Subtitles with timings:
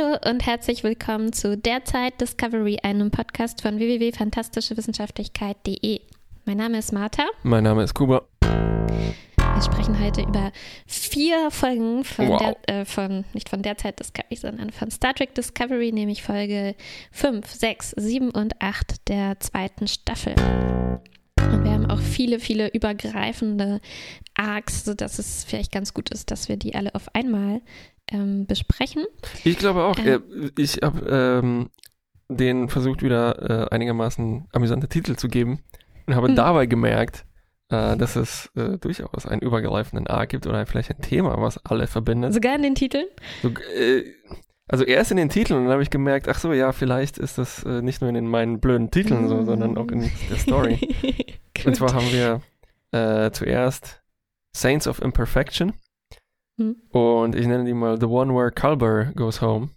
[0.00, 6.00] Hallo und herzlich willkommen zu Derzeit Discovery, einem Podcast von www.fantastischewissenschaftlichkeit.de.
[6.44, 7.24] Mein Name ist Martha.
[7.42, 8.22] Mein Name ist Kuba.
[8.40, 10.52] Wir sprechen heute über
[10.86, 12.56] vier Folgen von, Wow.
[12.66, 16.74] der, äh, von nicht von Derzeit Discovery, sondern von Star Trek Discovery, nämlich Folge
[17.12, 20.34] 5, 6, 7 und 8 der zweiten Staffel.
[21.52, 23.80] Und wir haben auch viele, viele übergreifende
[24.34, 27.60] Arcs, sodass es vielleicht ganz gut ist, dass wir die alle auf einmal
[28.10, 29.04] ähm, besprechen.
[29.44, 30.20] Ich glaube auch, äh,
[30.56, 31.70] ich habe ähm,
[32.28, 35.60] den versucht wieder äh, einigermaßen amüsante Titel zu geben
[36.06, 36.36] und habe Hm.
[36.36, 37.24] dabei gemerkt,
[37.70, 41.86] äh, dass es äh, durchaus einen übergreifenden A gibt oder vielleicht ein Thema, was alle
[41.86, 42.34] verbindet.
[42.34, 43.06] Sogar in den Titeln.
[43.42, 44.04] So, äh,
[44.68, 47.38] also erst in den Titeln und dann habe ich gemerkt, ach so, ja, vielleicht ist
[47.38, 50.78] das äh, nicht nur in den, meinen blöden Titeln so, sondern auch in der Story.
[51.64, 52.40] Und zwar haben wir
[53.32, 54.02] zuerst
[54.52, 55.74] Saints of Imperfection
[56.60, 56.76] Hm.
[56.90, 59.70] und ich nenne die mal The One Where Culber Goes Home.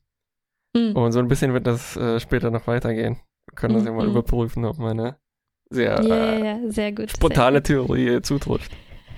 [0.75, 0.95] Hm.
[0.95, 3.17] Und so ein bisschen wird das äh, später noch weitergehen.
[3.49, 4.11] Wir können das ja mal Mhm.
[4.11, 5.17] überprüfen, ob meine
[5.69, 7.11] sehr Ja, äh, sehr gut.
[7.11, 8.71] spontane Theorie äh, zutrifft.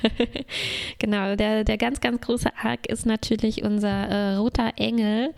[1.00, 5.34] genau, der, der ganz, ganz große Arc ist natürlich unser äh, roter Engel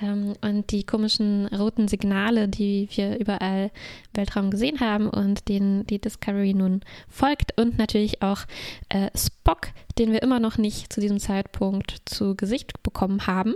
[0.00, 3.64] ähm, und die komischen roten Signale, die wir überall
[4.12, 8.40] im Weltraum gesehen haben und denen die Discovery nun folgt und natürlich auch
[8.88, 13.54] äh, Spock, den wir immer noch nicht zu diesem Zeitpunkt zu Gesicht bekommen haben.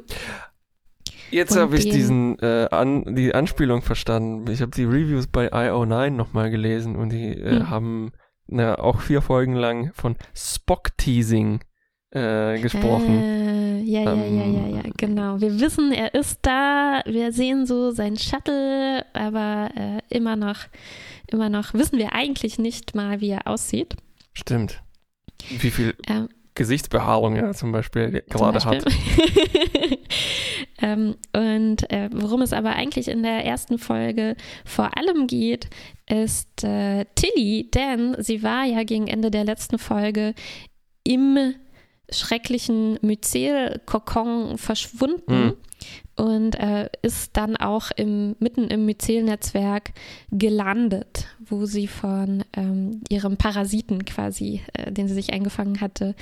[1.30, 4.48] Jetzt habe ich den- diesen äh, an, die Anspielung verstanden.
[4.50, 7.70] Ich habe die Reviews bei IO9 nochmal gelesen und die äh, Hm.
[7.70, 8.12] haben
[8.48, 11.60] na, auch vier Folgen lang von Spock-Teasing
[12.10, 13.22] äh, gesprochen.
[13.22, 15.40] Äh, ja, ja, ja, ja, ja, Ähm, genau.
[15.40, 17.02] Wir wissen, er ist da.
[17.06, 20.56] Wir sehen so sein Shuttle, aber äh, immer noch,
[21.28, 23.96] immer noch wissen wir eigentlich nicht mal, wie er aussieht.
[24.32, 24.82] Stimmt.
[25.48, 28.84] Wie viel Ähm, Gesichtsbehaarung er zum Beispiel zum gerade hat.
[28.84, 29.98] Beispiel.
[30.80, 35.68] ähm, und äh, worum es aber eigentlich in der ersten Folge vor allem geht,
[36.08, 40.34] ist äh, Tilly, denn sie war ja gegen Ende der letzten Folge
[41.04, 41.54] im
[42.10, 45.54] schrecklichen Myzel-Kokon verschwunden Mhm.
[46.16, 49.92] und äh, ist dann auch im, mitten im Myzel-Netzwerk
[50.30, 56.14] gelandet, wo sie von ähm, ihrem Parasiten quasi, äh, den sie sich eingefangen hatte,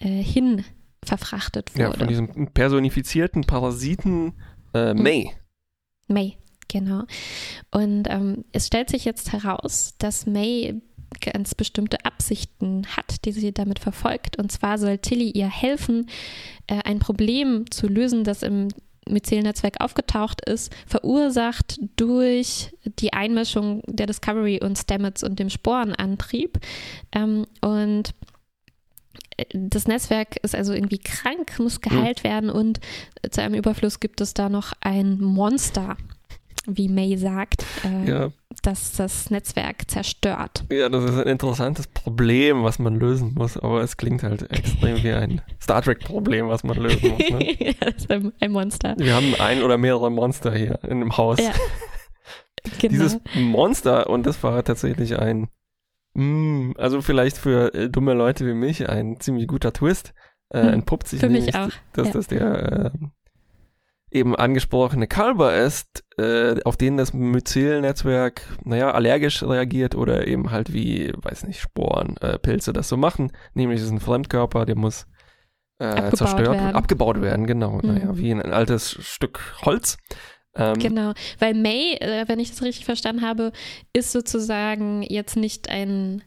[0.00, 0.64] äh, hin
[1.04, 1.98] verfrachtet Ja, wurde.
[2.00, 4.34] von diesem personifizierten Parasiten
[4.74, 5.02] äh, Mhm.
[5.02, 5.30] May.
[6.08, 6.36] May,
[6.68, 7.02] genau.
[7.70, 10.80] Und ähm, es stellt sich jetzt heraus, dass May
[11.20, 14.38] ganz bestimmte Absichten hat, die sie damit verfolgt.
[14.38, 16.08] Und zwar soll Tilly ihr helfen,
[16.66, 18.68] äh, ein Problem zu lösen, das im
[19.08, 26.58] Myzel-Netzwerk aufgetaucht ist, verursacht durch die Einmischung der Discovery und Stamets und dem Sporenantrieb.
[27.12, 28.14] Ähm, und
[29.36, 32.80] äh, das Netzwerk ist also irgendwie krank, muss geheilt werden und
[33.30, 35.96] zu einem Überfluss gibt es da noch ein Monster,
[36.68, 38.30] wie May sagt, äh, Ja,
[38.62, 40.64] das das Netzwerk zerstört.
[40.70, 45.02] ja, das ist ein interessantes Problem, was man lösen muss, aber es klingt halt extrem
[45.02, 47.18] wie ein Star Trek-Problem, was man lösen muss.
[47.18, 47.56] Ne?
[47.60, 48.94] ja, das ist ein, Monster.
[48.98, 51.38] Wir haben ein oder mehrere Monster hier in dem Haus.
[51.38, 51.52] Ja,
[52.78, 52.92] Genau.
[52.92, 55.48] Dieses Monster, und das war tatsächlich ein,
[56.14, 60.12] mm, also vielleicht für äh, dumme Leute wie mich, ein ziemlich guter Twist,
[60.50, 62.12] äh, Hm, entpuppt sich für mich nämlich, auch, dass ja.
[62.12, 62.90] das der äh,
[64.10, 70.72] eben angesprochene Kalber ist, äh, auf den das Myzel-Netzwerk, naja, allergisch reagiert oder eben halt
[70.72, 73.32] wie, weiß nicht, Sporen, äh, Pilze das so machen.
[73.54, 75.06] Nämlich es ist ein Fremdkörper, der muss
[75.78, 76.68] äh, Abgebaut zerstört werden.
[76.68, 77.80] und abgebaut werden, genau.
[77.82, 77.94] Mhm.
[77.94, 79.98] Naja, wie ein altes Stück Holz.
[80.54, 83.52] Ähm, Genau, weil May, äh, wenn ich das richtig verstanden habe,
[83.92, 86.22] ist sozusagen jetzt nicht ein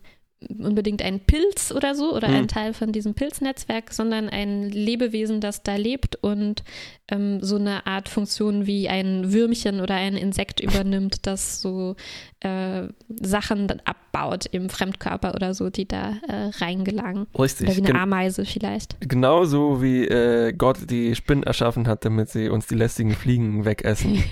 [0.49, 2.35] unbedingt ein Pilz oder so oder Hm.
[2.35, 6.63] ein Teil von diesem Pilznetzwerk, sondern ein Lebewesen, das da lebt und
[7.09, 11.95] ähm, so eine Art Funktion wie ein Würmchen oder ein Insekt übernimmt, das so
[12.41, 12.87] äh,
[13.21, 17.27] Sachen dann abbaut im Fremdkörper oder so, die da äh, reingelangen.
[17.37, 17.67] Richtig.
[17.67, 18.97] Oder wie eine gen- Ameise vielleicht.
[19.01, 24.23] Genauso wie äh, Gott die Spinnen erschaffen hat, damit sie uns die lästigen Fliegen wegessen.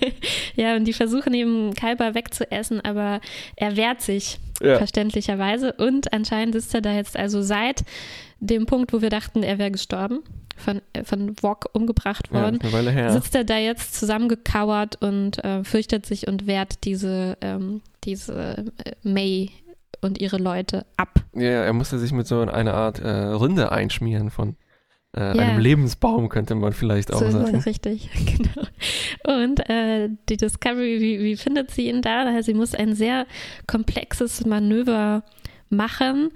[0.56, 3.20] ja, und die versuchen eben Kalber wegzuessen, aber
[3.56, 4.76] er wehrt sich Ja.
[4.78, 5.72] verständlicherweise.
[5.74, 7.84] Und anscheinend ist er da jetzt also seit
[8.40, 10.20] dem Punkt, wo wir dachten, er wäre gestorben,
[10.56, 13.10] von, äh, von Wok umgebracht Ja, worden, ist eine Weile her.
[13.12, 18.92] sitzt er da jetzt zusammengekauert und äh, fürchtet sich und wehrt diese, ähm, diese äh,
[19.02, 19.50] May
[20.00, 21.20] und ihre Leute ab.
[21.34, 24.56] Ja, er musste sich mit so einer Art äh, Rinde einschmieren von
[25.16, 25.30] äh, Ja.
[25.42, 27.56] einem Lebensbaum, könnte man vielleicht auch So ist sagen.
[27.60, 29.42] richtig, genau.
[29.42, 32.42] Und äh, die Discovery, wie, wie findet sie ihn da?
[32.42, 33.26] Sie muss ein sehr
[33.66, 35.22] komplexes Manöver
[35.68, 36.30] machen,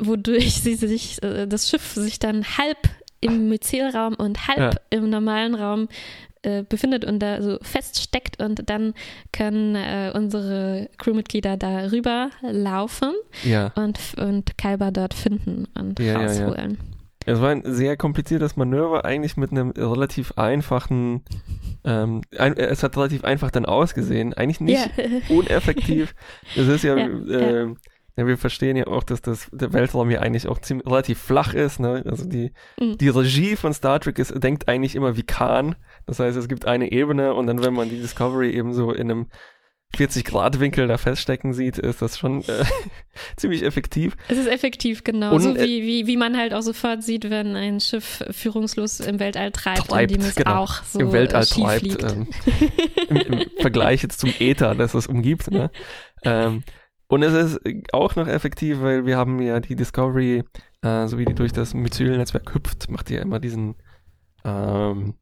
[0.00, 2.76] wodurch sie sich, äh, das Schiff sich dann halb
[3.20, 5.88] im Myzelraum und halb im normalen Raum
[6.42, 8.94] äh, befindet und da so feststeckt und dann
[9.32, 13.12] können äh, unsere Crewmitglieder da rüber laufen
[13.42, 13.72] Ja.
[13.74, 16.46] und, und Kalber dort finden und Ja, ja, ja.
[16.46, 16.78] rausholen.
[17.26, 21.24] Es war ein sehr kompliziertes Manöver, eigentlich mit einem relativ einfachen,
[21.84, 24.32] ähm, ein, es hat relativ einfach dann ausgesehen.
[24.32, 25.04] Eigentlich nicht Ja.
[25.28, 26.14] uneffektiv.
[26.56, 27.06] Es ist ja, Ja,
[27.40, 27.74] äh,
[28.18, 31.54] ja, wir verstehen ja auch, dass das, der Weltraum ja eigentlich auch ziemlich, relativ flach
[31.54, 31.78] ist.
[31.78, 32.02] Ne?
[32.04, 32.98] Also die, Mhm.
[32.98, 35.76] die Regie von Star Trek ist, denkt eigentlich immer wie Khan.
[36.06, 39.10] Das heißt, es gibt eine Ebene und dann, wenn man die Discovery eben so in
[39.10, 39.26] einem
[39.96, 42.64] 40-Grad-Winkel da feststecken sieht, ist das schon äh,
[43.36, 44.16] ziemlich effektiv.
[44.28, 45.32] Es ist effektiv, genau.
[45.34, 49.00] Und, so äh, wie, wie, wie man halt auch sofort sieht, wenn ein Schiff führungslos
[49.00, 50.56] im Weltall treibt, Treibt, indem es genau.
[50.56, 52.02] auch so Im Weltall treibt.
[52.02, 52.26] Ähm,
[53.08, 55.50] im, Im Vergleich jetzt zum Äther, das es umgibt.
[55.50, 55.70] Ne?
[56.24, 56.64] Ähm,
[57.08, 57.60] und es ist
[57.92, 60.44] auch noch effektiv, weil wir haben ja die Discovery,
[60.82, 63.76] äh, so wie die durch das Myzel-Netzwerk hüpft, macht die ja immer diesen,
[64.44, 65.14] ähm,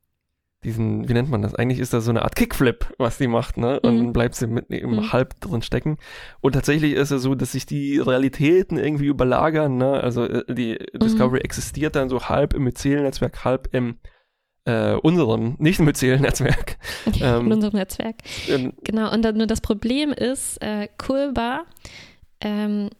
[0.64, 1.54] diesen, wie nennt man das?
[1.54, 3.78] Eigentlich ist das so eine Art Kickflip, was die macht, ne?
[3.80, 3.98] Und Mhm.
[3.98, 5.12] dann bleibt sie mit eben Mhm.
[5.12, 5.98] halb drin stecken.
[6.40, 9.92] Und tatsächlich ist es so, dass sich die Realitäten irgendwie überlagern, ne?
[10.00, 10.98] Also äh, die Mhm.
[10.98, 13.98] Discovery existiert dann so halb im Myzel-Netzwerk, halb im
[14.66, 16.76] äh, unserem, nicht im Myzel-Netzwerk.
[17.20, 18.16] ähm, in unserem Netzwerk.
[18.48, 21.62] Ähm, Genau, und dann nur das Problem ist, äh, Kulba,
[22.40, 22.90] ähm,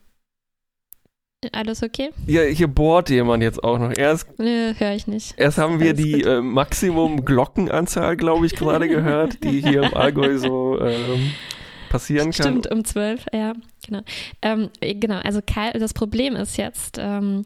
[1.53, 2.11] alles okay?
[2.27, 3.97] Ja, hier bohrt jemand jetzt auch noch.
[3.97, 5.35] Erst, Nö, höre ich nicht.
[5.37, 9.95] erst haben wir Alles die äh, Maximum Glockenanzahl, glaube ich, gerade gehört, die hier im
[9.95, 11.33] Allgäu so ähm,
[11.89, 12.33] passieren kann.
[12.33, 13.53] Stimmt, um zwölf, ja,
[13.87, 14.01] genau.
[14.43, 17.45] Ähm, äh, genau, also das Problem ist jetzt, ähm,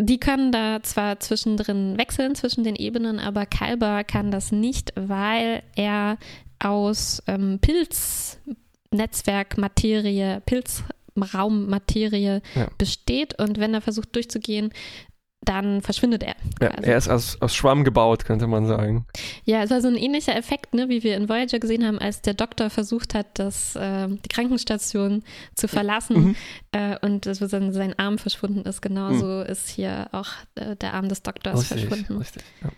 [0.00, 5.62] die können da zwar zwischendrin wechseln zwischen den Ebenen, aber Kalber kann das nicht, weil
[5.76, 6.16] er
[6.58, 12.68] aus ähm, Pilznetzwerkmaterie, Pilzraummaterie Ja.
[12.78, 14.70] besteht und wenn er versucht durchzugehen,
[15.42, 16.34] dann verschwindet er.
[16.60, 19.06] Ja, er ist aus, aus Schwamm gebaut, könnte man sagen.
[19.44, 22.20] Ja, es war so ein ähnlicher Effekt, ne, wie wir in Voyager gesehen haben, als
[22.20, 25.22] der Doktor versucht hat, das, äh, die Krankenstation
[25.54, 26.36] zu verlassen Mhm.
[26.72, 28.82] äh, und es dann sein Arm verschwunden ist.
[28.82, 32.18] Genauso ist hier auch äh, der Arm des Doktors verschwunden.
[32.18, 32.42] richtig.
[32.62, 32.70] Ja.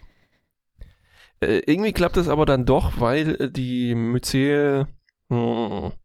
[1.48, 4.86] Äh, irgendwie klappt es aber dann doch, weil äh, die Myzel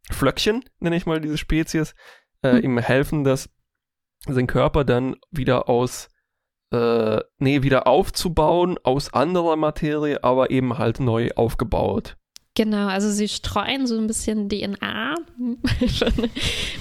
[0.10, 1.94] Flöckchen, nenne ich mal diese Spezies,
[2.42, 2.64] äh, Hm.
[2.64, 3.50] ihm helfen, dass
[4.26, 6.08] sein Körper dann wieder aus
[6.72, 12.18] äh, nee, wieder aufzubauen aus anderer Materie, aber eben halt neu aufgebaut.
[12.56, 15.14] Genau, also sie streuen so ein bisschen DNA
[16.00, 16.30] von,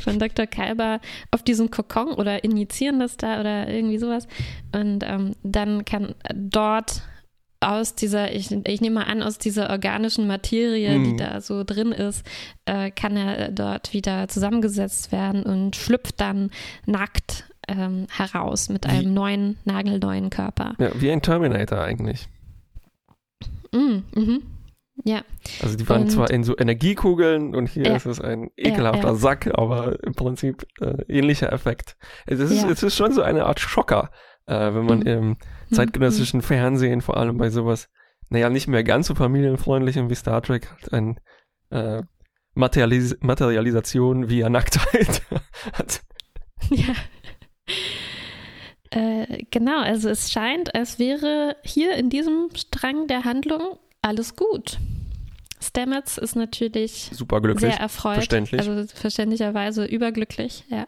[0.02, 0.46] von Dr.
[0.46, 1.00] Kalber
[1.30, 4.26] auf diesen Kokon oder injizieren das da oder irgendwie sowas.
[4.74, 7.02] Und ähm, dann kann dort
[7.60, 11.16] aus dieser, ich, ich nehme mal an, aus dieser organischen Materie, die Mhm.
[11.18, 12.26] da so drin ist,
[12.64, 16.50] äh, kann er dort wieder zusammengesetzt werden und schlüpft dann
[16.86, 20.74] nackt ähm, heraus mit Wie- einem neuen, nagelneuen Körper.
[20.78, 22.28] Ja, wie ein Terminator eigentlich.
[23.72, 24.42] Mm, mhm.
[25.04, 25.20] Ja,
[25.62, 27.96] Also die waren Und- zwar in so Energiekugeln und hier Ja.
[27.96, 29.14] ist es ein Ja, ekelhafter ja.
[29.14, 31.96] Sack, aber im Prinzip äh, ähnlicher Effekt.
[32.26, 32.70] Es ist, Ja.
[32.70, 34.10] es ist schon so eine Art Schocker,
[34.46, 35.06] äh, wenn man Mhm.
[35.06, 35.36] im
[35.70, 37.90] zeitgenössischen Fernsehen, vor allem bei sowas,
[38.30, 41.20] naja, nicht mehr ganz so familienfreundlichem wie Star Trek, halt ein
[41.70, 42.02] äh,
[42.54, 45.22] Materialis Materialisation via Nacktheit
[45.74, 46.00] hat.
[46.70, 46.94] Ja.
[48.96, 54.78] Äh, genau, also es scheint, als wäre hier in diesem Strang der Handlung alles gut.
[55.62, 58.60] Stamets ist natürlich sehr erfreut, verständlich.
[58.60, 60.86] also verständlicherweise überglücklich, ja.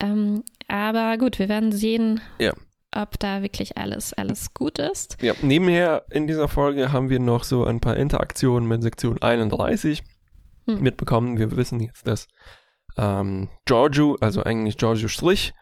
[0.00, 2.52] Ähm, aber gut, wir werden sehen, Ja.
[2.96, 5.16] ob da wirklich alles, alles gut ist.
[5.22, 10.02] Ja, nebenher in dieser Folge haben wir noch so ein paar Interaktionen mit Sektion 31
[10.66, 10.80] Hm.
[10.82, 11.38] mitbekommen.
[11.38, 12.26] Wir wissen jetzt, dass
[12.96, 15.52] ähm, Giorgio, also eigentlich Giorgio Strich,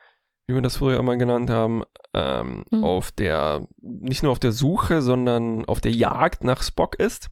[0.48, 1.82] wie wir das früher immer genannt haben,
[2.14, 2.82] ähm, Hm.
[2.82, 7.28] auf der, nicht nur auf der Suche, sondern auf der Jagd nach Spock ist.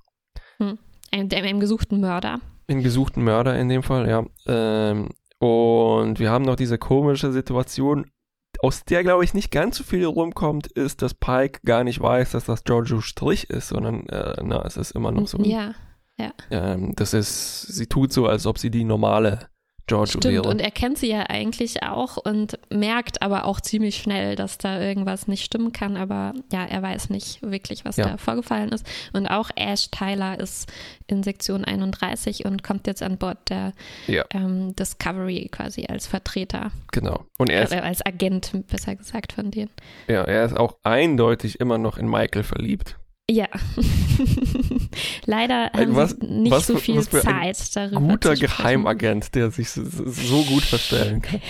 [0.58, 0.78] Einem,
[1.32, 2.40] einem gesuchten Mörder.
[2.68, 4.24] Den gesuchten Mörder in dem Fall, ja.
[4.46, 5.08] Ähm,
[5.38, 8.10] und wir haben noch diese komische Situation,
[8.60, 12.32] aus der, glaube ich, nicht ganz so viel rumkommt, ist, dass Pike gar nicht weiß,
[12.32, 15.38] dass das Giorgio Strich ist, sondern, äh, na, es ist immer noch so.
[15.42, 15.74] Ja,
[16.50, 19.48] Ähm, das ist, sie tut so, als ob sie die normale
[19.88, 20.48] Giorgio Stimmt, wäre.
[20.48, 24.80] und er kennt sie ja eigentlich auch und merkt aber auch ziemlich schnell, dass da
[24.80, 25.96] irgendwas nicht stimmen kann.
[25.96, 28.08] Aber ja, er weiß nicht wirklich, was Ja.
[28.08, 28.84] da vorgefallen ist.
[29.12, 30.72] Und auch Ash Tyler ist
[31.06, 33.72] in Sektion 31 und kommt jetzt an Bord der
[34.08, 34.24] Ja.
[34.34, 37.24] ähm, Discovery quasi als Vertreter, genau.
[37.38, 39.70] Und er ist, äh, als Agent, besser gesagt, von denen.
[40.08, 42.96] ja, er ist auch eindeutig immer noch in Michael verliebt.
[43.30, 43.46] Ja.
[45.26, 48.34] Leider haben was- sie nicht was so viel was Zeit darüber Guter.
[48.34, 51.40] Geheimagent, der sich so, so gut verstellen kann.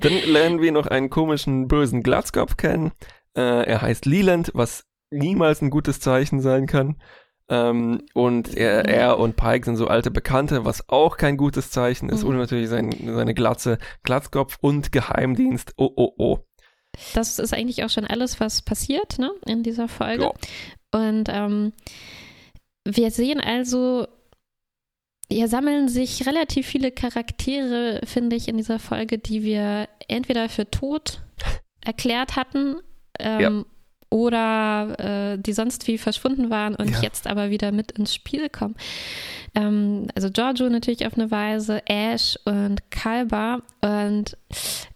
[0.00, 2.92] Dann lernen wir noch einen komischen, bösen Glatzkopf kennen.
[3.36, 6.96] Äh, er heißt Leland, was niemals ein gutes Zeichen sein kann.
[7.50, 12.08] Ähm, und er, er und Pike sind so alte Bekannte, was auch kein gutes Zeichen
[12.10, 12.22] ist.
[12.22, 12.30] Mhm.
[12.30, 15.72] Und natürlich sein, seine Glatze, Glatzkopf und Geheimdienst.
[15.76, 16.38] Oh, oh, oh.
[17.14, 20.24] Das ist eigentlich auch schon alles, was passiert ne, in dieser Folge.
[20.24, 20.32] Ja.
[20.92, 21.72] Und ähm,
[22.84, 24.06] wir sehen also,
[25.30, 30.70] hier sammeln sich relativ viele Charaktere, finde ich, in dieser Folge, die wir entweder für
[30.70, 31.20] tot
[31.84, 32.76] erklärt hatten
[33.18, 33.64] ähm, ja
[34.10, 37.00] oder äh, die sonst wie verschwunden waren und ja.
[37.02, 38.74] jetzt aber wieder mit ins Spiel kommen.
[39.54, 44.36] Ähm, also Giorgio natürlich auf eine Weise, Ash und Kalba und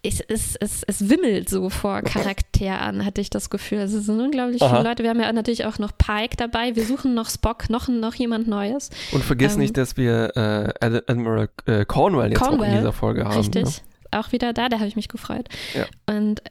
[0.01, 3.79] es, es, es, es wimmelt so vor Charakteren, hatte ich das Gefühl.
[3.79, 4.77] Also es sind unglaublich Aha.
[4.77, 5.03] viele Leute.
[5.03, 6.75] Wir haben ja natürlich auch noch Pike dabei.
[6.75, 8.89] Wir suchen noch Spock, noch, noch jemand Neues.
[9.11, 12.93] Und vergiss ähm, nicht, dass wir äh, Admiral äh, Cornwell jetzt Cornwell, auch in dieser
[12.93, 13.37] Folge haben.
[13.37, 13.63] Richtig.
[13.63, 13.71] Ne?
[14.11, 15.49] Auch wieder da, da habe ich mich gefreut.
[15.73, 15.85] Ja.
[16.13, 16.41] Und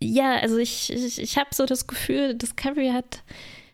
[0.00, 3.22] ja, also ich, ich, ich habe so das Gefühl, Discovery hat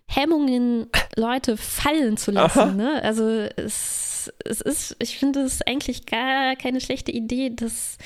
[0.06, 2.76] Hemmungen, Leute fallen zu lassen.
[2.76, 3.02] Ne?
[3.02, 7.98] Also es, es ist, ich finde es eigentlich gar keine schlechte Idee, dass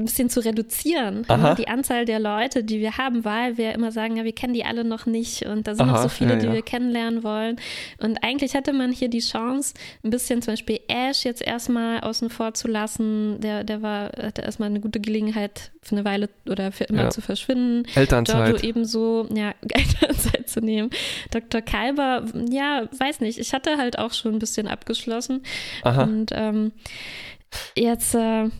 [0.00, 1.26] ein bisschen zu reduzieren.
[1.28, 1.54] Ne?
[1.58, 4.64] Die Anzahl der Leute, die wir haben, weil wir immer sagen, ja, wir kennen die
[4.64, 6.46] alle noch nicht und da sind Aha, noch so viele, ja, ja.
[6.46, 7.56] die wir kennenlernen wollen.
[7.98, 12.30] Und eigentlich hatte man hier die Chance, ein bisschen zum Beispiel Ash jetzt erstmal außen
[12.30, 13.40] vor zu lassen.
[13.40, 17.10] Der, der war, hatte erstmal eine gute Gelegenheit, für eine Weile oder für immer ja.
[17.10, 17.86] zu verschwinden.
[17.94, 18.46] Elternzeit.
[18.46, 20.90] Giorgio ebenso, ja, Elternzeit zu nehmen.
[21.30, 21.62] Dr.
[21.62, 25.42] Kalber, ja, weiß nicht, ich hatte halt auch schon ein bisschen abgeschlossen.
[25.82, 26.02] Aha.
[26.02, 26.72] Und ähm,
[27.74, 28.50] jetzt äh,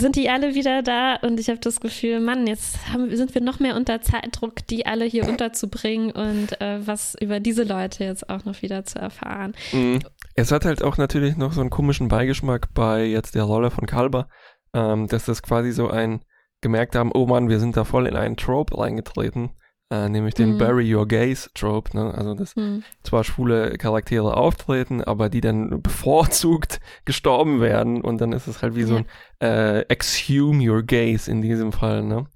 [0.00, 3.42] sind die alle wieder da und ich habe das Gefühl, Mann, jetzt haben, sind wir
[3.42, 8.28] noch mehr unter Zeitdruck, die alle hier unterzubringen und äh, was über diese Leute jetzt
[8.28, 9.54] auch noch wieder zu erfahren.
[9.72, 10.00] Mhm.
[10.34, 13.86] Es hat halt auch natürlich noch so einen komischen Beigeschmack bei jetzt der Rolle von
[13.86, 14.28] Kalber,
[14.74, 16.20] ähm, dass das quasi so ein
[16.60, 19.50] gemerkt haben, oh Mann, wir sind da voll in einen Trope reingetreten
[19.90, 20.58] äh, nämlich den mhm.
[20.58, 22.12] Bury Your Gaze Trope, ne?
[22.14, 22.84] Also dass mhm.
[23.02, 28.74] zwar schwule Charaktere auftreten, aber die dann bevorzugt gestorben werden und dann ist es halt
[28.74, 28.86] wie ja.
[28.86, 29.06] so ein
[29.40, 32.26] äh, Exhume Your Gaze in diesem Fall, ne?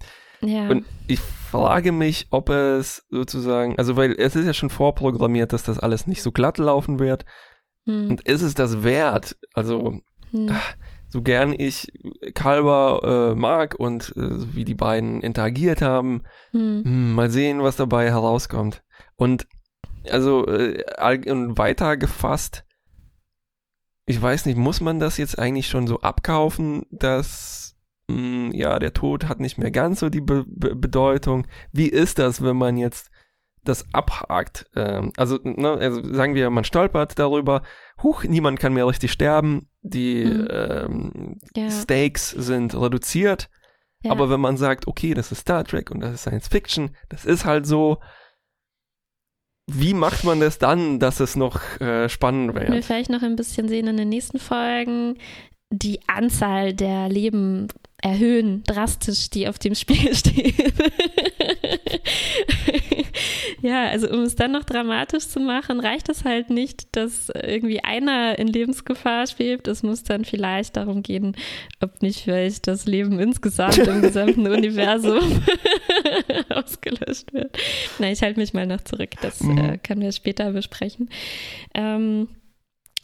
[0.41, 0.69] Ja.
[0.69, 5.63] Und ich frage mich, ob es sozusagen, also weil es ist ja schon vorprogrammiert, dass
[5.63, 7.25] das alles nicht so glatt laufen wird.
[7.85, 8.11] Mhm.
[8.11, 9.37] Und ist es das wert?
[9.55, 10.01] Also,
[10.33, 10.51] mhm.
[10.51, 10.75] ach,
[11.13, 11.93] so gern ich
[12.33, 16.85] Kalber äh, mag und äh, wie die beiden interagiert haben, hm.
[16.85, 18.83] Hm, mal sehen, was dabei herauskommt.
[19.17, 19.47] Und
[20.11, 22.65] also äh, weiter gefasst,
[24.07, 27.77] ich weiß nicht, muss man das jetzt eigentlich schon so abkaufen, dass
[28.09, 31.47] mh, hm, ja der Tod hat nicht mehr ganz so die Be Be Bedeutung.
[31.73, 33.11] Wie ist das, wenn man jetzt
[33.65, 34.67] das abhakt.
[34.75, 37.63] Ähm, also, ne, also sagen wir, man stolpert darüber,
[38.03, 40.49] huch, niemand kann mehr richtig sterben, die mhm.
[40.51, 41.71] ähm, ja.
[41.71, 43.51] Stakes sind reduziert.
[44.03, 44.13] Ja.
[44.13, 47.25] Aber wenn man sagt, okay, das ist Star Trek und das ist Science Fiction, das
[47.25, 47.99] ist halt so,
[49.71, 52.71] wie macht man das dann, dass es noch äh, spannend wird?
[52.71, 55.19] Wir vielleicht noch ein bisschen sehen in den nächsten Folgen.
[55.71, 57.69] Die Anzahl der Leben
[58.03, 60.55] erhöhen drastisch, die auf dem Spiel stehen.
[63.63, 67.83] ja, also um es dann noch dramatisch zu machen, reicht es halt nicht, dass irgendwie
[67.83, 69.69] einer in Lebensgefahr schwebt.
[69.69, 71.37] Es muss dann vielleicht darum gehen,
[71.81, 75.21] ob nicht vielleicht das Leben insgesamt im gesamten Universum
[76.49, 77.57] ausgelöscht wird.
[78.01, 79.11] Na, ich halte mich mal noch zurück.
[79.23, 79.59] Das mhm.
[79.59, 81.09] äh, können wir später besprechen.
[81.75, 82.29] Ähm,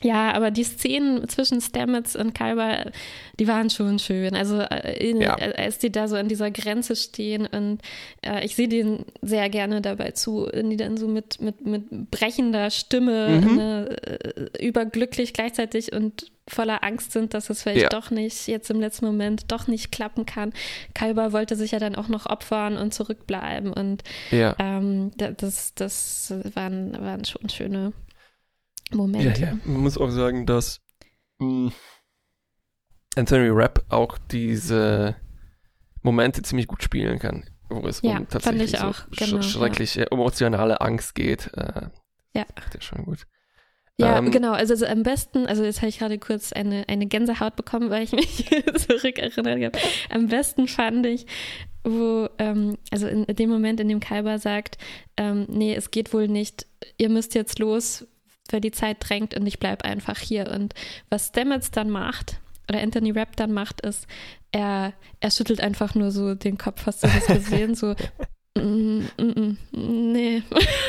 [0.01, 2.93] ja, aber die Szenen zwischen Stamets und Kalber,
[3.41, 4.37] die waren schon schön.
[4.37, 5.37] Also äh, in, ja.
[5.37, 7.81] Äh, als die da so an dieser Grenze stehen und
[8.23, 12.71] äh, ich sehe denen sehr gerne dabei zu, die dann so mit, mit, mit brechender
[12.71, 13.57] Stimme mhm.
[13.57, 17.89] ne, äh, überglücklich gleichzeitig und voller Angst sind, dass es vielleicht ja.
[17.89, 20.53] doch nicht jetzt im letzten Moment doch nicht klappen kann.
[20.95, 24.55] Kalber wollte sich ja dann auch noch opfern und zurückbleiben und ja.
[24.59, 27.93] ähm, das, das waren, waren schon schöne
[28.95, 29.41] Momente.
[29.41, 29.59] Ja, ja.
[29.65, 30.81] Man muss auch sagen, dass
[31.39, 31.73] mh, hm,
[33.17, 35.17] Anthony Rapp auch diese
[36.03, 40.07] Momente ziemlich gut spielen kann, wo es ja, um tatsächlich so genau, sch schreckliche ja.
[40.11, 41.51] emotionale Angst geht.
[41.55, 41.89] Äh,
[42.35, 42.47] ja.
[42.73, 43.27] Das schon gut.
[44.01, 44.53] Ja, ähm, genau.
[44.53, 48.05] Also, also, am besten, also jetzt habe ich gerade kurz eine, eine Gänsehaut bekommen, weil
[48.05, 48.45] ich mich
[48.77, 49.79] zurückerinnert habe.
[50.11, 51.27] Am besten fand ich,
[51.83, 54.79] wo, ähm, also in dem Moment, in dem Kalber sagt,
[55.17, 56.67] ähm, nee, es geht wohl nicht,
[56.97, 58.07] ihr müsst jetzt los,
[58.53, 60.51] weil die Zeit drängt und ich bleibe einfach hier.
[60.51, 60.75] Und
[61.11, 64.07] was Stamets dann macht, oder Anthony Rapp dann macht, ist,
[64.53, 67.75] er, er schüttelt einfach nur so den Kopf, hast du das gesehen?
[67.75, 67.95] So,
[68.57, 70.43] mm, mm, mm, nee,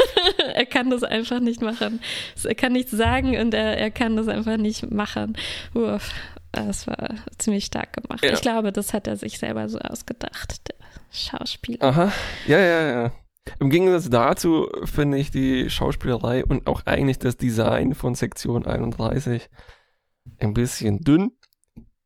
[0.53, 2.01] er kann das einfach nicht machen.
[2.43, 5.37] Er kann nichts sagen und er, er kann das einfach nicht machen.
[5.73, 6.11] Uff,
[6.51, 8.23] das war ziemlich stark gemacht.
[8.23, 8.33] Ja.
[8.33, 10.75] Ich glaube, das hat er sich selber so ausgedacht, der
[11.11, 11.83] Schauspieler.
[11.83, 12.11] Aha,
[12.47, 13.11] ja, ja, ja.
[13.59, 19.49] Im Gegensatz dazu finde ich die Schauspielerei und auch eigentlich das Design von Sektion 31
[20.39, 21.31] ein bisschen dünn.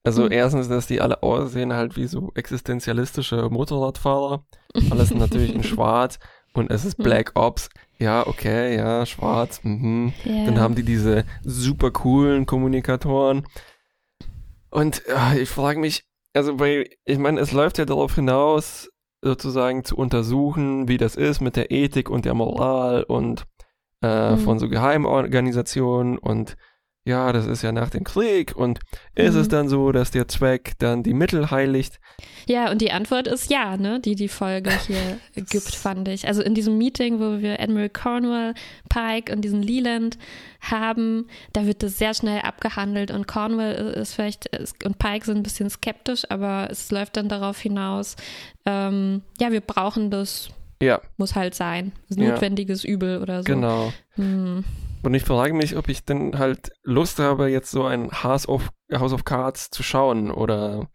[0.03, 0.31] Also Mhm.
[0.31, 4.45] erstens, dass die alle aussehen halt wie so existenzialistische Motorradfahrer.
[4.89, 6.19] Alles natürlich in schwarz
[6.53, 7.03] und es ist Mhm.
[7.03, 7.69] Black Ops.
[7.99, 9.61] Ja, okay, ja, schwarz.
[9.63, 10.13] Mhm.
[10.25, 10.45] Ja.
[10.45, 13.45] Dann haben die diese super coolen Kommunikatoren.
[14.69, 18.89] Und äh, ich frage mich, also weil, ich meine, es läuft ja darauf hinaus,
[19.23, 23.45] sozusagen zu untersuchen, wie das ist mit der Ethik und der Moral und
[24.01, 24.37] äh, Mhm.
[24.39, 26.55] von so Geheimorganisationen und
[27.05, 28.79] ja, das ist ja nach dem Krieg und
[29.15, 29.39] ist Mhm.
[29.41, 31.99] es dann so, dass der Zweck dann die Mittel heiligt?
[32.47, 35.19] Ja, und die Antwort ist ja, ne, die die Folge hier
[35.49, 36.27] gibt, fand ich.
[36.27, 38.53] Also in diesem Meeting, wo wir Admiral Cornwall,
[38.89, 40.17] Pike und diesen Leland
[40.61, 45.37] haben, da wird das sehr schnell abgehandelt und Cornwall ist vielleicht ist, und Pike sind
[45.37, 48.15] ein bisschen skeptisch, aber es läuft dann darauf hinaus,
[48.65, 50.49] ähm, ja, wir brauchen das,
[50.81, 51.91] Ja, muss halt sein.
[52.09, 52.29] Ist Ja.
[52.29, 53.45] notwendiges Übel oder so.
[53.45, 53.91] genau.
[54.15, 54.63] Hm.
[55.03, 58.69] Und ich frage mich, ob ich denn halt Lust habe, jetzt so ein House of,
[58.93, 60.89] House of Cards zu schauen oder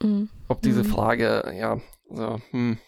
[0.00, 0.28] Hm.
[0.48, 0.88] ob diese Mhm.
[0.88, 2.78] Frage, ja, so, hm.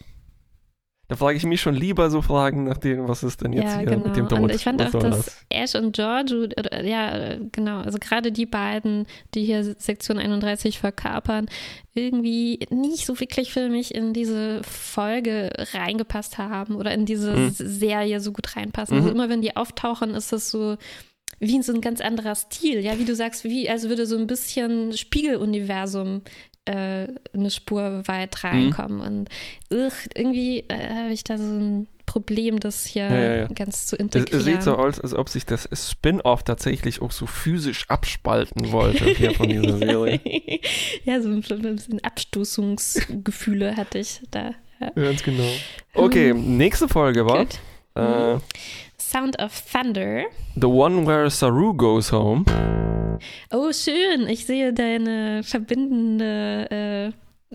[1.09, 3.77] Da frage ich mich schon lieber so Fragen nach dem, was ist denn jetzt Ja,
[3.79, 4.05] hier genau.
[4.05, 4.39] mit dem Tod?
[4.41, 6.49] Und ich fand Was auch, dass Ash und George,
[6.83, 11.47] ja, genau, also gerade die beiden, die hier Sektion 31 verkapern,
[11.95, 17.51] irgendwie nicht so wirklich für mich in diese Folge reingepasst haben oder in diese Mhm.
[17.55, 18.95] Serie so gut reinpassen.
[18.97, 19.15] Also Mhm.
[19.15, 20.77] immer wenn die auftauchen, ist das so
[21.39, 22.81] wie so ein ganz anderer Stil.
[22.81, 26.21] Ja, wie du sagst, wie als würde so ein bisschen Spiegeluniversum
[26.69, 29.01] äh, eine Spur weit reinkommen.
[29.01, 29.29] Und
[29.71, 33.47] ugh, irgendwie äh, habe ich da so ein Problem, das hier Ja, ja, ja.
[33.47, 34.39] ganz zu integrieren.
[34.39, 39.05] es sieht so aus, als ob sich das Spin-off tatsächlich auch so physisch abspalten wollte
[39.05, 40.19] hier von dieser Serie.
[41.05, 44.53] ja, so ein, bisschen Abstoßungsgefühle hatte ich da.
[44.95, 45.49] Ganz genau.
[45.93, 47.45] Okay, nächste Folge war
[47.95, 48.39] äh,
[49.01, 50.23] Sound of Thunder.
[50.55, 52.43] The One Where Saru Goes Home.
[53.51, 54.27] Oh, schön.
[54.27, 57.13] Ich sehe deine verbindende,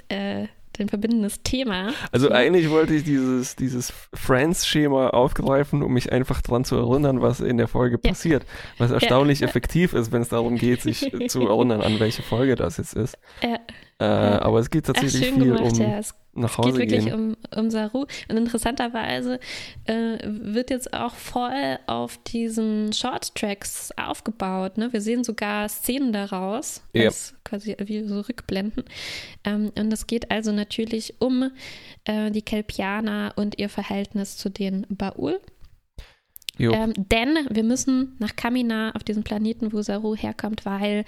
[0.09, 1.93] äh, äh, dein verbindendes Thema.
[2.13, 7.41] Also eigentlich wollte ich dieses, dieses Friends-Schema aufgreifen, um mich einfach dran zu erinnern, was
[7.41, 8.11] in der Folge Ja.
[8.11, 8.45] passiert.
[8.79, 12.79] Was erstaunlich effektiv ist, wenn es darum geht, sich zu erinnern, an welche Folge das
[12.79, 13.17] jetzt ist.
[13.43, 13.59] Ja.
[13.99, 15.99] Äh, aber es geht Ach, tatsächlich schön viel gemacht, um ja.
[15.99, 17.15] Es nach geht Hause wirklich gehen.
[17.15, 18.07] um, um Saru.
[18.29, 19.39] Und interessanterweise
[19.85, 24.79] äh, wird jetzt auch voll auf diesen Short-Tracks aufgebaut.
[24.79, 24.93] Ne?
[24.93, 27.05] Wir sehen sogar Szenen daraus, Ja.
[27.05, 28.83] als quasi wie so Rückblenden.
[29.45, 31.51] Ähm, und es geht also natürlich um
[32.05, 35.41] äh, die Kelpianer und ihr Verhältnis zu den Baul.
[36.57, 41.05] Ähm, denn wir müssen nach Kamina auf diesem Planeten, wo Saru herkommt, weil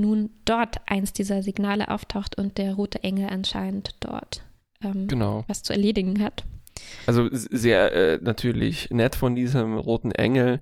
[0.00, 4.42] nun dort eins dieser Signale auftaucht und der rote Engel anscheinend dort
[4.82, 5.44] ähm, Genau.
[5.46, 6.44] was zu erledigen hat.
[7.06, 10.60] Also sehr äh, natürlich nett von diesem roten Engel,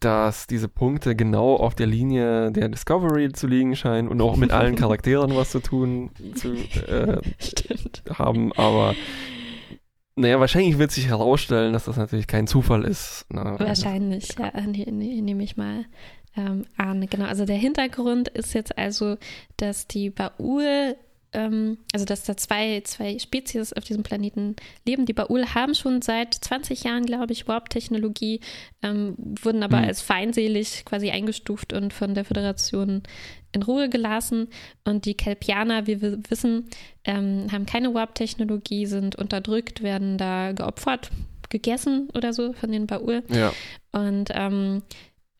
[0.00, 4.50] dass diese Punkte genau auf der Linie der Discovery zu liegen scheinen und auch mit
[4.52, 7.18] allen Charakteren was zu tun zu äh,
[8.14, 8.94] haben, aber
[10.16, 13.24] naja, wahrscheinlich wird sich herausstellen, dass das natürlich kein Zufall ist.
[13.32, 13.54] ne?
[13.58, 15.84] Wahrscheinlich, ja, ne, ne, nehme ich mal
[16.38, 17.06] ähm, an.
[17.08, 19.16] Genau, also der Hintergrund ist jetzt also,
[19.56, 20.96] dass die Baul,
[21.32, 24.54] ähm, also dass da zwei, zwei Spezies auf diesem Planeten
[24.86, 25.04] leben.
[25.04, 28.40] Die Baul haben schon seit 20 Jahren, glaube ich, Warp-Technologie,
[28.82, 29.88] ähm, wurden aber Hm.
[29.88, 33.02] als feindselig quasi eingestuft und von der Föderation
[33.52, 34.48] in Ruhe gelassen.
[34.84, 36.68] Und die Kelpianer, wie wir wissen,
[37.04, 41.10] ähm, haben keine Warp-Technologie, sind unterdrückt, werden da geopfert,
[41.50, 43.52] gegessen oder so von den Baul Ja,
[43.90, 44.82] und ähm,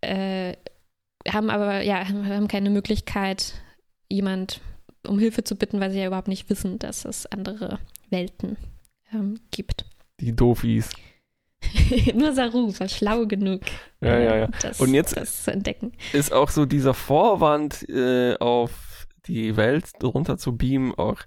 [0.00, 0.54] äh,
[1.26, 3.54] haben aber ja haben keine Möglichkeit,
[4.08, 4.60] jemand
[5.06, 7.78] um Hilfe zu bitten, weil sie ja überhaupt nicht wissen, dass es andere
[8.10, 8.56] Welten
[9.12, 9.84] ähm, gibt.
[10.20, 10.90] die Doofies.
[12.14, 13.62] Nur Saru war schlau genug,
[14.00, 14.48] Ja, ja, ja.
[14.62, 15.92] Das, Und jetzt- das zu entdecken.
[16.12, 21.20] Ist auch so dieser Vorwand äh, auf die Welt runter zu beamen auch,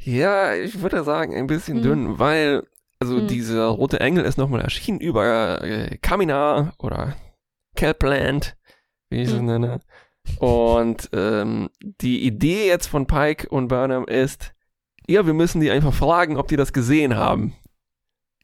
[0.00, 1.82] ja, ich würde sagen, ein bisschen Mhm.
[1.82, 2.66] dünn, weil,
[3.00, 3.26] also Mhm.
[3.26, 7.16] dieser rote Engel ist nochmal erschienen über äh, Kamina oder
[7.76, 8.56] Kelpland,
[9.14, 9.46] wie ich es Mhm.
[9.46, 9.80] nenne.
[10.38, 11.68] Und ähm,
[12.00, 14.52] die Idee jetzt von Pike und Burnham ist,
[15.06, 17.54] ja, wir müssen die einfach fragen, ob die das gesehen haben.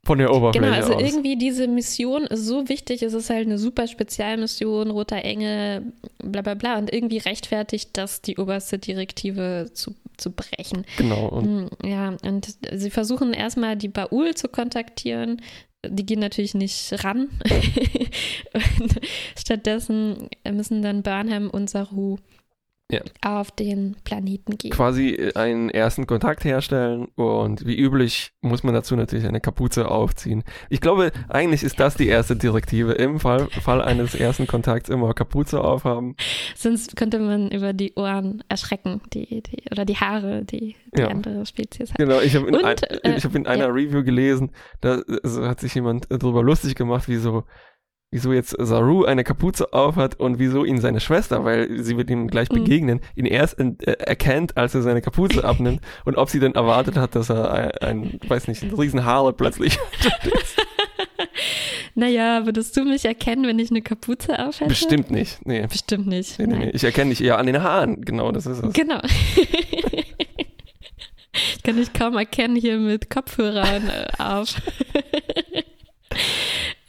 [0.04, 1.02] Von der Oberfläche Genau, also aus.
[1.02, 6.40] irgendwie diese Mission ist so wichtig, es ist halt eine super Spezialmission, roter Engel, bla
[6.40, 10.86] bla bla, und irgendwie rechtfertigt das die oberste Direktive zu, zu brechen.
[10.96, 11.26] Genau.
[11.28, 11.44] Und
[11.82, 15.42] Mm, Ja, und sie versuchen erstmal die Baul zu kontaktieren.
[15.86, 17.28] Die gehen natürlich nicht ran.
[19.38, 22.18] stattdessen müssen dann Burnham und Saru
[22.90, 23.00] Ja.
[23.22, 24.70] auf den Planeten gehen.
[24.70, 29.90] quasi äh, einen ersten Kontakt herstellen und wie üblich muss man dazu natürlich eine Kapuze
[29.90, 30.44] aufziehen.
[30.68, 32.92] Ich glaube, eigentlich ist das die erste Direktive.
[32.92, 36.16] Im Fall, Fall eines ersten Kontakts immer Kapuze aufhaben.
[36.56, 41.08] Sonst könnte man über die Ohren erschrecken, die, die, oder die Haare, die die Ja.
[41.08, 41.98] andere Spezies hat.
[41.98, 43.70] Genau, ich habe in, ein, äh, hab in einer ja.
[43.72, 44.50] Review gelesen,
[44.80, 47.44] da also hat sich jemand darüber lustig gemacht, wieso,
[48.12, 52.26] wieso jetzt Saru eine Kapuze aufhat und wieso ihn seine Schwester, weil sie wird ihm
[52.28, 52.54] gleich Mhm.
[52.64, 56.96] begegnen, ihn erst äh, erkennt, als er seine Kapuze abnimmt und ob sie denn erwartet
[56.96, 59.78] hat, dass er ein, ein weiß nicht, ein riesen Haare plötzlich.
[61.96, 64.68] Naja, würdest du mich erkennen, wenn ich eine Kapuze aufhätte?
[64.68, 65.44] Bestimmt nicht.
[65.44, 65.66] Nee.
[65.66, 66.38] Bestimmt nicht.
[66.38, 66.70] Nee, nee, nee.
[66.70, 68.00] Ich erkenne dich eher an den Haaren.
[68.02, 68.72] Genau, das ist es.
[68.72, 69.00] Genau.
[71.32, 74.54] ich kann dich kaum erkennen hier mit Kopfhörern äh, auf.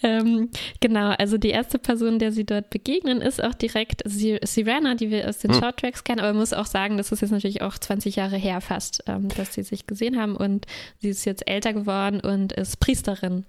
[0.03, 4.95] Ähm, genau, also die erste Person, der sie dort begegnen, ist auch direkt Sir- Sirena,
[4.95, 5.59] die wir aus den Hm.
[5.59, 6.19] Shorttracks kennen.
[6.19, 9.27] Aber man muss auch sagen, das ist jetzt natürlich auch 20 Jahre her fast, ähm,
[9.29, 10.35] dass sie sich gesehen haben.
[10.35, 10.65] Und
[10.99, 13.45] sie ist jetzt älter geworden und ist Priesterin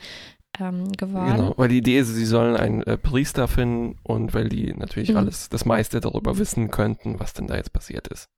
[0.60, 1.36] ähm, geworden.
[1.36, 5.10] Genau, weil die Idee ist, sie sollen einen äh, Priester finden und weil die natürlich
[5.10, 5.16] Mhm.
[5.16, 8.28] alles, das meiste darüber wissen könnten, was denn da jetzt passiert ist.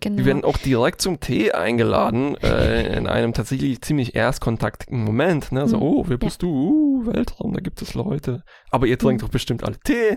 [0.00, 0.16] Genau.
[0.16, 5.52] Die werden auch direkt zum Tee eingeladen, äh, in einem tatsächlich ziemlich erstkontaktigen Moment.
[5.52, 5.68] Ne?
[5.68, 5.82] So, Mhm.
[5.82, 6.48] oh, wer bist du?
[6.48, 8.42] Uh, Weltraum, da gibt es Leute.
[8.70, 9.26] Aber ihr trinkt Mhm.
[9.26, 10.16] doch bestimmt alle Tee.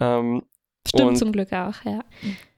[0.00, 0.42] Ähm,
[0.88, 2.00] Stimmt zum Glück auch, ja.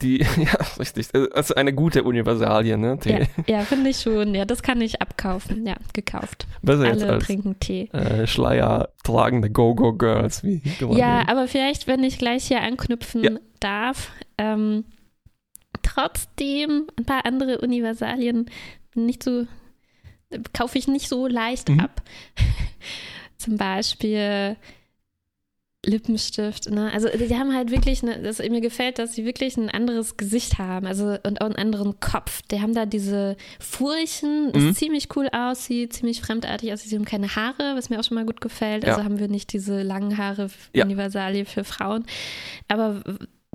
[0.00, 1.08] die, ja, richtig.
[1.34, 2.98] Also eine gute Universalie, ne?
[2.98, 3.26] Tee.
[3.46, 4.34] Ja, ja finde ich schon.
[4.34, 5.66] Ja, das kann ich abkaufen.
[5.66, 6.46] Ja, gekauft.
[6.62, 7.90] Besser jetzt Alle als trinken Tee.
[7.92, 10.62] äh, Schleier tragende Go-Go-Girls wie.
[10.92, 13.30] Ja, aber vielleicht, wenn ich gleich hier anknüpfen Ja.
[13.60, 14.84] darf, ähm,
[15.84, 18.50] trotzdem ein paar andere Universalien
[18.94, 19.46] nicht so,
[20.52, 21.80] kaufe ich nicht so leicht Mhm.
[21.80, 22.02] ab.
[23.36, 24.56] Zum Beispiel
[25.86, 26.90] Lippenstift, ne?
[26.94, 30.56] Also die haben halt wirklich, eine, das, mir gefällt, dass sie wirklich ein anderes Gesicht
[30.58, 32.40] haben, also und auch einen anderen Kopf.
[32.50, 34.74] Die haben da diese Furchen, das Mhm.
[34.74, 36.88] ziemlich cool aussieht, ziemlich fremdartig aussieht.
[36.88, 38.84] Sie haben keine Haare, was mir auch schon mal gut gefällt.
[38.84, 38.92] Ja.
[38.92, 40.84] Also haben wir nicht diese langen Haare Ja.
[40.86, 42.06] Universalie für Frauen.
[42.68, 43.02] Aber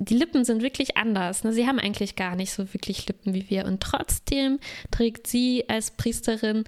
[0.00, 1.44] die Lippen sind wirklich anders.
[1.44, 1.52] Ne?
[1.52, 3.66] Sie haben eigentlich gar nicht so wirklich Lippen wie wir.
[3.66, 4.58] Und trotzdem
[4.90, 6.64] trägt sie als Priesterin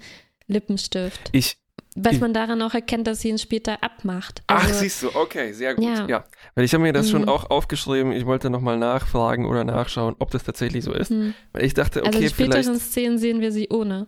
[0.47, 1.31] Lippenstift.
[1.33, 1.57] Ich,
[1.95, 4.43] Was Ich- man daran auch erkennt, dass sie ihn später abmacht.
[4.47, 5.85] ach, Also, siehst du, okay, sehr gut.
[5.85, 6.07] Ja.
[6.09, 6.25] Ja.
[6.55, 7.29] Weil ich habe mir das schon Mhm.
[7.29, 8.13] auch aufgeschrieben.
[8.13, 11.11] Ich wollte nochmal nachfragen oder nachschauen, ob das tatsächlich so ist.
[11.11, 11.35] hm.
[11.53, 14.07] Weil ich dachte, also okay, in späteren Szenen sehen wir sie ohne.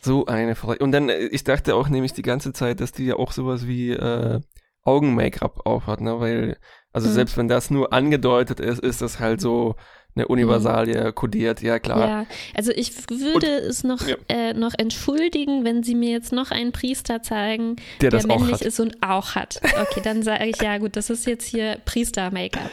[0.00, 0.84] so eine Frage.
[0.84, 3.66] Und dann, äh, ich dachte auch nämlich die ganze Zeit, dass die ja auch sowas
[3.66, 4.40] wie äh,
[4.84, 6.20] Augen-Make-up aufhat, ne?
[6.20, 6.56] Weil,
[6.94, 7.12] also Mhm.
[7.12, 9.74] selbst wenn das nur angedeutet ist, ist das halt so
[10.16, 12.08] eine Universalie kodiert, ja klar.
[12.08, 14.14] Ja, also ich würde es noch, Ja.
[14.28, 18.38] äh, noch entschuldigen, wenn sie mir jetzt noch einen Priester zeigen, Der der das auch
[18.38, 19.60] männlich ist und auch hat.
[19.82, 22.70] Okay, dann sage ich, ja gut, das ist jetzt hier Priester-Make-up.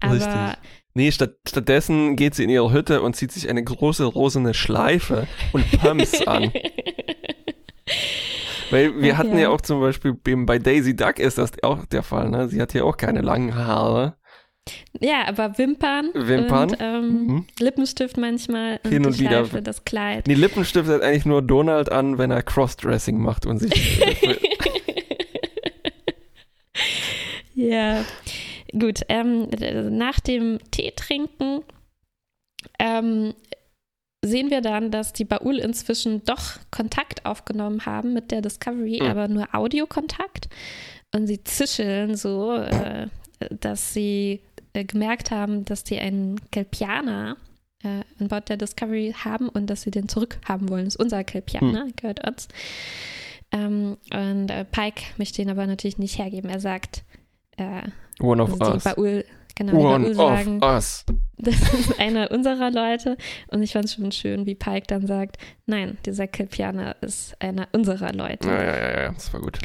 [0.00, 0.32] Aber Richtig.
[0.94, 5.26] Nee, statt, stattdessen geht sie in ihre Hütte und zieht sich eine große rosene Schleife
[5.52, 6.52] und Pumps an.
[8.72, 9.50] Weil wir Ach hatten ja.
[9.50, 12.48] auch zum Beispiel bei Daisy Duck ist das auch der Fall, ne?
[12.48, 14.16] Sie hat ja auch keine langen Haare.
[15.00, 17.46] ja, aber Wimpern, Wimpern, und ähm, Mhm.
[17.60, 19.44] Lippenstift manchmal und Hin und wieder.
[19.44, 20.26] Schleife, das Kleid.
[20.26, 24.00] Die Lippenstift hat eigentlich nur Donald an, wenn er Crossdressing macht und sich.
[27.54, 28.04] Ja,
[28.72, 29.00] gut.
[29.08, 29.48] Ähm,
[29.96, 31.60] nach dem Tee trinken
[32.78, 33.34] ähm,
[34.24, 39.08] sehen wir dann, dass die Baul inzwischen doch Kontakt aufgenommen haben mit der Discovery, Mhm.
[39.08, 40.48] aber nur Audiokontakt.
[41.14, 43.08] Und sie zischeln so, äh,
[43.50, 44.40] dass sie
[44.72, 47.36] äh, gemerkt haben, dass die einen Kelpianer
[47.82, 50.84] äh, an Bord der Discovery haben und dass sie den zurückhaben wollen.
[50.84, 52.46] Das ist unser Kelpianer, gehört uns.
[53.50, 56.48] Ähm, und äh, Pike möchte ihn aber natürlich nicht hergeben.
[56.48, 57.02] Er sagt,
[57.58, 57.82] äh,
[58.20, 58.84] One of die us.
[58.84, 61.04] Baul, genau, One sagen, of us.
[61.38, 63.16] das ist einer unserer Leute.
[63.48, 67.68] Und ich fand es schon schön, wie Pike dann sagt, nein, dieser Kelpianer ist einer
[67.72, 68.48] unserer Leute.
[68.48, 69.58] Ja, ja, ja, ja, das war gut.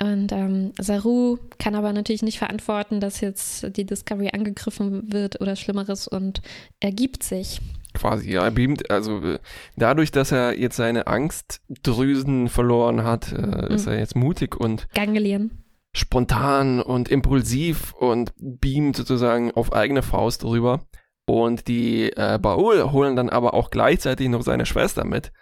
[0.00, 5.54] Und ähm, Saru kann aber natürlich nicht verantworten, dass jetzt die Discovery angegriffen wird oder
[5.54, 6.40] Schlimmeres und
[6.80, 7.60] ergibt sich.
[7.94, 9.38] Quasi, ja, er beamt, also äh,
[9.76, 13.92] dadurch, dass er jetzt seine Angstdrüsen verloren hat, äh, ist Mhm.
[13.92, 15.61] er jetzt mutig und Ganglien.
[15.94, 20.86] Spontan und impulsiv und beamt sozusagen auf eigene Faust rüber.
[21.26, 25.32] Und die äh, Baul holen dann aber auch gleichzeitig noch seine Schwester mit.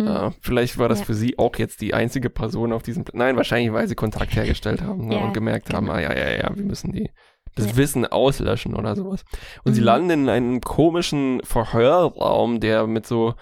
[0.00, 0.08] Hm.
[0.08, 1.04] Äh, vielleicht war das Ja.
[1.04, 3.04] für sie auch jetzt die einzige Person auf diesem.
[3.12, 5.96] Nein, wahrscheinlich, weil sie Kontakt hergestellt haben ne, Ja, und gemerkt haben, genau.
[5.96, 7.10] ah ja, ja, ja, wir müssen die
[7.54, 7.76] das.
[7.76, 9.24] Wissen auslöschen oder sowas.
[9.64, 9.86] Und sie Mhm.
[9.86, 13.34] landen in einem komischen Verhörraum, der mit so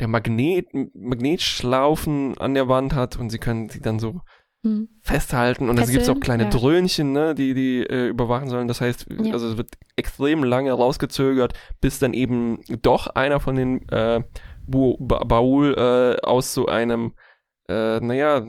[0.00, 4.20] der Magnet, Magnetschlaufen an der Wand hat und sie können sie dann so
[4.62, 4.88] hm.
[5.00, 5.68] festhalten.
[5.68, 6.50] Und es gibt auch kleine ja.
[6.50, 8.68] Dröhnchen, ne, die die äh, überwachen sollen.
[8.68, 9.32] Das heißt, ja.
[9.32, 14.22] also es wird extrem lange rausgezögert, bis dann eben doch einer von den äh,
[14.66, 17.14] ba Baul äh, aus so einem,
[17.68, 18.46] äh, naja,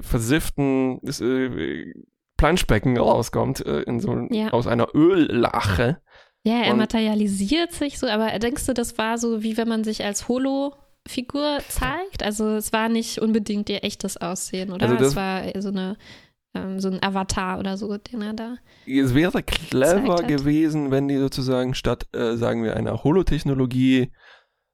[0.00, 1.92] versifften äh,
[2.36, 4.50] Planschbecken rauskommt, äh, in so, ja.
[4.50, 6.00] aus einer Öllache.
[6.42, 9.84] Ja, er und, materialisiert sich so, aber denkst du, das war so, wie wenn man
[9.84, 10.74] sich als Holo
[11.08, 12.22] Figur zeigt.
[12.22, 14.88] Also es war nicht unbedingt ihr echtes Aussehen, oder?
[14.88, 15.96] Also es war so eine
[16.54, 18.56] ähm, so ein Avatar oder so, den er da.
[18.86, 24.10] Es wäre clever gewesen, wenn die sozusagen statt, äh, sagen wir, einer Holotechnologie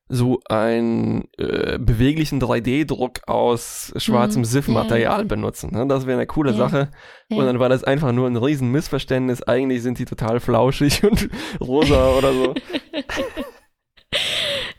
[0.09, 5.27] so einen äh, beweglichen 3D-Druck aus schwarzem mm, SIF-Material yeah.
[5.27, 5.73] benutzen.
[5.73, 5.87] Ne?
[5.89, 6.59] Das wäre eine coole yeah.
[6.59, 6.91] Sache.
[7.29, 9.43] Und dann war das einfach nur ein riesen Missverständnis.
[9.43, 11.29] Eigentlich sind die total flauschig und
[11.61, 12.55] rosa oder so.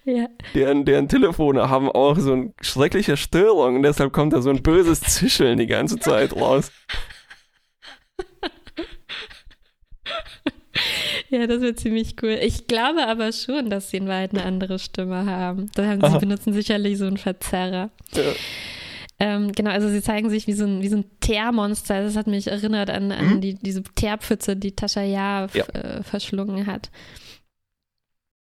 [0.07, 0.29] Ja.
[0.55, 4.63] Deren, deren Telefone haben auch so eine schreckliche Störung und deshalb kommt da so ein
[4.63, 6.71] böses Zischeln die ganze Zeit raus.
[11.29, 12.39] Ja, das wird ziemlich cool.
[12.41, 15.69] Ich glaube aber schon, dass sie in Wahrheit eine andere Stimme haben.
[15.75, 17.89] Da haben sie benutzen sicherlich so einen Verzerrer.
[18.13, 18.23] Ja.
[19.19, 22.03] Ähm, genau, also sie zeigen sich wie so ein, wie so ein Teermonster.
[22.03, 23.41] Das hat mich erinnert an, an mhm.
[23.41, 25.65] die, diese Teerpfütze, die Tascha ja, ja.
[25.65, 26.91] Äh, verschlungen hat.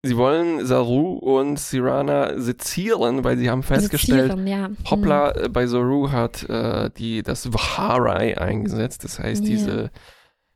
[0.05, 4.69] Sie wollen Saru und Sirana sezieren, weil sie haben festgestellt, sezieren, ja.
[4.89, 5.45] Hoppla, mhm.
[5.45, 9.05] Äh, bei Saru hat äh, die das Vaharai eingesetzt.
[9.05, 9.49] Das heißt, yeah.
[9.49, 9.91] diese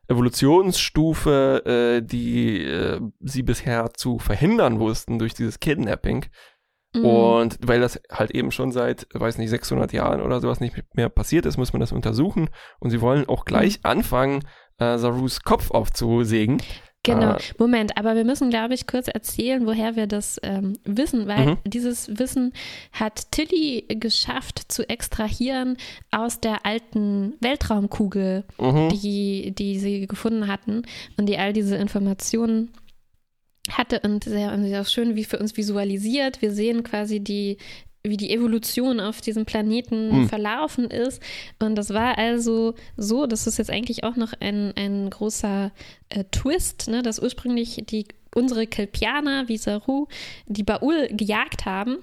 [0.10, 6.26] Evolutionsstufe, äh, die äh, sie bisher zu verhindern wussten durch dieses Kidnapping.
[6.94, 7.06] Mhm.
[7.06, 11.10] Und weil das halt eben schon seit, weiß nicht, 600 Jahren oder sowas nicht mehr
[11.10, 12.50] passiert ist, muss man das untersuchen.
[12.80, 13.90] Und sie wollen auch gleich mhm.
[13.92, 14.44] anfangen,
[14.78, 16.62] äh, Sarus Kopf aufzusägen.
[17.04, 17.38] Genau, ah.
[17.58, 21.58] Moment, aber wir müssen, glaube ich, kurz erzählen, woher wir das ähm, wissen, weil mhm.
[21.64, 22.52] dieses Wissen
[22.92, 25.78] hat Tilly geschafft zu extrahieren
[26.12, 28.90] aus der alten Weltraumkugel, mhm.
[28.90, 30.84] die, die sie gefunden hatten
[31.18, 32.74] und die all diese Informationen
[33.72, 36.42] hatte und sehr, sehr schön wie für uns visualisiert.
[36.42, 37.58] Wir sehen quasi die
[38.04, 40.30] wie die Evolution auf diesem Planeten hm.
[40.30, 41.22] verlaufen ist.
[41.60, 45.72] Und das war also so, das ist jetzt eigentlich auch noch ein, ein großer
[46.10, 50.08] äh, Twist, ne, dass ursprünglich die, unsere Kelpianer wie Saru
[50.46, 51.98] die Baul gejagt haben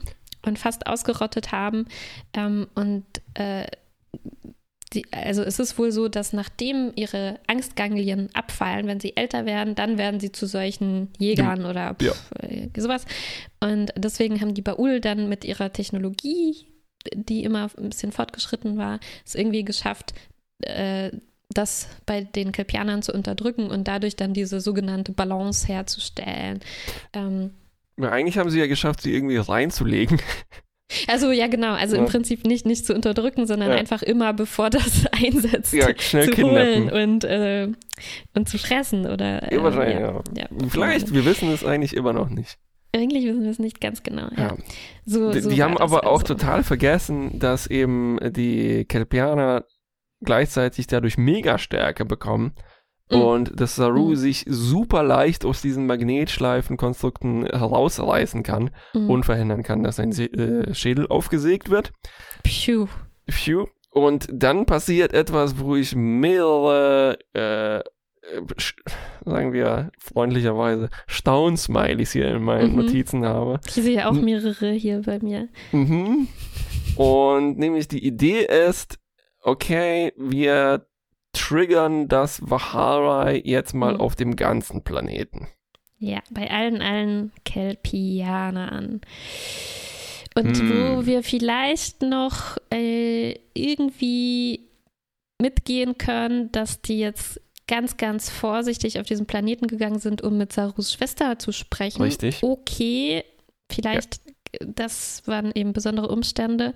[0.44, 1.86] und fast ausgerottet haben.
[2.34, 3.04] Ähm, und
[3.34, 3.66] äh,
[4.94, 9.74] die, also es ist wohl so, dass nachdem ihre Angstganglien abfallen, wenn sie älter werden,
[9.74, 11.70] dann werden sie zu solchen Jägern ja.
[11.70, 12.48] oder pff, ja.
[12.48, 13.04] Äh, sowas.
[13.60, 16.66] Und deswegen haben die Baul dann mit ihrer Technologie,
[17.14, 20.14] die immer ein bisschen fortgeschritten war, es irgendwie geschafft,
[20.60, 21.10] äh,
[21.50, 26.60] das bei den Kelpianern zu unterdrücken und dadurch dann diese sogenannte Balance herzustellen.
[27.12, 27.50] Ähm,
[28.00, 30.20] eigentlich haben sie ja geschafft, sie irgendwie reinzulegen.
[31.08, 31.72] Also ja, genau.
[31.72, 32.02] Also ja.
[32.02, 33.76] im Prinzip nicht, nicht zu unterdrücken, sondern ja.
[33.76, 37.68] einfach immer, bevor das einsetzt, ja, zu holen und, äh,
[38.34, 39.06] und zu fressen.
[39.06, 40.48] Oder, äh, wahrscheinlich, ja.
[40.68, 42.58] Vielleicht, wir wissen es eigentlich immer noch nicht.
[42.94, 44.28] Eigentlich wissen wir es nicht ganz genau.
[44.36, 44.56] Ja.
[45.04, 46.34] So, die, so die haben aber auch also.
[46.34, 49.64] total vergessen, dass eben die Kelpianer
[50.22, 52.54] gleichzeitig dadurch Megastärke bekommen.
[53.10, 54.16] Und dass Saru mhm.
[54.16, 59.10] sich super leicht aus diesen Magnetschleifenkonstrukten herausreißen kann mhm.
[59.10, 61.92] und verhindern kann, dass sein äh, Schädel aufgesägt wird.
[62.46, 62.86] Phew.
[63.28, 63.66] Phew.
[63.90, 67.80] Und dann passiert etwas, wo ich mehrere, äh,
[69.24, 72.86] sagen wir freundlicherweise, Staunsmileys hier in meinen mhm.
[72.86, 73.60] Notizen habe.
[73.66, 75.48] Ich sehe auch mehrere hier bei mir.
[75.72, 76.26] Mhm.
[76.96, 78.98] Und nämlich die Idee ist,
[79.42, 80.86] okay, wir
[81.34, 84.00] triggern das Vaharai jetzt mal mhm.
[84.00, 85.48] auf dem ganzen Planeten.
[85.98, 89.00] Ja, bei allen, allen Kelpianern.
[90.34, 90.70] Und hm.
[90.70, 94.68] wo wir vielleicht noch äh, irgendwie
[95.40, 100.52] mitgehen können, dass die jetzt ganz, ganz vorsichtig auf diesen Planeten gegangen sind, um mit
[100.52, 102.02] Sarus Schwester zu sprechen.
[102.02, 102.42] Richtig.
[102.42, 103.24] Okay,
[103.70, 104.20] vielleicht,
[104.60, 104.66] ja.
[104.66, 106.74] das waren eben besondere Umstände.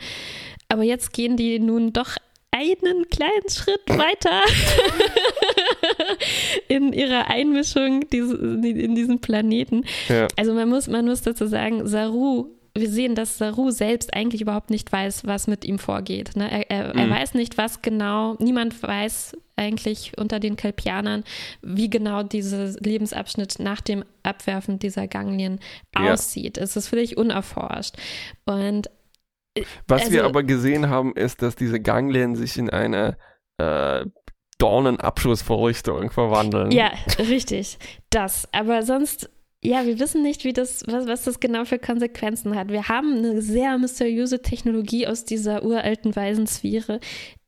[0.68, 2.16] Aber jetzt gehen die nun doch
[2.58, 4.42] einen kleinen Schritt weiter
[6.68, 9.84] in ihrer Einmischung in diesen Planeten.
[10.08, 10.28] Ja.
[10.36, 14.70] Also man muss, man muss dazu sagen, Saru wir sehen, dass Saru selbst eigentlich überhaupt
[14.70, 16.36] nicht weiß, was mit ihm vorgeht.
[16.36, 16.50] Ne?
[16.50, 17.00] Er, er, mhm.
[17.00, 21.24] er, weiß nicht, was genau, niemand weiß eigentlich unter den Kelpianern,
[21.62, 25.58] wie genau dieser Lebensabschnitt nach dem Abwerfen dieser Ganglien
[25.96, 26.12] ja.
[26.12, 26.58] aussieht.
[26.58, 27.96] Es ist völlig unerforscht.
[28.44, 28.88] Und
[29.86, 33.16] was also, wir aber gesehen haben, ist, dass diese Ganglien sich in eine
[33.58, 34.04] äh,
[34.58, 36.70] Dornenabschussvorrichtung verwandeln.
[36.70, 37.78] Ja, richtig.
[38.10, 38.48] Das.
[38.52, 39.30] Aber sonst,
[39.62, 42.68] Ja, wir wissen nicht, wie das, was, was das genau für Konsequenzen hat.
[42.70, 47.00] Wir haben eine sehr mysteriöse Technologie aus dieser uralten Weisensphäre,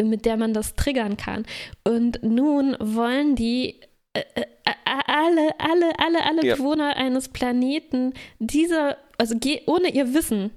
[0.03, 1.47] mit der man das triggern kann.
[1.85, 3.81] Und nun wollen die
[4.13, 4.45] äh, äh,
[4.85, 6.57] alle, alle, alle, alle ja.
[6.57, 10.51] Bewohner eines Planeten dieser, also ohne ihr Wissen,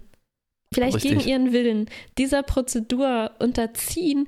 [0.74, 1.12] vielleicht Richtig.
[1.12, 4.28] gegen ihren Willen, dieser Prozedur unterziehen,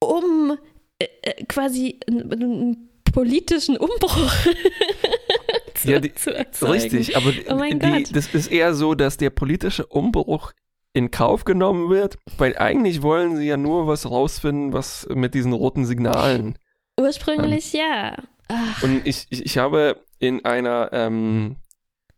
[0.00, 0.56] um
[0.98, 4.16] äh, äh quasi einen politischen Umbruch
[5.74, 6.30] zu, ja, die, zu.
[6.66, 10.52] Richtig, aber oh die, das ist eher so, dass der politische Umbruch
[10.92, 15.52] in Kauf genommen wird, weil eigentlich wollen sie ja nur was rausfinden, was mit diesen
[15.52, 16.56] roten Signalen.
[16.98, 18.16] Ursprünglich ähm, ja.
[18.48, 18.82] Ach.
[18.82, 21.56] Und ich, ich, ich habe in einer ähm,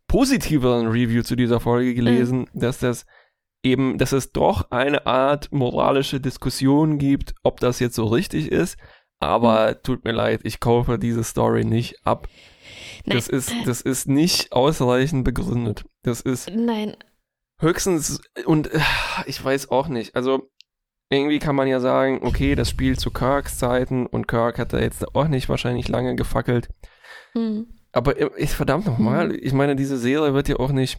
[0.09, 2.61] positiveren Review zu dieser Folge gelesen, mhm.
[2.61, 3.07] dass das
[3.62, 8.77] eben, dass es doch eine Art moralische Diskussion gibt, ob das jetzt so richtig ist.
[9.19, 9.83] Aber mhm.
[9.83, 12.29] tut mir leid, ich kaufe diese Story nicht ab.
[13.05, 13.16] Nein.
[13.16, 15.85] Das ist, das ist nicht ausreichend begründet.
[16.03, 16.97] Das ist Nein.
[17.61, 18.81] höchstens und äh,
[19.27, 20.14] ich weiß auch nicht.
[20.14, 20.51] Also
[21.11, 24.81] irgendwie kann man ja sagen, okay, das Spiel zu Kirks Zeiten und Kirk hat da
[24.81, 26.69] jetzt auch nicht wahrscheinlich lange gefackelt.
[27.33, 27.66] Hm.
[27.96, 29.38] Aber ist verdammt nochmal, hm.
[29.40, 30.98] ich meine, diese Serie wird ja auch nicht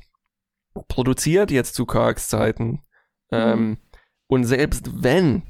[0.88, 2.81] produziert jetzt zu Kirks Zeiten.
[3.29, 3.39] Hm.
[3.39, 3.77] Ähm,
[4.25, 5.43] und selbst wenn,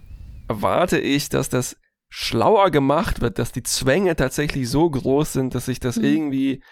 [0.49, 1.77] erwarte ich, dass das
[2.09, 6.03] schlauer gemacht wird, dass die Zwänge tatsächlich so groß sind, dass ich das hm.
[6.03, 6.63] irgendwie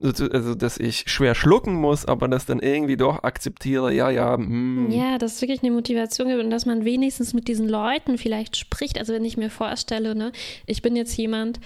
[0.00, 4.36] also dass ich schwer schlucken muss, aber das dann irgendwie doch akzeptiere, ja, ja.
[4.36, 4.90] Mm.
[4.90, 8.56] Ja, dass es wirklich eine Motivation gibt und dass man wenigstens mit diesen Leuten vielleicht
[8.56, 8.98] spricht.
[8.98, 10.32] Also wenn ich mir vorstelle, ne,
[10.66, 11.60] ich bin jetzt jemand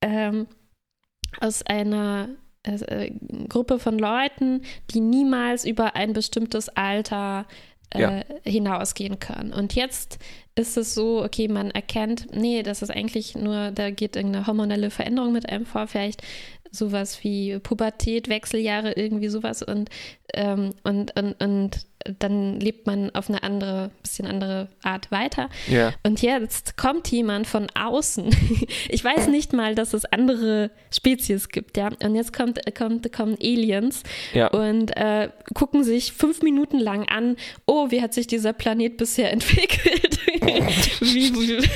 [0.00, 0.46] ähm,
[1.40, 2.28] aus einer
[2.62, 3.10] äh,
[3.48, 7.46] Gruppe von Leuten, die niemals über ein bestimmtes Alter
[7.90, 8.22] äh, ja.
[8.44, 9.52] hinausgehen können.
[9.52, 10.18] Und jetzt
[10.54, 14.90] ist es so, okay, man erkennt, nee, das ist eigentlich nur, da geht irgendeine hormonelle
[14.90, 16.22] Veränderung mit einem vor, vielleicht
[16.70, 19.90] sowas wie Pubertät, Wechseljahre, irgendwie sowas und,
[20.32, 21.86] ähm, und, und, und
[22.18, 25.48] dann lebt man auf eine andere, bisschen andere Art weiter.
[25.68, 25.92] Ja.
[26.02, 28.30] Und jetzt kommt jemand von außen.
[28.88, 31.90] Ich weiß nicht mal, dass es andere Spezies gibt, ja.
[32.02, 34.48] Und jetzt kommt, kommt, kommen Aliens ja.
[34.48, 37.36] und äh, gucken sich fünf Minuten lang an,
[37.66, 40.18] oh, wie hat sich dieser Planet bisher entwickelt?
[41.00, 41.68] wie, wie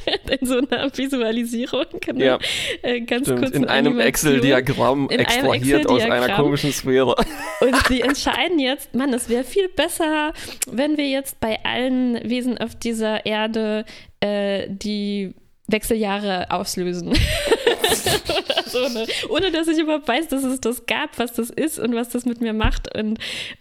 [0.40, 2.24] in so einer Visualisierung, genau.
[2.24, 2.38] Ja.
[2.82, 3.40] Äh, ganz Stimmt.
[3.40, 3.52] kurz.
[3.52, 7.14] In einem Excel-Diagramm extrahiert Excel aus einer komischen Sphäre.
[7.60, 10.32] Und sie entscheiden jetzt, Mann, es wäre viel besser,
[10.70, 13.84] wenn wir jetzt bei allen Wesen auf dieser Erde
[14.20, 15.34] äh, die
[15.68, 17.14] Wechseljahre auslösen.
[18.66, 19.06] so, ne?
[19.28, 22.24] Ohne dass ich überhaupt weiß, dass es das gab, was das ist und was das
[22.24, 23.18] mit mir macht und,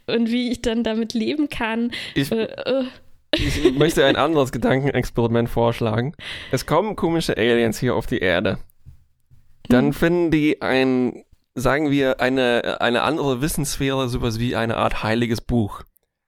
[0.08, 1.92] und wie ich dann damit leben kann.
[2.16, 2.86] Ich, äh, uh.
[3.36, 6.14] Ich möchte ein anderes Gedankenexperiment vorschlagen.
[6.52, 8.60] Es kommen komische Aliens hier auf die Erde.
[9.68, 9.94] Dann hm.
[9.94, 11.24] finden die ein
[11.56, 15.84] sagen wir, eine, eine andere Wissenssphäre, sowas wie eine Art heiliges Buch.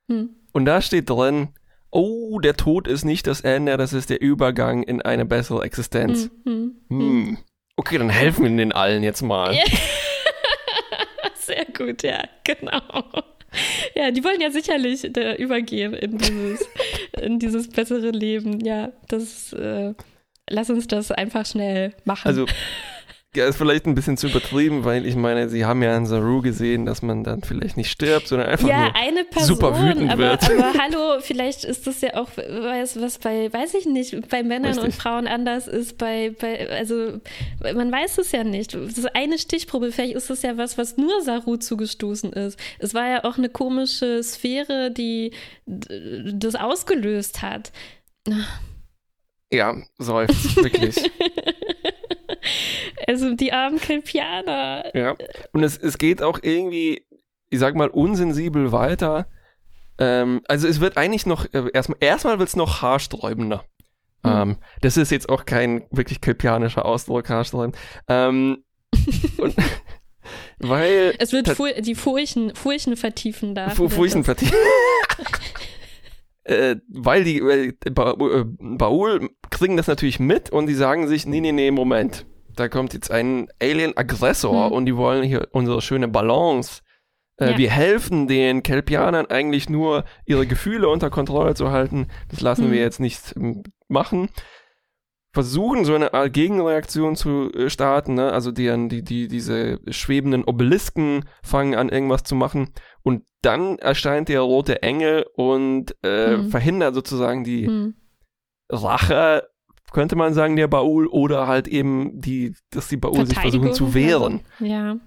[0.10, 0.30] Hm.
[0.52, 1.50] Und da steht drin,
[1.92, 6.30] oh, der Tod ist nicht das Ende, das ist der Übergang in eine bessere Existenz.
[6.46, 7.00] Hm, hm, hm.
[7.00, 7.38] hm.
[7.76, 9.56] Okay, dann helfen wir den allen jetzt mal.
[11.36, 12.82] Sehr gut, ja, genau.
[13.96, 16.70] Ja, die wollen ja sicherlich äh, übergehen in dieses,
[17.22, 18.60] in dieses bessere Leben.
[18.66, 19.94] Ja, das, äh,
[20.50, 22.28] lass uns das einfach schnell machen.
[22.28, 22.46] Also,
[23.36, 26.42] ja, ist vielleicht ein bisschen zu übertrieben, weil ich meine, sie haben ja in Saru
[26.42, 30.12] gesehen, dass man dann vielleicht nicht stirbt, sondern einfach ja, nur eine Person, super wütend
[30.12, 30.44] aber, wird.
[30.52, 34.74] Aber hallo, vielleicht ist das ja auch, was, was bei, weiß ich nicht, bei Männern
[34.74, 34.86] Richtig.
[34.86, 37.20] und Frauen anders ist, bei, bei, also
[37.62, 38.76] man weiß es ja nicht.
[38.76, 42.60] Das ist eine Stichprobe, vielleicht ist das ja was, was nur Saru zugestoßen ist.
[42.78, 45.32] Es war ja auch eine komische Sphäre, die
[45.66, 47.72] das ausgelöst hat.
[49.52, 50.96] Ja, seufzt, wirklich.
[53.08, 54.96] Also die armen Kelpianer.
[54.96, 55.16] Ja.
[55.52, 57.06] Und es, es geht auch irgendwie,
[57.50, 59.28] ich sag mal, unsensibel weiter.
[59.98, 63.66] Ähm, also es wird eigentlich noch, äh, erstmal, erstmal wird es noch haarsträubender.
[64.24, 64.32] Mhm.
[64.32, 67.78] Ähm, das ist jetzt auch kein wirklich kelpianischer Ausdruck, haarsträubend.
[68.08, 68.64] Ähm,
[69.38, 69.56] und,
[70.60, 71.16] weil.
[71.20, 73.70] Es wird Fu die Furchen, Furchen vertiefen da.
[73.70, 74.58] Fu Furchen vertiefen.
[76.44, 81.26] äh, weil die äh, ba äh, Baul kriegen das natürlich mit und die sagen sich,
[81.26, 84.72] nee, nee, nee, Moment da kommt jetzt ein Alien-Aggressor hm.
[84.72, 86.82] und die wollen hier unsere schöne Balance.
[87.38, 87.58] Äh, ja.
[87.58, 92.08] Wir helfen den Kelpianern eigentlich nur, ihre Gefühle unter Kontrolle zu halten.
[92.30, 92.72] Das lassen hm.
[92.72, 94.30] wir jetzt nicht ähm, machen.
[95.34, 98.32] Versuchen so eine Art Gegenreaktion zu äh, starten, ne?
[98.32, 102.70] also die, die, die, diese schwebenden Obelisken fangen an, irgendwas zu machen.
[103.02, 106.50] Und dann erscheint der rote Engel und äh, hm.
[106.50, 107.96] verhindert sozusagen die hm.
[108.70, 109.50] Rache
[109.94, 113.94] könnte man sagen, der Baul, oder halt eben die, dass die Baul sich versuchen zu
[113.94, 114.42] wehren.
[114.60, 114.98] Ja.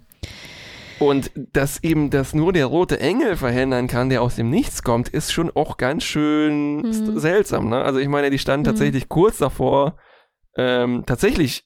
[0.98, 5.10] Und dass eben das nur der rote Engel verhindern kann, der aus dem Nichts kommt,
[5.10, 7.18] ist schon auch ganz schön Mhm.
[7.18, 7.68] seltsam.
[7.68, 7.82] Ne?
[7.82, 8.70] Also ich meine, die standen Mhm.
[8.70, 9.98] tatsächlich kurz davor,
[10.56, 11.64] ähm, tatsächlich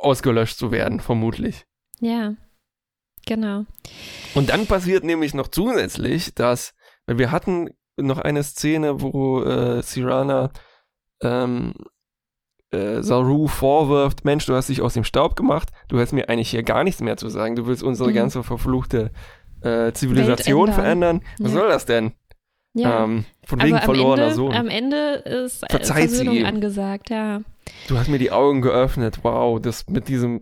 [0.00, 1.66] ausgelöscht zu werden, vermutlich.
[2.00, 2.32] Ja,
[3.26, 3.66] genau.
[4.34, 6.72] Und dann passiert nämlich noch zusätzlich, dass,
[7.06, 7.68] weil wir hatten
[7.98, 10.52] noch eine Szene, wo äh, Sirana
[11.22, 11.74] ähm,
[12.72, 16.50] äh, Saru vorwirft, Mensch, du hast dich aus dem Staub gemacht, du hast mir eigentlich
[16.50, 18.14] hier gar nichts mehr zu sagen, du willst unsere Mhm.
[18.14, 19.10] ganze verfluchte
[19.62, 21.22] äh, Zivilisation verändern.
[21.38, 21.58] Was Ja.
[21.60, 22.12] soll das denn?
[22.72, 23.04] Ja.
[23.04, 24.54] Ähm, von wegen verlorener Ende, Sohn.
[24.54, 27.40] am Ende ist äh, Verzeiht Versöhnung angesagt, ja.
[27.88, 29.18] Du hast mir die Augen geöffnet.
[29.22, 30.40] Wow, das mit diesem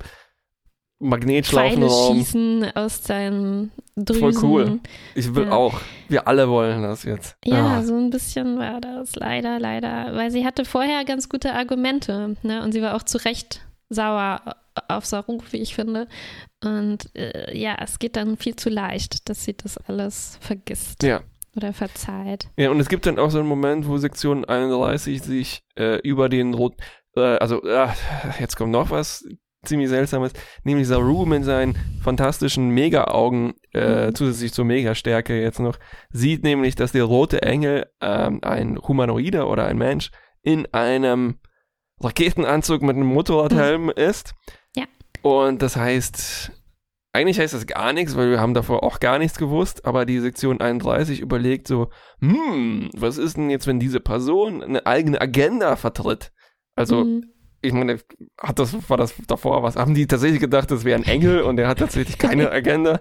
[1.01, 2.17] Pfeile Magnetschlaufenraum.
[2.17, 4.33] schießen aus seinen Drüsen.
[4.33, 4.81] Voll cool.
[5.15, 5.53] Ich will Ja.
[5.53, 5.81] auch.
[6.09, 7.37] Wir alle wollen das jetzt.
[7.45, 7.83] Ja, Ah.
[7.83, 12.63] so ein bisschen war das leider, leider, weil sie hatte vorher ganz gute Argumente, ne?
[12.63, 14.41] Und sie war auch zu Recht sauer
[14.89, 16.09] auf Saru, wie ich finde.
[16.65, 21.21] Und äh, ja, es geht dann viel zu leicht, dass sie das alles vergisst Ja.
[21.57, 22.49] oder verzeiht.
[22.57, 26.29] Ja, und es gibt dann auch so einen Moment, wo Sektion 31 sich äh, über
[26.29, 26.75] den Rot,
[27.17, 27.89] äh, also, äh,
[28.41, 29.25] jetzt kommt noch was
[29.65, 30.33] ziemlich Seltsames,
[30.65, 34.15] nämlich Saru mit seinen fantastischen Mega-Augen, äh, Mhm.
[34.15, 35.79] zusätzlich zur Mega-Stärke jetzt noch,
[36.11, 40.11] sieht nämlich, dass der rote Engel ähm, ein Humanoider oder ein Mensch
[40.43, 41.39] in einem
[42.01, 44.35] Raketenanzug mit einem Motorradhelm ist.
[44.77, 44.85] Ja.
[45.23, 46.53] Und das heißt,
[47.13, 50.21] eigentlich heißt das gar nichts, weil wir haben davor auch gar nichts gewusst, aber die
[50.21, 51.91] Sektion 31 überlegt so,
[52.21, 56.31] hm, was ist denn jetzt, wenn diese Person eine eigene Agenda vertritt?
[56.77, 57.25] Also, Mhm.
[57.61, 57.99] Ich meine,
[58.39, 59.77] hat das, war das davor was?
[59.77, 63.01] Haben die tatsächlich gedacht, das wäre ein Engel und der hat tatsächlich keine Agenda?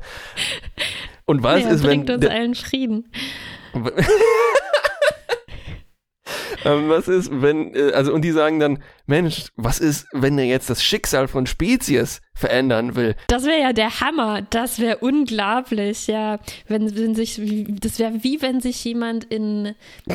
[1.26, 2.06] Und was ja, ist, wenn.
[2.06, 3.12] bringt uns allen Frieden.
[6.66, 10.46] Ähm, was ist, wenn, äh, also, und die sagen dann, Mensch, was ist, wenn er
[10.46, 13.16] jetzt das Schicksal von Spezies verändern will?
[13.30, 14.42] Das wäre ja der Hammer.
[14.50, 16.40] Das wäre unglaublich, ja.
[16.68, 17.40] Wenn, wenn sich,
[17.80, 19.74] das wäre wie wenn sich jemand in,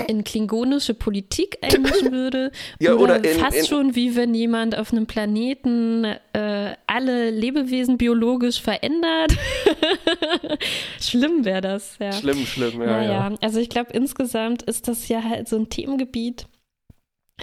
[0.09, 2.53] in klingonische Politik einmischen würde.
[2.81, 7.31] Ja, oder oder in- fast in- schon wie wenn jemand auf einem Planeten äh, alle
[7.31, 9.33] Lebewesen biologisch verändert.
[11.01, 12.13] Schlimm wäre das, ja.
[12.13, 13.37] Schlimm, schlimm, ja, Naja, ja.
[13.41, 16.47] also ich glaube, insgesamt ist das ja halt so ein Themengebiet.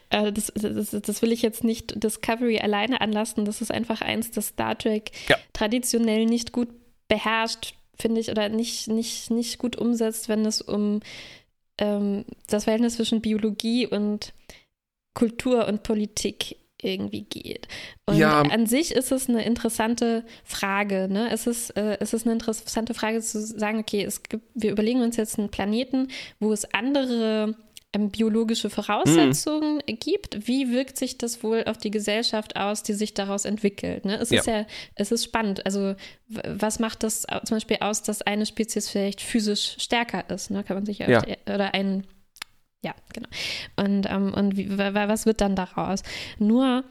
[0.10, 3.46] Äh, das, das, das will ich jetzt nicht Discovery alleine anlassen.
[3.46, 5.38] Das ist einfach eins, das Star Trek Ja.
[5.54, 6.70] traditionell nicht gut
[7.08, 11.02] beherrscht, finde ich, oder nicht, nicht, nicht gut umsetzt, wenn es um
[11.80, 14.34] ähm, das Verhältnis zwischen Biologie und
[15.14, 17.68] Kultur und Politik irgendwie geht.
[18.06, 18.42] Und Ja.
[18.42, 21.10] an sich ist es eine interessante Frage.
[21.12, 21.30] Ne?
[21.30, 25.02] Es, ist, äh, es ist eine interessante Frage zu sagen, okay, es gibt, wir überlegen
[25.02, 26.08] uns jetzt einen Planeten,
[26.40, 27.56] wo es andere
[27.94, 30.48] biologische Voraussetzungen gibt.
[30.48, 34.06] Wie wirkt sich das wohl auf die Gesellschaft aus, die sich daraus entwickelt?
[34.06, 34.18] Ne?
[34.18, 34.66] Es ist ja,
[34.96, 35.66] es ist spannend.
[35.66, 35.96] Also
[36.28, 40.52] was macht das zum Beispiel aus, dass eine Spezies vielleicht physisch stärker ist?
[40.52, 40.64] Ne?
[40.64, 41.24] Kann man sich ja, Ja.
[41.54, 42.06] oder ein
[42.82, 43.28] ja, genau.
[43.76, 46.02] Und, ähm, und wie, wa- wa- was wird dann daraus?
[46.38, 46.86] Nur,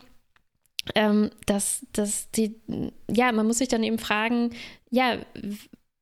[0.94, 2.56] ähm, dass, dass die,
[3.10, 4.50] ja, man muss sich dann eben fragen,
[4.90, 5.16] ja,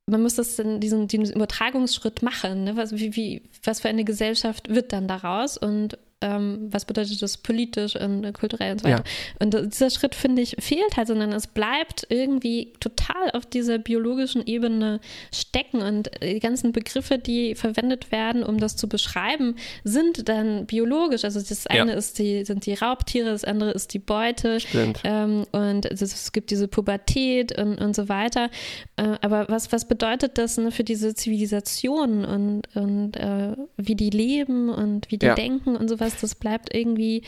[0.09, 2.65] man muss das in diesen, diesen Übertragungsschritt machen.
[2.65, 2.77] Ne?
[2.77, 7.37] Was, wie, wie, was für eine Gesellschaft wird dann daraus und ähm, was bedeutet das
[7.37, 9.05] politisch und äh, kulturell und so weiter.
[9.39, 13.77] Und äh, dieser Schritt, finde ich, fehlt halt, sondern es bleibt irgendwie total auf dieser
[13.79, 15.01] biologischen Ebene
[15.31, 20.65] stecken und äh, die ganzen Begriffe, die verwendet werden, um das zu beschreiben, sind dann
[20.67, 21.25] biologisch.
[21.25, 21.83] Also das Ja.
[21.83, 24.59] eine ist die, sind die Raubtiere, das andere ist die Beute.
[25.05, 28.49] Ähm, und es, es gibt diese Pubertät und, und so weiter.
[28.97, 34.09] Äh, aber was, was bedeutet das ne, für diese Zivilisation und, und äh, wie die
[34.11, 35.35] leben und wie die Ja.
[35.35, 36.07] denken und sowas?
[36.21, 37.23] Das bleibt irgendwie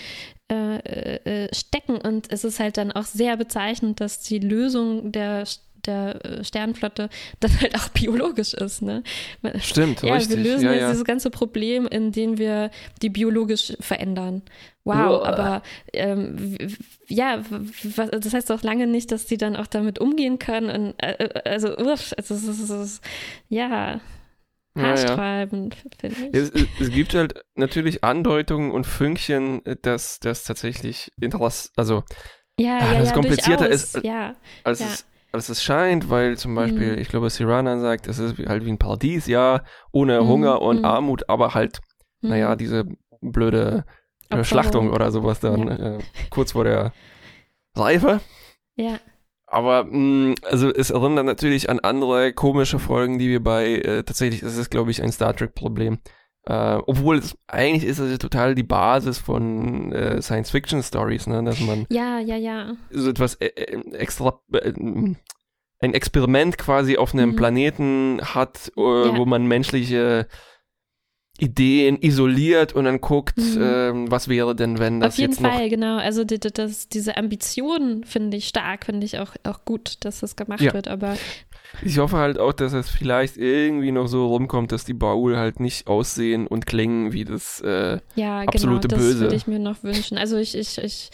[0.51, 0.77] äh,
[1.45, 1.97] äh, stecken.
[1.97, 5.45] Und es ist halt dann auch sehr bezeichnend, dass die Lösung der
[5.87, 7.09] der äh, Sternenflotte
[7.41, 8.83] dann halt auch biologisch ist.
[8.83, 9.03] Ne?
[9.61, 10.37] Stimmt, Ja, richtig.
[10.37, 10.91] wir lösen ja, jetzt ja.
[10.91, 12.71] dieses ganze Problem, indem wir
[13.01, 14.43] die biologisch verändern.
[14.85, 15.27] Wow, Uah.
[15.29, 15.63] aber
[15.93, 16.57] ähm,
[17.07, 20.69] ja, w- w- das heißt auch lange nicht, dass die dann auch damit umgehen können.
[20.71, 23.01] Und, äh, äh, also, uff, also es ist, es
[24.79, 26.35] ist ja haarsträubend, finde ich.
[26.35, 26.51] Es,
[26.81, 32.03] es, gibt halt natürlich Andeutungen und Fünkchen, äh, dass das tatsächlich Interesse, also
[32.59, 36.37] ja, ah, ja, das ja, komplizierter durchaus, ist, Ja, als, es, als es scheint, weil
[36.37, 36.99] zum Beispiel, Mhm.
[36.99, 39.63] ich glaube, Sirana sagt, es ist halt wie ein Paradies, ja,
[39.93, 40.85] ohne Mhm, Hunger und mhm.
[40.85, 41.81] Armut, aber halt,
[42.21, 42.85] naja, diese
[43.21, 43.85] blöde
[44.31, 44.45] äh, Opferung.
[44.45, 45.99] Schlachtung oder sowas dann äh,
[46.31, 46.93] kurz vor der
[47.77, 48.21] Reife.
[48.77, 48.99] ja,
[49.51, 54.43] Aber mh, also es erinnert natürlich an andere komische Folgen, die wir bei äh, tatsächlich
[54.43, 55.99] ist es glaube ich ein Star Trek Problem.
[56.45, 61.27] Äh, obwohl es eigentlich ist es ja total die Basis von äh, Science Fiction Stories,
[61.27, 62.73] ne, dass man ja, ja, ja.
[62.91, 64.73] so etwas äh, äh, extra äh,
[65.81, 67.37] ein Experiment quasi auf einem Mhm.
[67.37, 70.27] Planeten hat, äh, wo man menschliche
[71.41, 73.59] Ideen isoliert und dann guckt, Mhm.
[73.63, 75.97] ähm, was wäre denn, wenn das Auf jeden jetzt noch Fall, genau.
[75.97, 80.21] Also die, die, das, diese Ambition finde ich stark, finde ich auch, auch gut, dass
[80.21, 80.75] das gemacht Ja.
[80.75, 80.89] wird.
[80.89, 81.17] Aber
[81.83, 85.61] Ich hoffe halt auch, dass es vielleicht irgendwie noch so rumkommt, dass die Baul halt
[85.61, 87.61] nicht aussehen und klingen wie das.
[87.61, 89.21] Äh, ja, Absolute genau, das Böse.
[89.21, 90.19] würde ich mir noch wünschen.
[90.19, 91.11] Also ich, ich, ich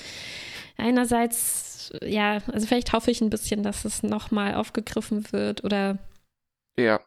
[0.78, 5.98] einerseits, ja, also vielleicht hoffe ich ein bisschen, dass es nochmal aufgegriffen wird oder
[6.78, 7.00] ja,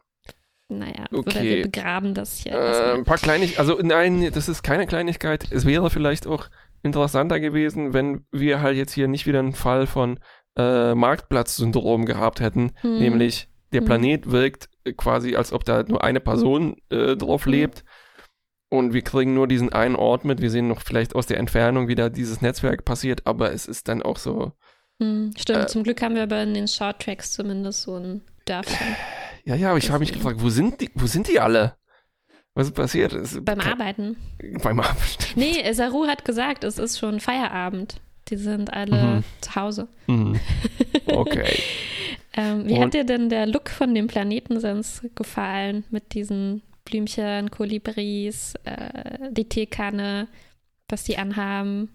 [0.68, 1.56] naja, oder Okay.
[1.56, 2.52] wir begraben das hier.
[2.52, 3.60] äh, ein paar Kleinigkeiten.
[3.60, 5.50] Also nein, das ist keine Kleinigkeit.
[5.50, 6.48] Es wäre vielleicht auch
[6.82, 10.20] interessanter gewesen, wenn wir halt jetzt hier nicht wieder einen Fall von
[10.56, 12.98] äh, Marktplatzsyndrom gehabt hätten, Hm.
[12.98, 13.86] nämlich der Hm.
[13.86, 17.52] Planet wirkt äh, quasi, als ob da nur eine Person äh, drauf Hm.
[17.52, 17.84] lebt.
[18.70, 20.42] Und wir kriegen nur diesen einen Ort mit.
[20.42, 23.88] Wir sehen noch vielleicht aus der Entfernung, wie da dieses Netzwerk passiert, aber es ist
[23.88, 24.52] dann auch so,
[25.00, 28.96] Hm, stimmt, äh, zum Glück haben wir aber in den Shorttracks zumindest so ein Dörfchen
[29.48, 31.74] Ja, ja, aber ich habe mich gefragt, wo sind die, wo sind die alle?
[32.54, 33.12] Was ist passiert?
[33.14, 34.16] Es- beim Arbeiten.
[34.62, 35.24] Beim Arbeiten.
[35.36, 38.00] Nee, Saru hat gesagt, es ist schon Feierabend.
[38.28, 39.24] Die sind alle Mhm.
[39.40, 39.88] zu Hause.
[40.06, 40.38] Mhm.
[41.06, 41.48] Okay.
[42.34, 45.84] Ähm, wie Und- hat dir denn der Look von dem Planeten sonst gefallen?
[45.90, 50.28] Mit diesen Blümchen, Kolibris, äh, die Teekanne,
[50.90, 51.88] was die anhaben?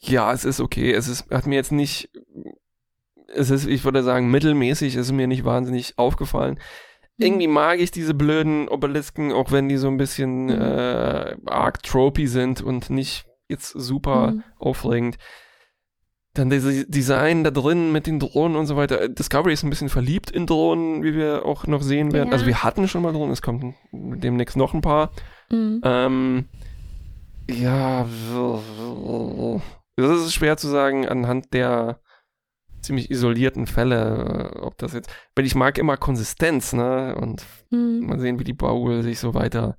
[0.00, 0.92] Ja, es ist okay.
[0.92, 2.08] Es ist, hat mir jetzt nicht,
[3.34, 6.54] es ist, ich würde sagen, mittelmäßig, es ist mir nicht wahnsinnig aufgefallen.
[7.18, 7.24] Mhm.
[7.26, 10.50] Irgendwie mag ich diese blöden Obelisken, auch wenn die so ein bisschen Mhm.
[10.60, 14.42] äh, arg tropey sind und nicht jetzt super Mhm.
[14.58, 15.16] aufregend.
[16.36, 19.08] Dann dieses Design da drin mit den Drohnen und so weiter.
[19.08, 22.28] Discovery ist ein bisschen verliebt in Drohnen, wie wir auch noch sehen werden.
[22.30, 22.32] Ja.
[22.32, 25.12] Also wir hatten schon mal Drohnen, es kommt demnächst noch ein paar.
[25.50, 25.80] Mhm.
[25.84, 26.48] Ähm,
[27.48, 28.04] ja,
[29.96, 32.00] das ist schwer zu sagen anhand der
[32.84, 38.06] ziemlich isolierten Fälle, äh, ob das jetzt, weil ich mag immer Konsistenz, ne, und Mhm.
[38.06, 39.76] mal sehen, wie die Baul sich so weiter,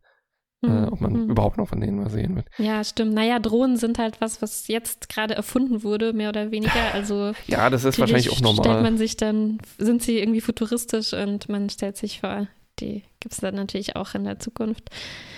[0.64, 0.88] äh, Mhm.
[0.92, 1.30] ob man Mhm.
[1.30, 2.48] überhaupt noch von denen was sehen wird.
[2.58, 3.14] Ja, stimmt.
[3.14, 6.94] Naja, Drohnen sind halt was, was jetzt gerade erfunden wurde, mehr oder weniger.
[6.94, 8.84] Also Ja, das ist wahrscheinlich auch natürlich stellt normal.
[8.84, 12.48] man sich dann, sind sie irgendwie futuristisch und man stellt sich vor,
[12.80, 14.90] die gibt es dann natürlich auch in der Zukunft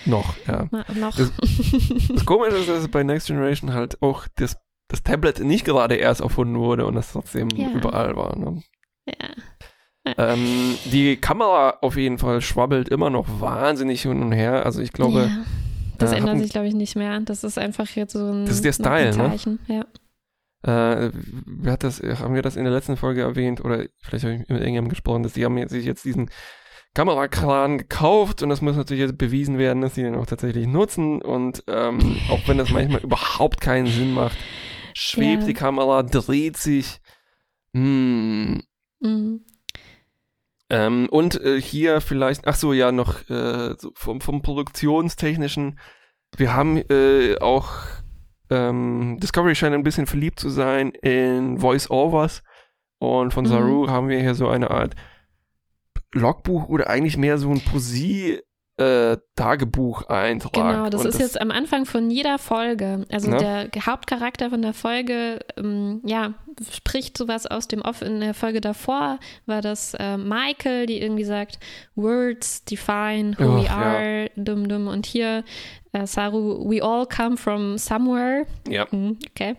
[0.05, 0.67] Noch, ja.
[0.71, 1.15] Ma- noch.
[1.15, 1.39] Das- Das
[2.25, 4.57] Komische ist, dass bei Next Generation halt auch das,
[4.89, 7.69] das Tablet nicht gerade erst erfunden wurde und das trotzdem Ja.
[7.71, 8.37] überall war.
[8.37, 8.61] Ne?
[9.07, 9.13] ja.
[10.17, 14.65] Ähm, die Kamera auf jeden Fall schwabbelt immer noch wahnsinnig hin und her.
[14.65, 15.45] Also ich glaube, ja.
[15.97, 17.19] Das äh, ändert hatten- sich, glaube ich, nicht mehr.
[17.21, 19.29] Das ist einfach jetzt so ein, Das ist der Style, ne?
[19.31, 19.59] Zeichen.
[19.67, 19.83] Ja.
[20.63, 21.11] äh,
[21.65, 24.49] hat das, haben wir das in der letzten Folge erwähnt oder vielleicht habe ich mit
[24.49, 26.29] irgendjemandem gesprochen, dass die haben jetzt- sich jetzt diesen
[26.93, 31.21] Kamerakran gekauft und das muss natürlich jetzt bewiesen werden, dass sie den auch tatsächlich nutzen
[31.21, 34.37] und ähm, auch wenn das manchmal überhaupt keinen Sinn macht,
[34.97, 35.47] schwebt Ja.
[35.47, 36.99] die Kamera, dreht sich.
[37.73, 38.61] Hm,
[38.99, 39.45] Mhm.
[40.69, 45.79] Ähm, und äh, hier vielleicht, ach so, ja, noch äh, so vom, vom Produktionstechnischen.
[46.35, 47.71] Wir haben äh, auch
[48.49, 52.43] ähm, Discovery scheint ein bisschen verliebt zu sein in Voice-Overs.
[52.99, 53.49] Und von Mhm.
[53.49, 54.95] Saru haben wir hier so eine Art
[56.13, 58.39] Logbuch oder eigentlich mehr so ein Poesie
[58.77, 60.53] äh, Tagebucheintrag.
[60.53, 63.05] Genau, das Und ist jetzt am Anfang von jeder Folge.
[63.11, 63.69] Also Ne?
[63.73, 66.33] der Hauptcharakter von der Folge, ähm, ja,
[66.71, 68.01] spricht sowas aus dem Off.
[68.01, 71.59] In der Folge davor war das äh, Michael, die irgendwie sagt,
[71.95, 73.75] Words define who Och, we ja.
[73.75, 74.87] are, dumm, dumm.
[74.87, 75.43] Und hier
[75.93, 78.45] äh, Saru, we all come from somewhere.
[78.67, 78.89] Ja.
[78.91, 79.55] Hm, okay.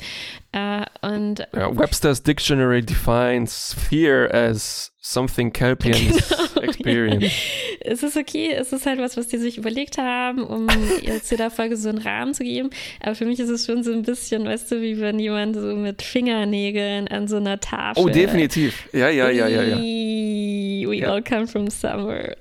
[0.52, 7.32] Äh, und Ja, Webster's Dictionary defines fear as something Kelpians Genau, experience.
[7.80, 10.66] es ist okay, es ist halt was, was die sich überlegt haben, um
[11.02, 12.70] jetzt jeder Folge so einen Rahmen zu geben.
[13.00, 15.74] Aber für mich ist es schon so ein bisschen, weißt du, wie wenn jemand so
[15.74, 18.02] mit Fingernägeln an so einer Tafel.
[18.02, 18.88] Oh, definitiv.
[18.92, 19.76] Ja, ja, ja, ja, ja.
[19.78, 21.12] We Ja.
[21.12, 22.36] all come from somewhere.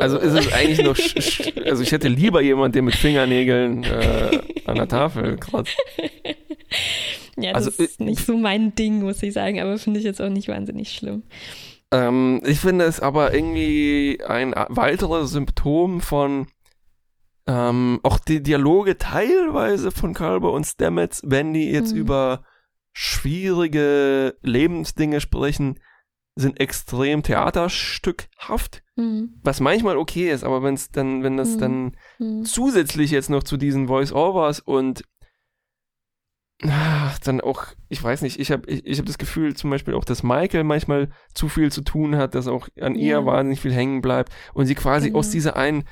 [0.00, 0.96] Also ist es eigentlich noch,
[1.64, 5.76] also ich hätte lieber jemand, der mit Fingernägeln äh, an der Tafel kratzt.
[7.36, 10.20] ja, das also, ist nicht so mein Ding, muss ich sagen, aber finde ich jetzt
[10.20, 11.22] auch nicht wahnsinnig schlimm.
[11.90, 16.46] Ähm, ich finde es aber irgendwie ein weiteres Symptom von
[17.46, 22.00] ähm, auch die Dialoge teilweise von Kalber und Stamets, wenn die jetzt Mhm.
[22.00, 22.44] über
[22.92, 25.80] schwierige Lebensdinge sprechen,
[26.36, 31.58] sind extrem theaterstückhaft, Hm, was manchmal okay ist, aber wenn es dann, wenn das Mhm.
[31.60, 32.44] dann hm.
[32.44, 35.04] zusätzlich jetzt noch zu diesen Voice-Overs und
[36.66, 39.94] ach, dann auch, ich weiß nicht, ich habe ich, ich hab das Gefühl zum Beispiel
[39.94, 43.24] auch, dass Michael manchmal zu viel zu tun hat, dass auch an ihr Ja.
[43.26, 45.20] wahnsinnig viel hängen bleibt und sie quasi Genau.
[45.20, 45.84] aus dieser einen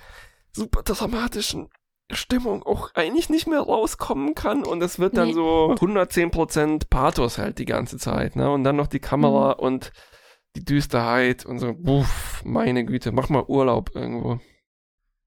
[0.53, 1.69] super dramatischen
[2.13, 5.35] Stimmung auch eigentlich nicht mehr rauskommen kann und es wird dann Nee.
[5.35, 8.51] so 110% Pathos halt die ganze Zeit, ne?
[8.51, 9.61] Und dann noch die Kamera Mhm.
[9.61, 9.93] und
[10.57, 14.41] die Düsterheit und so, uff, meine Güte, mach mal Urlaub irgendwo.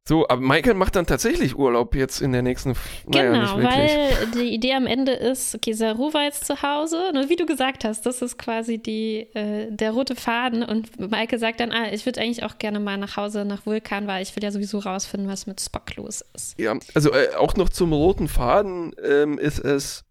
[0.09, 2.73] So, aber Michael macht dann tatsächlich Urlaub jetzt in der nächsten.
[3.05, 7.11] Naja, genau, weil die Idee am Ende ist, okay, Saru war jetzt zu Hause.
[7.13, 10.63] Und wie du gesagt hast, das ist quasi die, äh, der rote Faden.
[10.63, 14.07] Und Michael sagt dann, ah, ich würde eigentlich auch gerne mal nach Hause nach Vulkan,
[14.07, 16.59] weil ich will ja sowieso rausfinden, was mit Spock los ist.
[16.59, 20.05] Ja, also äh, auch noch zum roten Faden ähm, ist es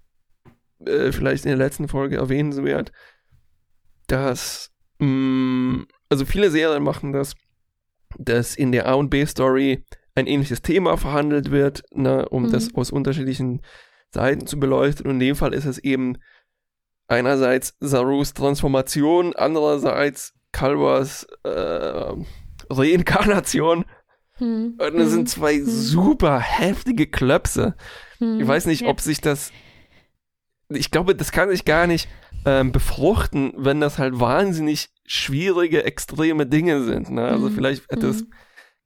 [0.86, 2.92] äh, vielleicht in der letzten Folge erwähnenswert,
[4.06, 4.70] dass
[5.00, 7.34] mh, mm, also viele Serien machen das
[8.16, 9.84] dass in der A und B-Story
[10.14, 12.52] ein ähnliches Thema verhandelt wird, ne, um mhm.
[12.52, 13.62] das aus unterschiedlichen
[14.10, 15.06] Seiten zu beleuchten.
[15.06, 16.18] Und in dem Fall ist es eben
[17.06, 22.12] einerseits Sarus Transformation, andererseits Kalvas äh,
[22.70, 23.84] Reinkarnation.
[24.34, 24.78] Hm.
[24.78, 25.26] Und das sind mhm.
[25.26, 25.66] zwei hm.
[25.66, 27.74] super heftige Klöpse.
[28.18, 28.40] Hm.
[28.40, 29.52] Ich weiß nicht, ob sich das.
[30.68, 32.08] Ich glaube, das kann sich gar nicht
[32.44, 37.10] ähm, befruchten, wenn das halt wahnsinnig schwierige, extreme Dinge sind.
[37.10, 37.24] Ne?
[37.24, 37.54] Also mhm.
[37.54, 38.30] vielleicht hätte es mhm.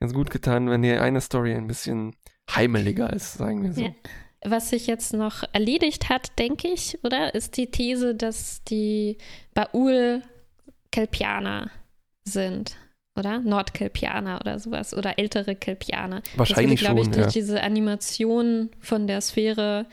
[0.01, 2.15] ganz gut getan, wenn die eine Story ein bisschen
[2.51, 3.83] heimeliger ist, sagen wir so.
[3.83, 3.91] Ja.
[4.45, 7.35] Was sich jetzt noch erledigt hat, denke ich, oder?
[7.35, 9.19] Ist die These, dass die
[9.55, 10.23] Baul
[10.91, 11.71] Kelpianer
[12.25, 12.77] sind,
[13.17, 13.39] oder?
[13.39, 14.95] Nordkelpianer oder sowas.
[14.95, 16.23] Oder ältere Kelpianer.
[16.35, 19.87] Wahrscheinlich das glaube ich, durch diese Animation von der Sphäre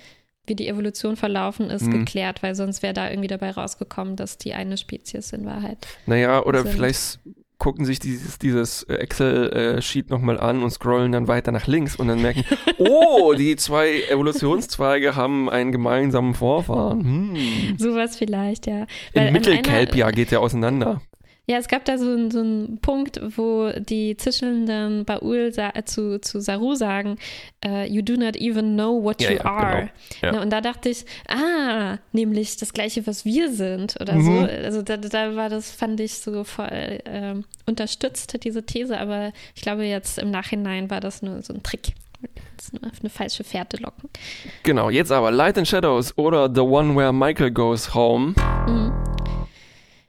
[0.49, 1.91] wie die Evolution verlaufen ist, mhm.
[1.91, 5.87] geklärt, weil sonst wäre da irgendwie dabei rausgekommen, dass die eine Spezies in Wahrheit.
[6.05, 6.73] Naja, oder sind.
[6.73, 7.19] vielleicht
[7.59, 12.21] gucken sich dieses, dieses Excel-Sheet nochmal an und scrollen dann weiter nach links und dann
[12.21, 12.45] merken,
[12.77, 17.03] oh, die zwei Evolutionszweige haben einen gemeinsamen Vorfahren.
[17.03, 17.77] Hm.
[17.77, 18.87] Sowas vielleicht, ja.
[19.13, 21.01] Weil Mittelkelpia geht ja auseinander.
[21.49, 25.51] Ja, es gab da so, so einen Punkt, wo die zischelnden Baul
[25.85, 27.17] zu, zu Saru sagen,
[27.65, 29.89] uh, you do not even know what ja, you ja, are.
[30.21, 30.35] Genau.
[30.35, 30.41] Ja.
[30.43, 34.25] Und da dachte ich, ah, nämlich das gleiche, was wir sind oder mhm.
[34.25, 34.53] so.
[34.63, 37.33] Also da, da war das, fand ich so voll äh,
[37.65, 41.93] unterstützt, diese These, aber ich glaube jetzt im Nachhinein war das nur so ein Trick.
[42.73, 44.07] Eine, eine falsche Fährte locken.
[44.61, 48.35] Genau, jetzt aber Light and Shadows oder The One Where Michael Goes Home.
[48.67, 49.18] Mhm.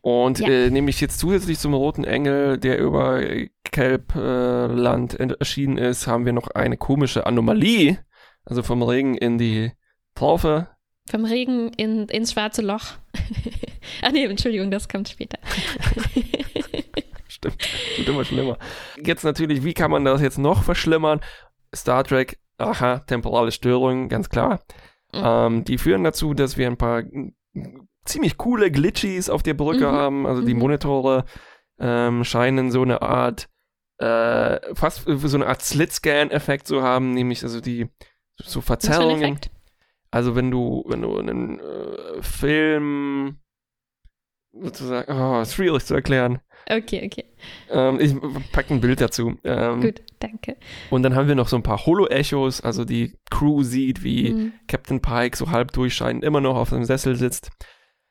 [0.02, 0.48] Und ja.
[0.48, 3.20] äh, nämlich jetzt zusätzlich zum Roten Engel, der über
[3.64, 7.98] Kelpland äh, erschienen ist, haben wir noch eine komische Anomalie.
[8.44, 9.72] Also vom Regen in die
[10.14, 10.68] Taufe.
[11.08, 12.94] Vom Regen in, ins schwarze Loch.
[14.02, 15.38] Ach nee, Entschuldigung, das kommt später.
[17.28, 17.56] Stimmt,
[17.96, 18.58] wird immer schlimmer.
[19.04, 21.20] Jetzt natürlich, wie kann man das jetzt noch verschlimmern?
[21.74, 24.60] Star Trek, aha, temporale Störungen, ganz klar.
[25.12, 25.22] Mhm.
[25.24, 27.02] Ähm, die führen dazu, dass wir ein paar
[28.04, 29.92] ziemlich coole Glitchies auf der Brücke mhm.
[29.92, 30.26] haben.
[30.26, 30.60] Also die mhm.
[30.60, 31.24] Monitore
[31.78, 33.48] ähm, scheinen so eine Art,
[33.98, 37.88] äh, fast so eine Art Slit-Scan-Effekt zu haben, nämlich also die
[38.36, 39.38] so Verzerrungen.
[40.10, 43.38] Also wenn du, wenn du einen äh, Film
[44.52, 46.40] sozusagen, oh, ist schwierig zu erklären.
[46.68, 47.24] Okay, okay.
[47.70, 48.14] Ähm, ich
[48.52, 49.36] packe ein Bild dazu.
[49.44, 50.56] Ähm, Gut, danke.
[50.90, 54.52] Und dann haben wir noch so ein paar Holo-Echos, also die Crew sieht, wie mhm.
[54.68, 57.50] Captain Pike so halb durchscheinend immer noch auf dem Sessel sitzt.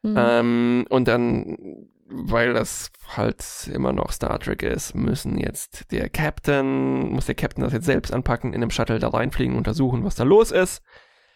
[0.02, 0.16] Mhm.
[0.18, 3.44] Ähm, und dann, weil das halt
[3.74, 8.14] immer noch Star Trek ist, müssen jetzt der Captain, muss der Captain das jetzt selbst
[8.14, 10.82] anpacken, in einem Shuttle da reinfliegen, untersuchen, was da los ist.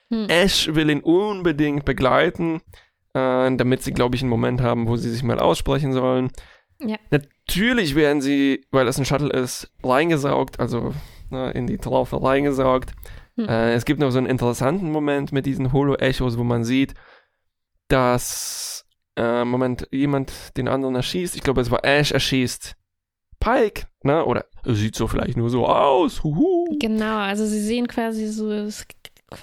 [0.10, 0.28] Mhm.
[0.30, 2.62] Ash will ihn unbedingt begleiten,
[3.14, 6.32] äh, damit sie, glaube ich, einen Moment haben, wo sie sich mal aussprechen sollen.
[6.80, 6.98] Ja.
[7.12, 10.94] Natürlich werden sie, weil das ein Shuttle ist, reingesaugt, also
[11.30, 12.92] ne, in die Traufe reingesaugt.
[13.38, 13.48] Hm.
[13.48, 16.94] Äh, es gibt noch so einen interessanten Moment mit diesen Holo-Echos, wo man sieht,
[17.88, 21.36] dass, äh, Moment, jemand den anderen erschießt.
[21.36, 22.76] Ich glaube, es war Ash erschießt
[23.40, 24.26] Pike, ne?
[24.26, 26.24] Oder sieht so vielleicht nur so aus.
[26.24, 26.78] Huhu.
[26.80, 28.50] Genau, also sie sehen quasi so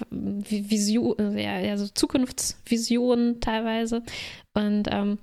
[0.09, 4.03] Vision, ja, ja, so Zukunftsvisionen teilweise.
[4.53, 5.19] Und ähm,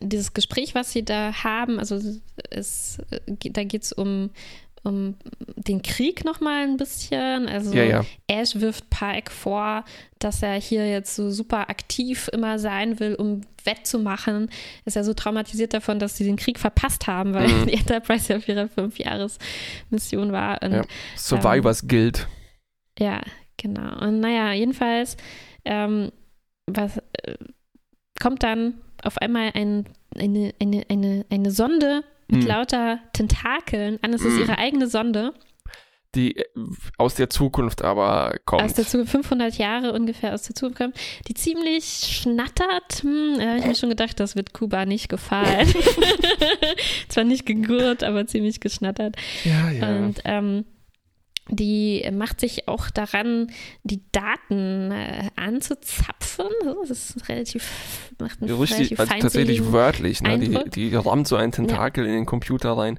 [0.00, 2.00] dieses Gespräch, was sie da haben, also
[2.50, 4.30] es, da geht es um
[4.86, 5.16] um
[5.56, 7.48] den Krieg nochmal ein bisschen.
[7.48, 8.04] Also ja, ja.
[8.28, 9.84] Ash wirft Pike vor,
[10.20, 14.48] dass er hier jetzt so super aktiv immer sein will, um wettzumachen.
[14.84, 17.66] Ist ja so traumatisiert davon, dass sie den Krieg verpasst haben, weil mhm.
[17.66, 20.62] die Enterprise ja auf ihrer Fünfjahres-Mission war.
[20.62, 20.82] Und, ja.
[21.16, 22.28] Survivors ähm, Guild.
[22.98, 23.20] Ja,
[23.56, 24.06] genau.
[24.06, 25.16] Und naja, jedenfalls
[25.64, 26.12] ähm,
[26.66, 27.34] was, äh,
[28.20, 32.46] kommt dann auf einmal ein, eine, eine, eine, eine Sonde mit mm.
[32.46, 34.12] lauter Tentakeln an.
[34.12, 34.40] Es ist mm.
[34.40, 35.32] ihre eigene Sonde.
[36.14, 36.44] Die äh,
[36.98, 38.62] aus der Zukunft aber kommt.
[38.62, 40.96] Aus der Zukunft, 500 Jahre ungefähr aus der Zukunft kommt,
[41.28, 43.02] die ziemlich schnattert.
[43.02, 45.68] Hm, da habe ich mir schon gedacht, das wird Kuba nicht gefallen.
[47.08, 49.16] Zwar nicht gegurrt, aber ziemlich geschnattert.
[49.44, 49.96] Ja, ja.
[49.96, 50.64] Und ähm,
[51.48, 53.52] die macht sich auch daran,
[53.84, 56.46] die Daten äh, anzuzapfen.
[56.82, 60.22] Das ist relativ, macht einen Ja, richtig, relativ also tatsächlich wörtlich.
[60.22, 60.38] Ne?
[60.38, 62.98] Die, die rammt so einen Tentakel in den Computer rein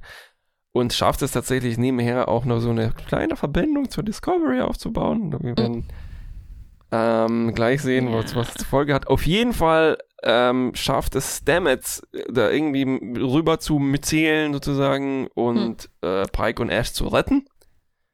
[0.72, 5.32] und schafft es tatsächlich nebenher auch noch so eine kleine Verbindung zur Discovery aufzubauen.
[5.42, 5.88] Wir werden
[6.92, 8.38] ähm, gleich sehen, was, Ja.
[8.38, 9.08] was zur Folge hat.
[9.08, 12.84] Auf jeden Fall ähm, schafft es Stamets, da irgendwie
[13.20, 17.46] rüber zu zählen sozusagen und äh, Pike und Ash zu retten.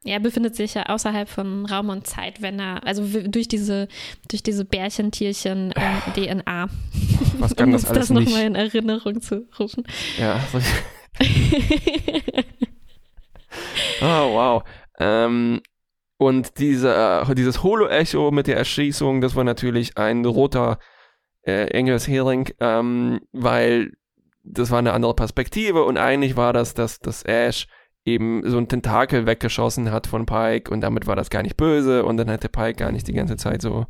[0.06, 3.88] Er befindet sich ja außerhalb von Raum und Zeit, wenn er, also durch diese,
[4.30, 6.70] durch diese Bärchentierchen ähm, DNA.
[7.40, 8.26] Was kann um das alles das nicht?
[8.30, 9.84] nochmal in Erinnerung zu rufen.
[10.20, 10.60] Ja, so-
[14.02, 14.64] Oh, wow.
[15.00, 15.62] Ähm,
[16.18, 20.80] und diese, äh, dieses Holo-Echo mit der Erschießung, das war natürlich ein roter
[21.46, 23.92] äh, Engelshering, ähm, weil
[24.44, 27.68] das war eine andere Perspektive und eigentlich war das, dass, dass Ash
[28.06, 32.04] eben so ein Tentakel weggeschossen hat von Pike und damit war das gar nicht böse
[32.06, 33.86] und dann hätte Pike gar nicht die ganze Zeit so.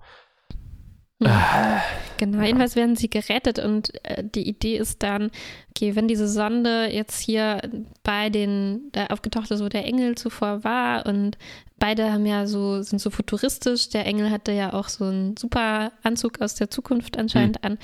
[1.19, 1.27] Hm.
[1.27, 1.79] Äh,
[2.17, 5.29] Genau, jedenfalls werden sie gerettet und äh, die Idee ist dann,
[5.71, 7.61] okay, wenn diese Sonde jetzt hier
[8.03, 11.37] bei den, da aufgetaucht ist, wo der Engel zuvor war und
[11.79, 15.91] beide haben ja so, sind so futuristisch, der Engel hatte ja auch so einen super
[16.03, 17.77] Anzug aus der Zukunft anscheinend an,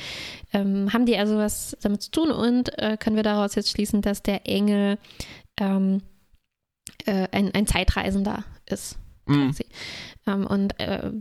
[0.54, 4.02] ähm, haben die also was damit zu tun und äh, können wir daraus jetzt schließen,
[4.02, 4.98] dass der Engel
[5.60, 6.02] ähm,
[7.06, 8.98] äh, ein, ein Zeitreisender ist.
[9.26, 9.66] mh, quasi.
[10.28, 11.12] Ähm, und äh,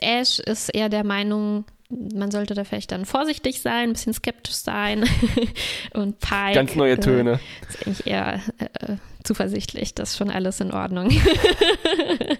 [0.00, 4.54] Ash ist eher der Meinung, man sollte da vielleicht dann vorsichtig sein, ein bisschen skeptisch
[4.54, 5.04] sein.
[5.92, 7.40] und Pike ganz neue äh, Töne.
[7.68, 11.10] ist eigentlich eher äh, zuversichtlich, dass schon alles in Ordnung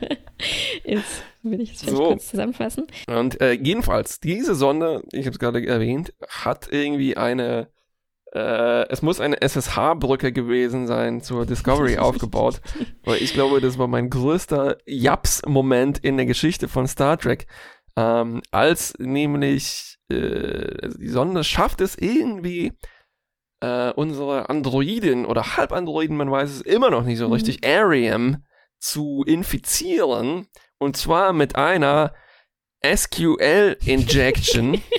[0.84, 1.22] ist.
[1.42, 1.96] Will ich es So.
[1.96, 2.86] kurz zusammenfassen?
[3.08, 7.68] Und äh, jedenfalls, diese Sonde, ich habe es gerade erwähnt, hat irgendwie eine,
[8.32, 12.60] äh, es muss eine SSH-Brücke gewesen sein zur Discovery aufgebaut,
[13.04, 17.46] weil ich glaube, das war mein größter Japs-Moment in der Geschichte von Star Trek,
[17.96, 22.72] ähm, als nämlich äh, also die Sonde schafft es irgendwie,
[23.60, 27.32] äh, unsere Androidin oder Halbandroiden, man weiß es immer noch nicht so Mhm.
[27.34, 28.44] richtig, Ariam
[28.78, 30.46] zu infizieren
[30.78, 32.14] und zwar mit einer
[32.82, 34.80] SQL-Injection.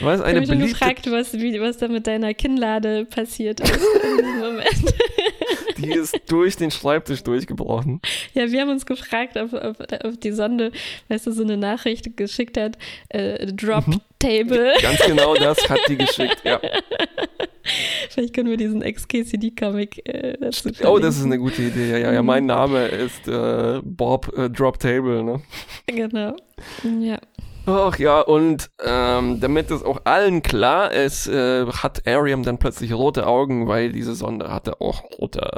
[0.00, 3.60] Was Ich eine habe mich schon gefragt, was, wie, was da mit deiner Kinnlade passiert
[3.60, 4.94] ist in diesem Moment.
[5.78, 8.02] die ist durch den Schreibtisch durchgebrochen.
[8.34, 10.72] Ja, wir haben uns gefragt, ob, ob, ob die Sonde,
[11.08, 12.76] weißt du, so eine Nachricht geschickt hat,
[13.08, 14.00] äh, Drop Mhm.
[14.18, 14.72] Table.
[14.82, 16.60] Ganz genau das hat die geschickt, ja.
[18.10, 21.24] Vielleicht können wir diesen XKCD-Comic äh, dazu Oh, das ist verlinken.
[21.24, 21.90] eine gute Idee.
[21.92, 22.22] Ja, ja, ja.
[22.22, 25.42] Mein Name ist äh, Bob äh, Drop Table, ne?
[25.86, 26.36] Genau.
[27.00, 27.18] Ja.
[27.66, 32.92] Ach ja, und ähm, damit es auch allen klar ist, äh, hat Ariam dann plötzlich
[32.92, 35.48] rote Augen, weil diese Sonde hatte auch rote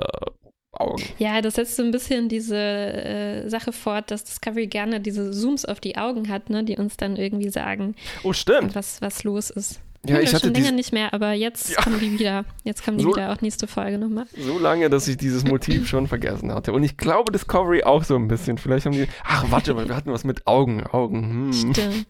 [0.73, 1.03] Augen.
[1.19, 5.65] ja, das setzt so ein bisschen diese äh, Sache fort, dass Discovery gerne diese Zooms
[5.65, 7.95] auf die Augen hat, ne, die uns dann irgendwie sagen,
[8.25, 8.75] Oh, stimmt.
[8.75, 9.81] was, was los ist.
[10.07, 11.81] Ja, ich hatte schon länger nicht mehr, aber jetzt Ja.
[11.83, 12.45] kommen die wieder.
[12.63, 14.27] Jetzt kommen die So- wieder, auch nächste Folge nochmal.
[14.37, 16.73] so lange, dass ich dieses Motiv schon vergessen hatte.
[16.73, 18.59] Und ich glaube, Discovery auch so ein bisschen.
[18.59, 19.07] Vielleicht haben die.
[19.25, 20.87] Ach, warte mal, wir hatten was mit Augen.
[20.87, 21.53] Augen.
[21.53, 21.53] Hm.
[21.53, 22.07] Stimmt.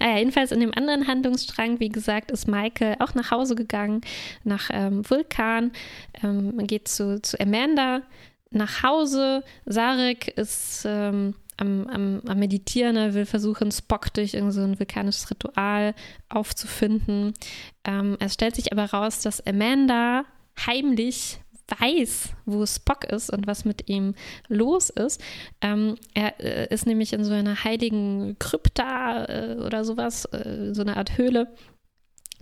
[0.00, 4.00] Naja, jedenfalls in dem anderen Handlungsstrang, wie gesagt, ist Michael auch nach Hause gegangen,
[4.44, 5.72] nach ähm, Vulkan.
[6.22, 8.02] Ähm, man geht zu, zu Amanda
[8.50, 9.42] nach Hause.
[9.66, 14.78] Sarek ist ähm, am, am, am Meditieren, er will versuchen, Spock durch irgend so ein
[14.78, 15.94] vulkanisches Ritual
[16.28, 17.34] aufzufinden.
[17.84, 20.24] Ähm, es stellt sich aber raus, dass Amanda
[20.66, 21.38] heimlich
[21.80, 24.14] weiß, wo Spock ist und was mit ihm
[24.48, 25.20] los ist.
[25.60, 30.82] Ähm, er äh, ist nämlich in so einer heiligen Krypta äh, oder sowas, äh, so
[30.82, 31.54] eine Art Höhle.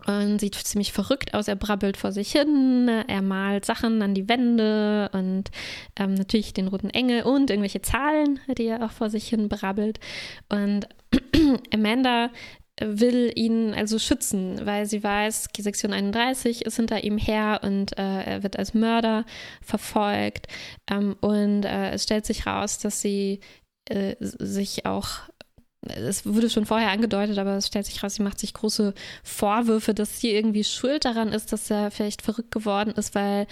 [0.07, 1.49] Und sieht ziemlich verrückt aus.
[1.49, 5.51] Er brabbelt vor sich hin, er malt Sachen an die Wände und
[5.97, 10.01] ähm, natürlich den roten Engel und irgendwelche Zahlen, die er auch vor sich hin brabbelt.
[10.49, 10.89] Und
[11.73, 12.31] Amanda
[12.81, 17.97] will ihn also schützen, weil sie weiß, die Sektion 31 ist hinter ihm her und
[17.99, 19.25] äh, er wird als Mörder
[19.61, 20.49] verfolgt.
[20.91, 23.41] Ähm, und äh, es stellt sich raus, dass sie
[23.89, 25.21] äh, sich auch
[25.89, 29.95] es wurde schon vorher angedeutet, aber es stellt sich raus, sie macht sich große Vorwürfe,
[29.95, 33.47] dass sie irgendwie schuld daran ist, dass er vielleicht verrückt geworden ist, weil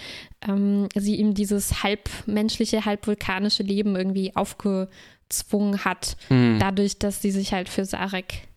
[0.47, 6.57] ähm, sie ihm dieses halbmenschliche, halbvulkanische Leben irgendwie aufgezwungen hat, Hm.
[6.59, 8.47] dadurch, dass sie sich halt für Sarek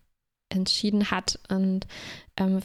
[0.50, 1.86] entschieden hat und
[2.36, 2.60] ähm,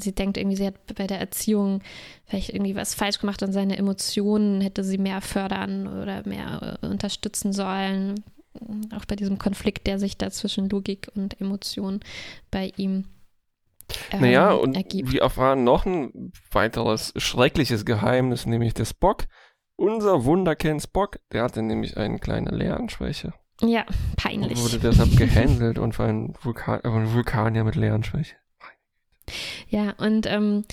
[0.00, 1.82] sie denkt irgendwie, sie hat bei der Erziehung
[2.24, 6.86] vielleicht irgendwie was falsch gemacht und seine Emotionen hätte sie mehr fördern oder mehr äh,
[6.86, 8.24] unterstützen sollen.
[8.94, 12.00] Auch bei diesem Konflikt, der sich da zwischen Logik und Emotion
[12.50, 13.06] bei ihm
[14.10, 15.10] ähm, Naja, und ergibt.
[15.12, 19.24] wir erfahren noch ein weiteres schreckliches Geheimnis, nämlich der Spock.
[19.76, 23.32] Unser Wunderkind Spock, der hatte nämlich eine kleine Lernschwäche.
[23.62, 24.58] Ja, Und peinlich.
[24.58, 28.36] wurde deshalb gehänselt und war ein, Vulkan, äh, ein Vulkanier mit Lernschwäche.
[29.68, 30.64] Ja, und ähm,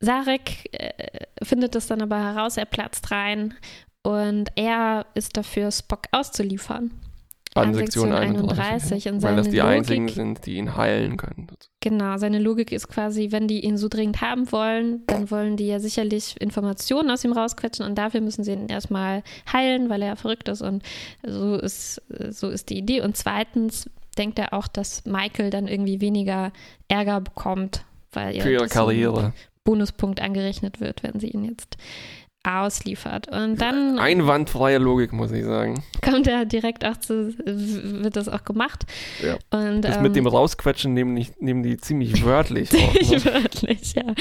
[0.00, 3.54] Sarek äh, findet es dann aber heraus, er platzt rein
[4.02, 6.90] und er ist dafür, Spock auszuliefern.
[7.54, 8.58] An An Sektion Sektion 31.
[8.58, 11.46] 31 und weil das die einzigen Logik- sind, die ihn heilen können.
[11.80, 15.68] Genau, seine Logik ist quasi, wenn die ihn so dringend haben wollen, dann wollen die
[15.68, 20.16] ja sicherlich Informationen aus ihm rausquetschen und dafür müssen sie ihn erstmal heilen, weil er
[20.16, 20.82] verrückt ist und
[21.24, 23.02] so ist, so ist die Idee.
[23.02, 23.88] Und zweitens
[24.18, 26.52] denkt er auch, dass Michael dann irgendwie weniger
[26.88, 29.32] Ärger bekommt, weil ihr Für ihre Karriere.
[29.64, 31.76] Bonuspunkt angerechnet wird, wenn sie ihn jetzt
[32.44, 33.28] ausliefert.
[33.28, 35.82] Und dann Einwandfreie Logik, muss ich sagen.
[36.04, 38.84] kommt er direkt auch zu, wird das auch gemacht.
[39.22, 39.36] Ja.
[39.50, 42.70] Und, Das ähm, mit dem Rausquetschen nehmen die, nehmen die ziemlich wörtlich.
[43.04, 43.24] Ne?
[43.24, 44.14] Wörtlich, ja.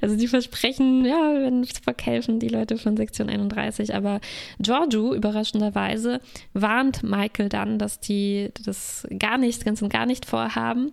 [0.00, 3.94] Also die versprechen, ja, werden Spock helfen, die Leute von Sektion 31.
[3.94, 4.20] Aber
[4.58, 6.20] Giorgio, überraschenderweise,
[6.52, 10.92] warnt Michael dann, dass die das gar nicht, ganz und gar nicht vorhaben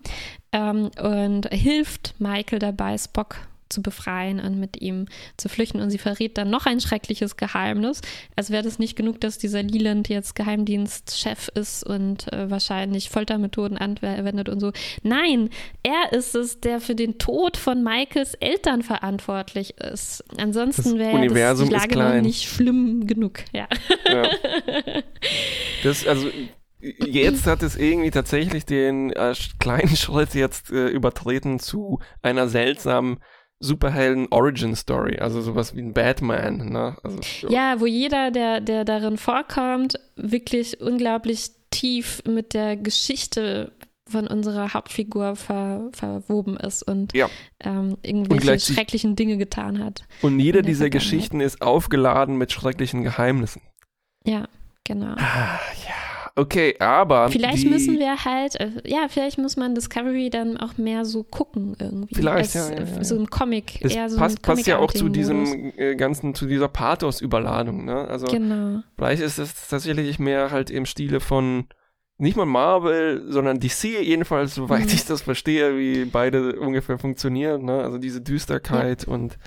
[0.52, 3.38] ähm, und hilft Michael dabei, Spock
[3.70, 5.08] zu befreien und mit ihm
[5.38, 5.82] zu flüchten.
[5.82, 8.02] Und sie verrät dann noch ein schreckliches Geheimnis.
[8.36, 13.78] Als wäre das nicht genug, dass dieser Leland jetzt Geheimdienstchef ist und äh, wahrscheinlich Foltermethoden
[13.78, 14.72] anwendet und so.
[15.04, 15.50] Nein,
[15.84, 20.24] er ist es, der für den Tod von Michaels Eltern verantwortlich ist.
[20.38, 23.40] Ansonsten wäre die Lage noch nicht schlimm genug.
[23.54, 23.68] Ja.
[24.08, 24.30] Ja.
[25.84, 26.30] Das, also,
[26.80, 33.18] jetzt hat es irgendwie tatsächlich den äh, kleinen Schritt jetzt äh, übertreten zu einer seltsamen
[33.60, 35.18] Superhelden-Origin-Story.
[35.20, 36.70] Also sowas wie ein Batman.
[36.70, 36.96] Ne?
[37.04, 43.72] Also, Ja, wo jeder, der, der darin vorkommt, wirklich unglaublich tief mit der Geschichte
[44.08, 47.28] von unserer Hauptfigur ver, verwoben ist und Ja.
[47.64, 50.04] ähm, Und irgendwelche gleichzeitig- schrecklichen Dinge getan hat.
[50.22, 50.90] Und jede dieser.
[50.92, 53.64] Geschichten ist aufgeladen mit schrecklichen Geheimnissen.
[54.24, 54.48] Ja,
[54.84, 55.16] genau.
[55.18, 55.94] Ah, ja.
[56.38, 57.30] Okay, aber.
[57.30, 61.78] Vielleicht müssen wir halt, äh, ja, vielleicht muss man Discovery dann auch mehr so gucken
[61.80, 62.14] irgendwie.
[62.16, 63.04] Vielleicht, Als, ja, ja, ja.
[63.06, 66.36] So im Comic, Das eher so passt, ein passt ja auch zu diesem äh, ganzen,
[66.36, 68.06] zu dieser Pathos-Überladung, ne?
[68.10, 68.82] Also Genau.
[68.98, 71.68] vielleicht ist es tatsächlich mehr halt im Stile von
[72.18, 74.94] nicht mal Marvel, sondern DC jedenfalls, soweit Mhm.
[74.94, 77.82] ich das verstehe, wie beide ungefähr funktionieren, ne?
[77.82, 79.38] Also diese Düsterkeit und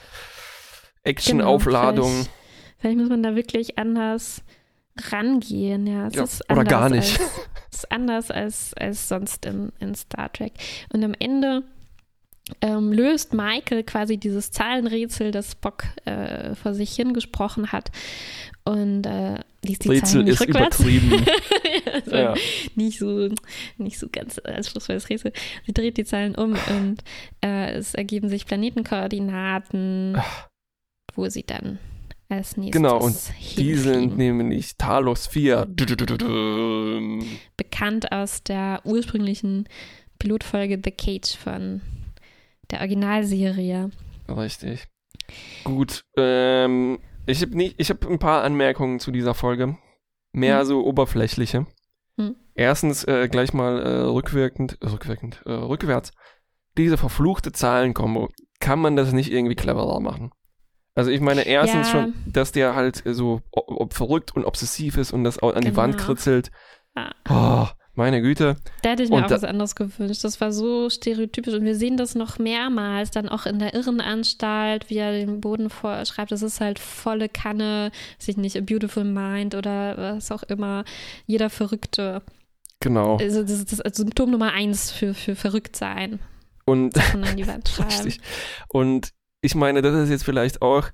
[1.04, 2.04] Action-Aufladung.
[2.10, 2.30] Genau, vielleicht,
[2.78, 4.42] vielleicht muss man da wirklich anders
[5.10, 6.08] rangehen, ja.
[6.08, 7.20] Ja, oder gar nicht.
[7.20, 7.30] Als,
[7.72, 10.52] ist anders als, als sonst in, in Star Trek.
[10.92, 11.62] Und am Ende
[12.60, 17.90] ähm, löst Michael quasi dieses Zahlenrätsel, das Spock äh, vor sich hingesprochen hat.
[18.64, 20.80] Und äh, liest die Rätsel Zahlen nicht ist rückwärts.
[20.80, 21.26] übertrieben.
[21.92, 22.34] also ja.
[22.74, 23.28] nicht so
[23.76, 25.32] nicht so ganz anspruchsvolles Rätsel.
[25.66, 26.98] Sie dreht die Zahlen um und
[27.42, 30.20] äh, es ergeben sich Planetenkoordinaten,
[31.14, 31.78] wo sie dann
[32.28, 33.16] als nächstes Genau, und
[33.56, 35.66] Die sind nämlich Talos 4.
[35.66, 37.24] Du, du, du, du, du.
[37.56, 39.68] bekannt aus der ursprünglichen
[40.18, 41.80] Pilotfolge The Cage von
[42.70, 43.90] der Originalserie.
[44.28, 44.86] Richtig.
[45.64, 49.76] Gut, ähm, ich habe habe ein paar Anmerkungen zu dieser Folge.
[50.32, 50.66] Mehr Hm.
[50.66, 51.66] so oberflächliche.
[52.18, 52.36] Hm.
[52.54, 56.12] Erstens äh, gleich mal äh, rückwirkend, äh, rückwirkend, äh, rückwärts.
[56.76, 58.28] Diese verfluchte Zahlenkombo,
[58.60, 60.32] kann man das nicht irgendwie cleverer machen?
[60.98, 61.92] Also ich meine erstens Ja.
[61.92, 65.62] schon, dass der halt so ob, ob verrückt und obsessiv ist und das auch an
[65.62, 66.06] die Wand Genau.
[66.06, 66.50] kritzelt.
[66.96, 67.12] Ah.
[67.30, 68.56] Oh, meine Güte.
[68.82, 70.24] Da hätte ich mir Und auch was anderes gewünscht.
[70.24, 74.90] Das war so stereotypisch und wir sehen das noch mehrmals, dann auch in der Irrenanstalt,
[74.90, 76.32] wie er den Boden vorschreibt.
[76.32, 80.84] Das ist halt volle Kanne, weiß ich nicht, A Beautiful Mind oder was auch immer.
[81.26, 82.22] Jeder Verrückte.
[82.80, 83.16] Genau.
[83.18, 86.18] Also das ist das Symptom Nummer eins für, für verrückt sein.
[86.64, 87.88] Und Und an die Wand schreiben.
[88.04, 88.20] Richtig.
[88.68, 89.10] Und
[89.40, 90.84] ich meine, das ist jetzt vielleicht auch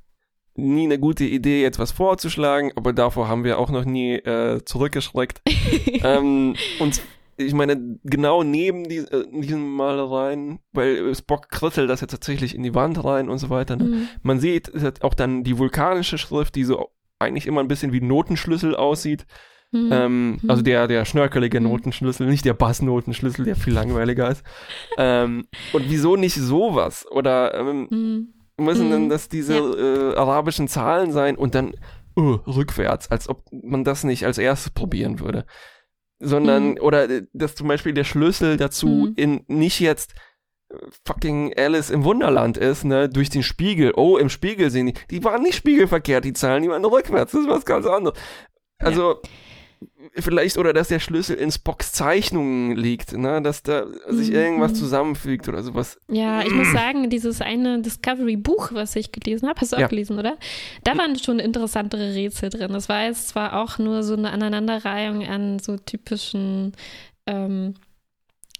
[0.56, 4.64] nie eine gute Idee, jetzt was vorzuschlagen, aber davor haben wir auch noch nie äh,
[4.64, 5.40] zurückgeschreckt.
[6.04, 7.02] ähm, und
[7.36, 12.62] ich meine, genau neben die, äh, diesen Malereien, weil Spock kritzelt das jetzt tatsächlich in
[12.62, 13.74] die Wand rein und so weiter.
[13.76, 13.84] Ne?
[13.84, 14.08] Mhm.
[14.22, 14.70] Man sieht
[15.02, 19.26] auch dann die vulkanische Schrift, die so eigentlich immer ein bisschen wie Notenschlüssel aussieht.
[19.72, 19.88] Mhm.
[19.90, 20.50] Ähm, Mhm.
[20.50, 21.66] Also der, der schnörkelige Mhm.
[21.68, 24.44] Notenschlüssel, nicht der Bassnotenschlüssel, der viel langweiliger ist.
[24.98, 27.04] ähm, und wieso nicht sowas?
[27.10, 28.33] Oder ähm, Mhm.
[28.58, 28.92] Müssen Mhm.
[28.92, 31.74] denn das diese äh, arabischen Zahlen sein und dann
[32.16, 35.44] oh, rückwärts, als ob man das nicht als erstes probieren würde.
[36.20, 36.78] Sondern, Mhm.
[36.80, 39.12] oder äh, dass zum Beispiel der Schlüssel dazu Mhm.
[39.16, 40.14] in nicht jetzt
[40.70, 40.76] äh,
[41.06, 43.92] fucking Alice im Wunderland ist, ne, durch den Spiegel.
[43.96, 44.94] Oh, im Spiegel sehen die.
[45.10, 47.32] Die waren nicht spiegelverkehrt, die Zahlen, die waren rückwärts.
[47.32, 48.16] Das ist was ganz anderes.
[48.78, 49.20] Also,
[50.16, 54.34] vielleicht oder dass der Schlüssel in Spocks Zeichnungen liegt, ne, dass da sich Mhm.
[54.34, 55.98] irgendwas zusammenfügt oder sowas.
[56.08, 59.88] Ja, ich muss sagen, dieses eine Discovery-Buch, was ich gelesen habe, hast du auch Ja.
[59.88, 60.36] gelesen, oder?
[60.84, 62.72] Da waren schon interessantere Rätsel drin.
[62.72, 66.72] Das war jetzt zwar auch nur so eine Aneinanderreihung an so typischen
[67.26, 67.74] ähm,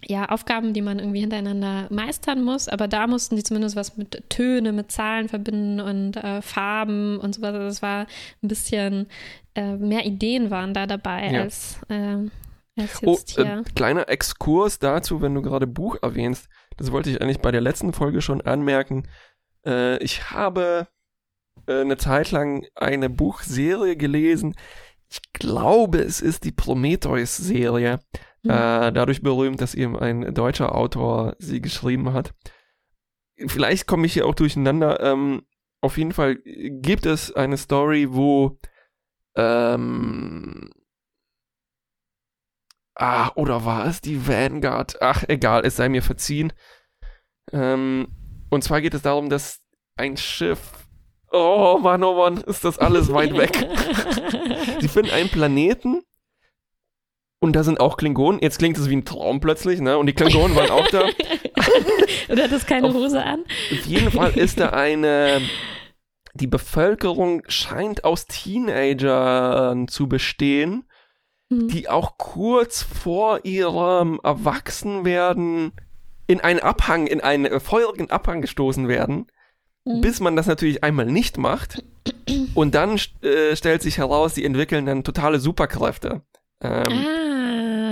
[0.07, 4.23] ja, Aufgaben, die man irgendwie hintereinander meistern muss, aber da mussten die zumindest was mit
[4.29, 7.61] Töne, mit Zahlen verbinden und äh, Farben und so weiter.
[7.61, 8.07] Das war
[8.43, 9.07] ein bisschen
[9.55, 11.43] äh, mehr Ideen waren da dabei Ja.
[11.43, 12.31] als, ähm,
[12.79, 13.59] als Oh, jetzt hier.
[13.59, 16.49] äh, kleiner Exkurs dazu, wenn du gerade Buch erwähnst.
[16.77, 19.09] Das wollte ich eigentlich bei der letzten Folge schon anmerken.
[19.65, 20.89] Äh, ich habe
[21.67, 24.55] äh, eine Zeit lang eine Buchserie gelesen.
[25.09, 28.01] Ich glaube, es ist die Prometheus-Serie.
[28.45, 28.51] Hm.
[28.51, 32.35] Äh, dadurch berühmt, dass eben ein deutscher Autor sie geschrieben hat.
[33.47, 35.01] Vielleicht komme ich hier auch durcheinander.
[35.01, 35.43] Ähm,
[35.81, 38.59] auf jeden Fall gibt es eine Story, wo
[39.37, 40.71] ähm,
[42.97, 45.03] Ah, oder war es die Vanguard?
[45.03, 46.53] Ach, egal, es sei mir verziehen.
[47.53, 48.09] Ähm,
[48.51, 49.61] und zwar geht es darum, dass
[49.97, 50.61] ein Schiff.
[51.33, 53.51] Oh Mann, oh Mann, ist das alles weit weg.
[54.81, 56.03] Sie finden einen Planeten
[57.41, 58.41] und da sind auch Klingonen.
[58.41, 59.99] Jetzt klingt es wie ein Traum plötzlich, ne?
[59.99, 61.03] Und die Klingonen waren auch da.
[62.29, 63.45] Und hat das keine Hose an?
[63.71, 65.43] Auf jeden Fall ist da eine.
[66.35, 70.85] Die Bevölkerung scheint aus Teenagern zu bestehen,
[71.53, 71.69] Hm.
[71.69, 75.73] die auch kurz vor ihrem Erwachsenwerden
[76.27, 79.27] in einen Abhang, in einen feurigen Abhang gestoßen werden,
[79.85, 80.01] Mhm.
[80.01, 81.85] bis man das natürlich einmal nicht macht.
[82.55, 86.23] Und dann äh, stellt sich heraus, die entwickeln dann totale Superkräfte.
[86.63, 87.44] Ähm, Ah,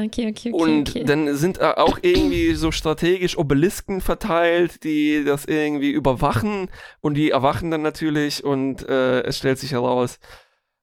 [0.03, 0.62] okay, okay, okay.
[0.62, 1.05] und okay.
[1.05, 6.68] dann sind äh, auch irgendwie so strategisch Obelisken verteilt, die das irgendwie überwachen
[7.00, 10.18] und die erwachen dann natürlich und äh, es stellt sich heraus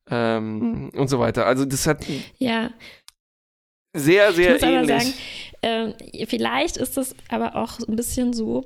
[0.09, 1.45] ähm, und so weiter.
[1.45, 2.05] Also das hat
[2.37, 2.71] ja,
[3.93, 5.03] sehr, ich sehr muss aber ähnlich.
[5.03, 5.13] sagen,
[5.61, 5.93] ähm,
[6.27, 8.65] vielleicht ist es aber auch ein bisschen so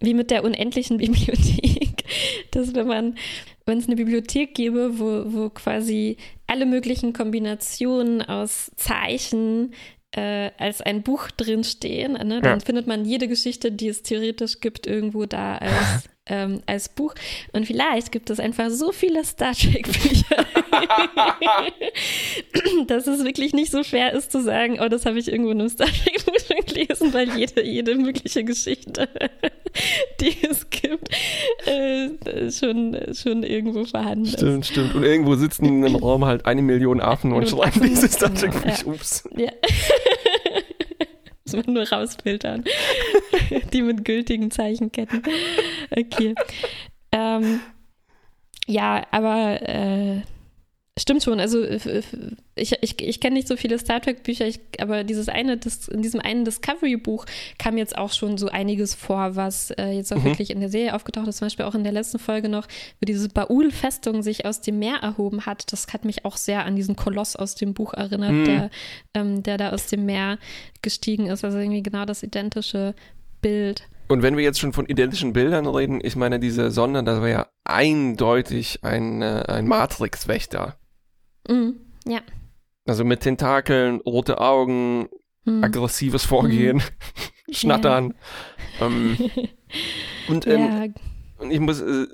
[0.00, 1.93] wie mit der unendlichen Bibliothek,
[2.50, 3.16] dass wenn man,
[3.66, 9.72] wenn es eine Bibliothek gäbe, wo, wo quasi alle möglichen Kombinationen aus Zeichen
[10.12, 12.40] äh, als ein Buch drinstehen, ne?
[12.40, 12.64] dann Ja.
[12.64, 17.14] findet man jede Geschichte, die es theoretisch gibt, irgendwo da als, ähm, als Buch.
[17.52, 20.46] Und vielleicht gibt es einfach so viele Star Trek-Bücher,
[22.86, 25.60] dass es wirklich nicht so schwer ist zu sagen, oh, das habe ich irgendwo in
[25.60, 29.08] einem Star Trek-Buch schon gelesen, weil jede, jede mögliche Geschichte,
[30.20, 31.08] die es gibt,
[31.66, 34.38] äh, schon, schon irgendwo vorhanden ist.
[34.38, 34.94] Stimmt, stimmt.
[34.94, 38.30] Und irgendwo sitzen in einem Raum halt eine Million Affen und Und schreiben dieses Star
[38.30, 38.86] genau, Trek ja.
[38.86, 39.28] Ups.
[39.36, 39.50] Ja.
[41.56, 42.64] Man nur rausfiltern.
[43.72, 45.22] Die mit gültigen Zeichenketten.
[45.90, 46.34] Okay.
[47.12, 47.60] Ähm,
[48.66, 50.22] ja, aber äh,
[50.98, 51.40] stimmt schon.
[51.40, 51.88] Also f-
[52.54, 54.46] ich, ich, ich kenne nicht so viele Star Trek-Bücher,
[54.78, 57.26] aber dieses eine, das, in diesem einen Discovery-Buch
[57.58, 60.24] kam jetzt auch schon so einiges vor, was äh, jetzt auch Mhm.
[60.24, 61.38] wirklich in der Serie aufgetaucht ist.
[61.38, 62.66] Zum Beispiel auch in der letzten Folge noch,
[63.00, 65.72] wo diese Baul-Festung sich aus dem Meer erhoben hat.
[65.72, 68.44] Das hat mich auch sehr an diesen Koloss aus dem Buch erinnert, Mhm.
[68.44, 68.70] der,
[69.14, 70.38] ähm, der da aus dem Meer
[70.82, 71.44] gestiegen ist.
[71.44, 72.94] Also irgendwie genau das identische
[73.42, 73.82] Bild.
[74.06, 77.28] Und wenn wir jetzt schon von identischen Bildern reden, ich meine, diese Sonne, das war
[77.28, 80.76] ja eindeutig ein, äh, ein Matrix-Wächter.
[81.48, 81.76] Mhm.
[82.06, 82.20] Ja.
[82.86, 85.08] Also mit Tentakeln, rote Augen,
[85.44, 85.62] Mhm.
[85.62, 86.82] aggressives Vorgehen,
[87.50, 88.14] Schnattern.
[88.80, 89.18] Ähm,
[90.28, 90.60] und ähm,
[91.40, 92.06] ja, ich muss äh,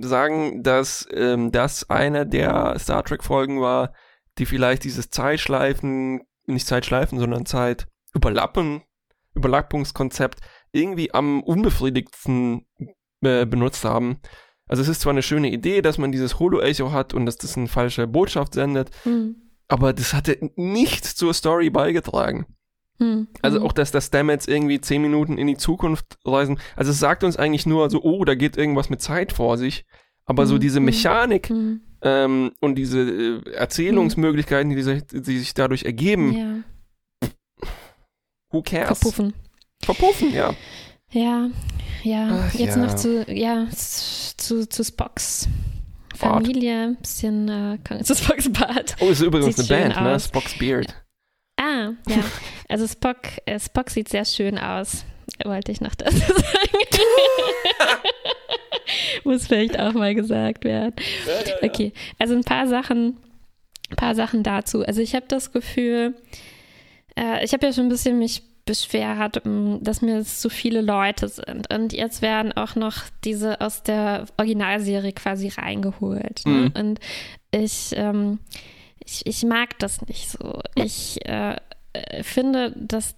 [0.00, 3.94] sagen, dass ähm, das eine der Star Trek-Folgen war,
[4.38, 8.82] die vielleicht dieses Zeitschleifen, nicht Zeitschleifen, sondern Zeit überlappen,
[9.34, 10.40] Überlappungskonzept
[10.72, 12.66] irgendwie am unbefriedigtsten
[13.22, 14.20] äh, benutzt haben.
[14.68, 17.56] Also es ist zwar eine schöne Idee, dass man dieses Holo-Echo hat und dass das
[17.56, 19.36] eine falsche Botschaft sendet, Mhm.
[19.68, 22.46] aber das hatte nichts zur Story beigetragen.
[22.98, 23.28] Mhm.
[23.42, 23.66] Also Mhm.
[23.66, 26.58] auch, dass das Stamets irgendwie zehn Minuten in die Zukunft reisen.
[26.74, 29.84] Also es sagt uns eigentlich nur so, oh, da geht irgendwas mit Zeit vor sich.
[30.24, 30.60] Aber so Mhm.
[30.60, 30.86] diese Mhm.
[30.86, 31.80] Mechanik Mhm.
[32.02, 33.00] ähm, und diese
[33.46, 36.32] äh, Erzählungsmöglichkeiten, die, sich- die sich dadurch ergeben,
[37.22, 37.28] Ja.
[38.50, 38.98] who cares?
[38.98, 39.34] Verpuffen.
[39.84, 40.54] Verpuffen, ja.
[41.10, 41.50] Ja,
[42.02, 42.46] ja.
[42.48, 42.82] Ach, Jetzt ja.
[42.84, 45.48] noch zu, ja, zu, zu Spocks
[46.18, 46.44] Bart.
[46.46, 48.96] Familie, bisschen äh, zu Spocks Bart.
[49.00, 50.20] Oh, ist übrigens Sieht eine Band, ne?
[50.20, 50.94] Spock's Beard.
[51.56, 52.16] Ah, ja.
[52.68, 55.04] Also Spock, äh, Spock sieht sehr schön aus.
[55.44, 56.34] Wollte ich noch dazu sagen.
[59.22, 60.94] Muss vielleicht auch mal gesagt werden.
[61.62, 63.18] Okay, also ein paar Sachen,
[63.90, 64.84] ein paar Sachen dazu.
[64.84, 66.16] Also ich habe das Gefühl,
[67.16, 70.82] äh, ich habe ja schon ein bisschen mich beschwert, m, dass mir jetzt zu viele
[70.82, 71.72] Leute sind.
[71.72, 76.42] Und jetzt werden auch noch diese aus der Originalserie quasi reingeholt.
[76.44, 76.52] Ne?
[76.52, 76.72] Mhm.
[76.78, 77.00] Und
[77.52, 78.40] ich, ähm,
[79.02, 80.60] ich, ich mag das nicht so.
[80.74, 81.56] Ich äh,
[81.92, 83.14] äh finde, dass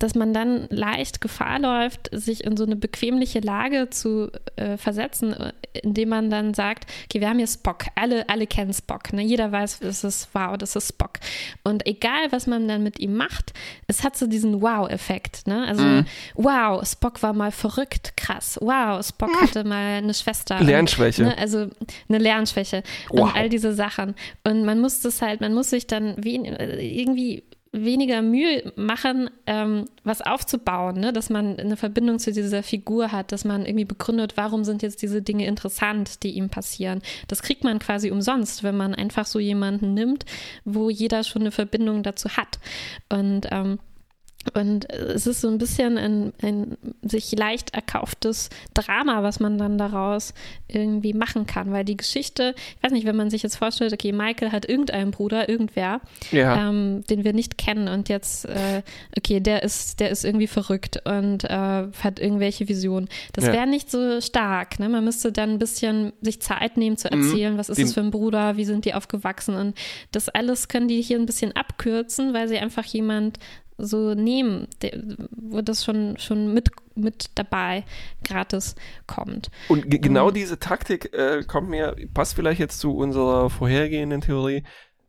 [0.00, 5.34] dass man dann leicht Gefahr läuft, sich in so eine bequemliche Lage zu äh, versetzen,
[5.34, 9.22] äh, indem man dann sagt, okay, wir haben hier Spock, alle, alle kennen Spock, ne?
[9.22, 11.20] jeder weiß, es ist wow, das ist Spock.
[11.64, 13.52] Und egal, was man dann mit ihm macht,
[13.86, 15.46] es hat so diesen Wow-Effekt.
[15.46, 15.66] Ne?
[15.66, 16.06] Also, mhm.
[16.34, 18.58] wow, Spock war mal verrückt, krass.
[18.60, 19.40] Wow, Spock mhm.
[19.42, 20.60] hatte mal eine Schwester.
[20.60, 21.24] Lernschwäche.
[21.24, 21.38] Und, ne?
[21.38, 21.68] Also
[22.08, 23.20] eine Lernschwäche wow.
[23.20, 24.14] und all diese Sachen.
[24.44, 29.30] Und man muss das halt, man muss sich dann wie, äh, irgendwie weniger Mühe machen,
[29.46, 31.12] ähm, was aufzubauen, ne?
[31.12, 35.02] dass man eine Verbindung zu dieser Figur hat, dass man irgendwie begründet, warum sind jetzt
[35.02, 37.00] diese Dinge interessant, die ihm passieren.
[37.28, 40.24] Das kriegt man quasi umsonst, wenn man einfach so jemanden nimmt,
[40.64, 42.58] wo jeder schon eine Verbindung dazu hat.
[43.08, 43.78] Und ähm,
[44.54, 49.76] und es ist so ein bisschen ein, ein, sich leicht erkauftes Drama, was man dann
[49.76, 50.32] daraus
[50.66, 51.72] irgendwie machen kann.
[51.72, 55.10] Weil die Geschichte, ich weiß nicht, wenn man sich jetzt vorstellt, okay, Michael hat irgendeinen
[55.10, 56.00] Bruder, irgendwer,
[56.32, 56.68] ja.
[56.68, 58.82] ähm, den wir nicht kennen und jetzt, äh,
[59.16, 61.48] okay, der ist, der ist irgendwie verrückt und äh,
[62.02, 63.08] hat irgendwelche Visionen.
[63.34, 63.52] Das ja.
[63.52, 64.80] wäre nicht so stark.
[64.80, 64.88] Ne?
[64.88, 67.22] Man müsste dann ein bisschen sich Zeit nehmen zu mhm.
[67.22, 67.58] erzählen, mhm.
[67.58, 69.76] was ist das für ein Bruder, wie sind die aufgewachsen und
[70.12, 73.38] das alles können die hier ein bisschen abkürzen, weil sie einfach jemand
[73.84, 74.68] so nehmen,
[75.30, 77.84] wo das schon, schon mit, mit dabei
[78.24, 78.74] gratis
[79.06, 79.50] kommt.
[79.68, 84.62] Und genau um, diese Taktik äh, kommt mir, passt vielleicht jetzt zu unserer vorhergehenden Theorie.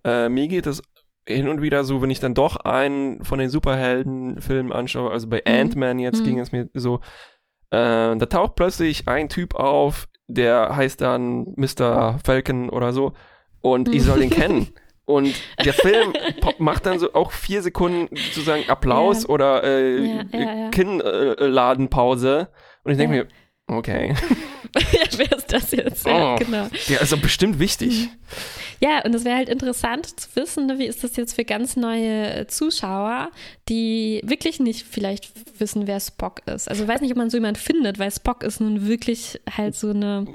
[0.04, 0.82] Äh, mir geht es
[1.28, 5.42] hin und wieder so, wenn ich dann doch einen von den Superheldenfilmen anschaue, also bei
[5.46, 5.54] mhm.
[5.54, 6.26] Ant-Man jetzt mhm.
[6.26, 7.00] ging es mir so,
[7.70, 12.20] äh, da taucht plötzlich ein Typ auf, der heißt dann Mr.
[12.24, 13.14] Falcon oder so
[13.62, 14.68] und ich soll den kennen.
[15.06, 15.34] Und
[15.64, 16.14] der Film
[16.58, 19.30] macht dann so auch vier Sekunden sozusagen Applaus ja.
[19.30, 22.50] oder äh, ja, ja, Kinnladenpause.
[22.84, 23.28] Und ich denke mir,
[23.68, 24.16] okay.
[25.18, 26.06] Wer ist das jetzt?
[26.06, 26.68] Ja, oh, genau.
[26.88, 28.10] Der ist doch bestimmt wichtig.
[28.80, 31.76] Ja, und es wäre halt interessant zu wissen, ne, wie ist das jetzt für ganz
[31.76, 33.32] neue Zuschauer,
[33.68, 36.70] die wirklich nicht vielleicht wissen, wer Spock ist.
[36.70, 39.76] Also ich weiß nicht, ob man so jemand findet, weil Spock ist nun wirklich halt
[39.76, 40.26] so eine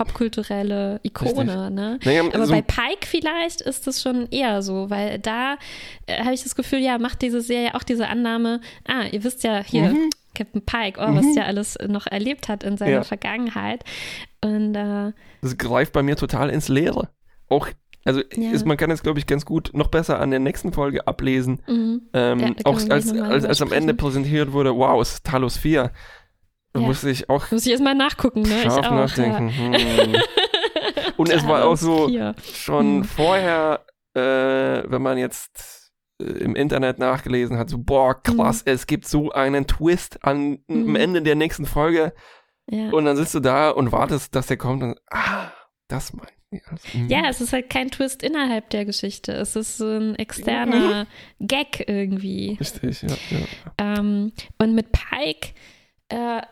[0.00, 1.70] popkulturelle Ikone.
[1.70, 1.98] Ne?
[2.02, 5.58] Naja, Aber so bei Pike vielleicht ist das schon eher so, weil da
[6.06, 9.44] äh, habe ich das Gefühl, ja, macht diese Serie auch diese Annahme, ah, ihr wisst
[9.44, 10.08] ja hier, mhm.
[10.34, 11.16] Captain Pike, oh, mhm.
[11.16, 13.02] was der alles noch erlebt hat in seiner ja.
[13.02, 13.84] Vergangenheit.
[14.42, 17.10] Und äh, das greift bei mir total ins Leere.
[17.50, 17.68] Auch
[18.06, 18.52] also ja.
[18.52, 21.60] ist, man kann es, glaube ich, ganz gut noch besser an der nächsten Folge ablesen.
[21.68, 22.02] Mhm.
[22.14, 25.92] Ähm, ja, auch als, als, als am Ende präsentiert wurde, wow, es ist Talos 4.
[26.72, 26.86] Da ja.
[26.86, 27.50] musste ich auch.
[27.50, 28.62] Muss ich erstmal nachgucken, ne?
[28.62, 29.48] Scharf auch, nachdenken.
[29.72, 29.78] Ja.
[29.78, 30.16] Hm.
[31.16, 32.08] Und es war auch so
[32.42, 33.04] schon hm.
[33.04, 38.72] vorher, äh, wenn man jetzt äh, im Internet nachgelesen hat, so, boah, krass, hm.
[38.72, 40.96] es gibt so einen Twist an, am hm.
[40.96, 42.14] Ende der nächsten Folge.
[42.70, 42.90] Ja.
[42.90, 45.50] Und dann sitzt du da und wartest, dass der kommt und, ah,
[45.88, 46.28] das mein
[46.92, 47.08] hm.
[47.08, 49.32] ja, es ist halt kein Twist innerhalb der Geschichte.
[49.32, 51.06] Es ist so ein externer
[51.38, 52.56] Gag irgendwie.
[52.58, 53.08] Richtig, ja.
[53.30, 53.98] ja.
[53.98, 55.54] Ähm, und mit Pike
[56.08, 56.42] äh,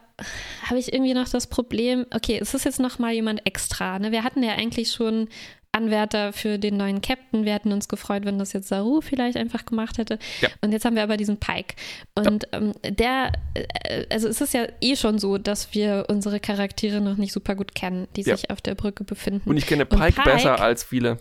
[0.65, 3.99] habe ich irgendwie noch das Problem, okay, es ist jetzt noch mal jemand extra.
[3.99, 4.13] Ne?
[4.13, 5.29] Wir hatten ja eigentlich schon
[5.71, 7.45] Anwärter für den neuen Captain.
[7.45, 10.19] Wir hätten uns gefreut, wenn das jetzt Saru vielleicht einfach gemacht hätte.
[10.41, 10.49] Ja.
[10.61, 11.75] Und jetzt haben wir aber diesen Pike.
[12.15, 12.59] Und ja.
[12.59, 17.17] ähm, der, äh, also es ist ja eh schon so, dass wir unsere Charaktere noch
[17.17, 18.37] nicht super gut kennen, die ja.
[18.37, 19.49] sich auf der Brücke befinden.
[19.49, 21.19] Und ich kenne Pike, Pike besser als viele.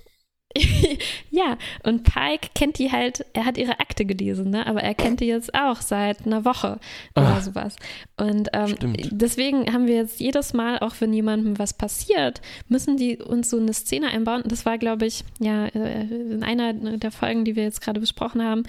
[1.30, 4.66] ja, und Pike kennt die halt, er hat ihre Akte gelesen, ne?
[4.66, 6.80] aber er kennt die jetzt auch seit einer Woche
[7.16, 7.76] oder Ach, sowas.
[8.18, 8.76] Und ähm,
[9.12, 13.58] deswegen haben wir jetzt jedes Mal, auch wenn jemandem was passiert, müssen die uns so
[13.58, 14.43] eine Szene einbauen.
[14.45, 18.43] Das war, glaube ich, ja, äh, in einer der Folgen, die wir jetzt gerade besprochen
[18.43, 18.64] haben.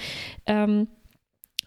[0.46, 0.88] Ähm,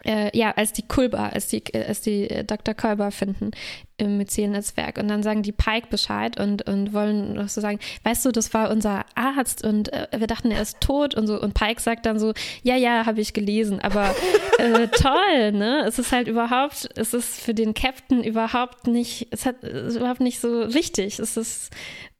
[0.05, 2.73] äh, ja, als die Kulba, als die, äh, als die äh, Dr.
[2.73, 3.51] Kolber finden
[3.97, 4.97] im Myzel-Netzwerk.
[4.97, 8.53] Und dann sagen die Pike Bescheid und, und wollen noch so sagen, weißt du, das
[8.53, 11.39] war unser Arzt und äh, wir dachten, er ist tot und so.
[11.39, 12.33] Und Pike sagt dann so,
[12.63, 14.15] ja, ja, habe ich gelesen, aber
[14.57, 15.83] äh, toll, ne?
[15.87, 20.21] Es ist halt überhaupt, es ist für den Captain überhaupt nicht, es hat es überhaupt
[20.21, 21.19] nicht so wichtig.
[21.19, 21.71] Es ist,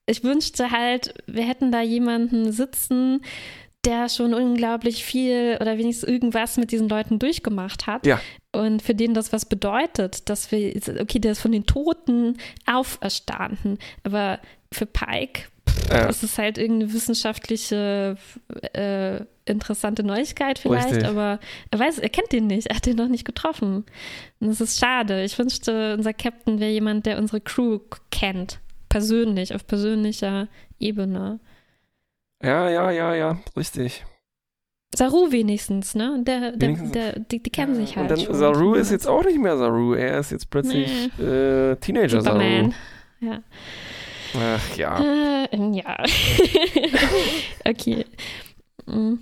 [0.06, 3.22] ich wünschte halt, wir hätten da jemanden sitzen,
[3.86, 8.06] der schon unglaublich viel oder wenigstens irgendwas mit diesen Leuten durchgemacht hat.
[8.06, 8.20] Ja.
[8.52, 13.80] Und für den das was bedeutet, dass wir, okay, der ist von den Toten auferstanden.
[14.04, 14.40] Aber
[14.72, 15.44] für Pike
[15.90, 16.06] ja.
[16.06, 18.18] ist es halt irgendeine wissenschaftliche
[18.74, 21.08] äh, interessante Neuigkeit vielleicht, Richtig.
[21.08, 21.40] aber
[21.72, 23.86] er weiß, er kennt den nicht, er hat den noch nicht getroffen.
[24.40, 25.24] Und das ist schade.
[25.24, 27.80] Ich wünschte, unser Captain wäre jemand, der unsere Crew
[28.12, 28.60] kennt.
[28.90, 30.48] Persönlich, auf persönlicher
[30.80, 31.40] Ebene.
[32.44, 34.06] Ja, ja, ja, ja, richtig.
[34.94, 36.22] Saru wenigstens, ne?
[36.26, 36.92] Der, der, wenigstens.
[36.92, 38.12] der, die, die kennen sich halt.
[38.12, 38.36] Und dann, schon.
[38.36, 39.94] Saru ist jetzt auch nicht mehr Saru.
[39.94, 41.24] Er ist jetzt plötzlich nee.
[41.24, 42.74] äh, Teenager Superman.
[43.20, 43.32] Saru.
[43.32, 43.44] Ja.
[44.36, 45.00] Ach ja.
[45.00, 46.04] Äh, ja.
[47.66, 48.06] okay.
[48.86, 49.14] mm,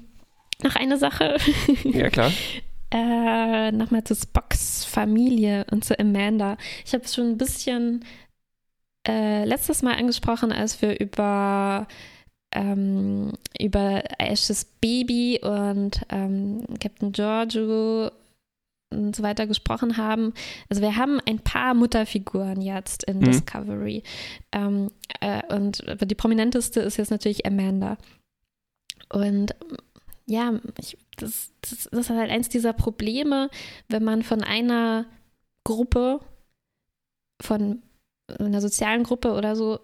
[0.64, 1.38] noch eine Sache.
[1.84, 2.32] Ja, klar.
[2.91, 6.58] äh, Nochmal zu Spocks Familie und zu Amanda.
[6.86, 8.06] Ich habe es schon ein bisschen
[9.08, 11.88] äh, letztes Mal angesprochen, als wir über
[12.52, 18.12] ähm, über Ashes Baby und ähm, Captain Giorgio
[18.92, 20.34] und so weiter gesprochen haben.
[20.70, 23.26] Also wir haben ein paar Mutterfiguren jetzt in mhm.
[23.26, 24.04] Discovery.
[24.52, 27.98] Ähm, äh, und die prominenteste ist jetzt natürlich Amanda.
[29.12, 29.56] Und
[30.26, 33.50] ja, ich, das, das, das ist halt eins dieser Probleme,
[33.88, 35.06] wenn man von einer
[35.64, 36.20] Gruppe,
[37.42, 37.82] von
[38.40, 39.80] einer sozialen Gruppe oder so,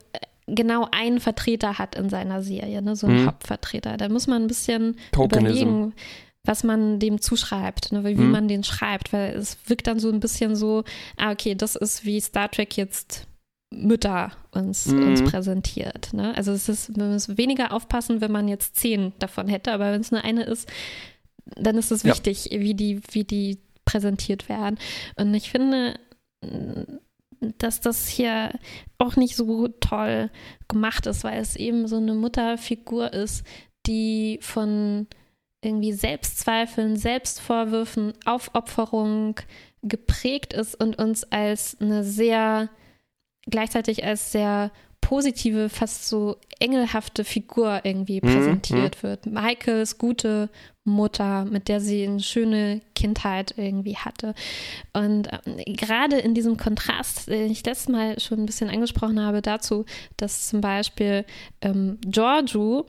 [0.48, 2.96] genau einen Vertreter hat in seiner Serie, ne?
[2.96, 3.28] so einen mhm.
[3.28, 3.98] Hauptvertreter.
[3.98, 5.94] Da muss man ein bisschen überlegen,
[6.44, 8.04] was man dem zuschreibt, ne?
[8.06, 8.32] wie, mhm.
[8.32, 10.84] man den schreibt, weil es wirkt dann so ein bisschen so,
[11.18, 13.28] ah, okay, das ist wie Star Trek jetzt
[13.72, 15.10] Mütter uns, mhm.
[15.10, 16.14] uns präsentiert.
[16.14, 16.36] Ne?
[16.36, 20.02] Also es ist, man muss weniger aufpassen, wenn man jetzt zehn davon hätte, aber wenn
[20.02, 20.72] es nur eine ist,
[21.46, 22.60] dann ist es wichtig, ja.
[22.60, 24.78] wie, die, wie die präsentiert werden.
[25.16, 25.96] Und ich finde,
[27.58, 28.52] dass das hier
[28.98, 30.30] auch nicht so toll
[30.68, 33.46] gemacht ist, weil es eben so eine Mutterfigur ist,
[33.86, 35.08] die von
[35.62, 39.40] irgendwie Selbstzweifeln, Selbstvorwürfen, Aufopferung
[39.82, 42.70] geprägt ist und uns als eine sehr,
[43.48, 44.72] gleichzeitig als sehr
[45.06, 49.08] positive, fast so engelhafte Figur irgendwie mhm, präsentiert mhm.
[49.08, 49.26] wird.
[49.28, 50.50] Michaels gute
[50.84, 54.34] Mutter, mit der sie eine schöne Kindheit irgendwie hatte.
[54.94, 59.44] Und ähm, gerade in diesem Kontrast, den ich letztes Mal schon ein bisschen angesprochen habe,
[59.44, 59.86] dazu,
[60.18, 61.24] dass zum Beispiel
[61.62, 62.88] ähm, Giorgio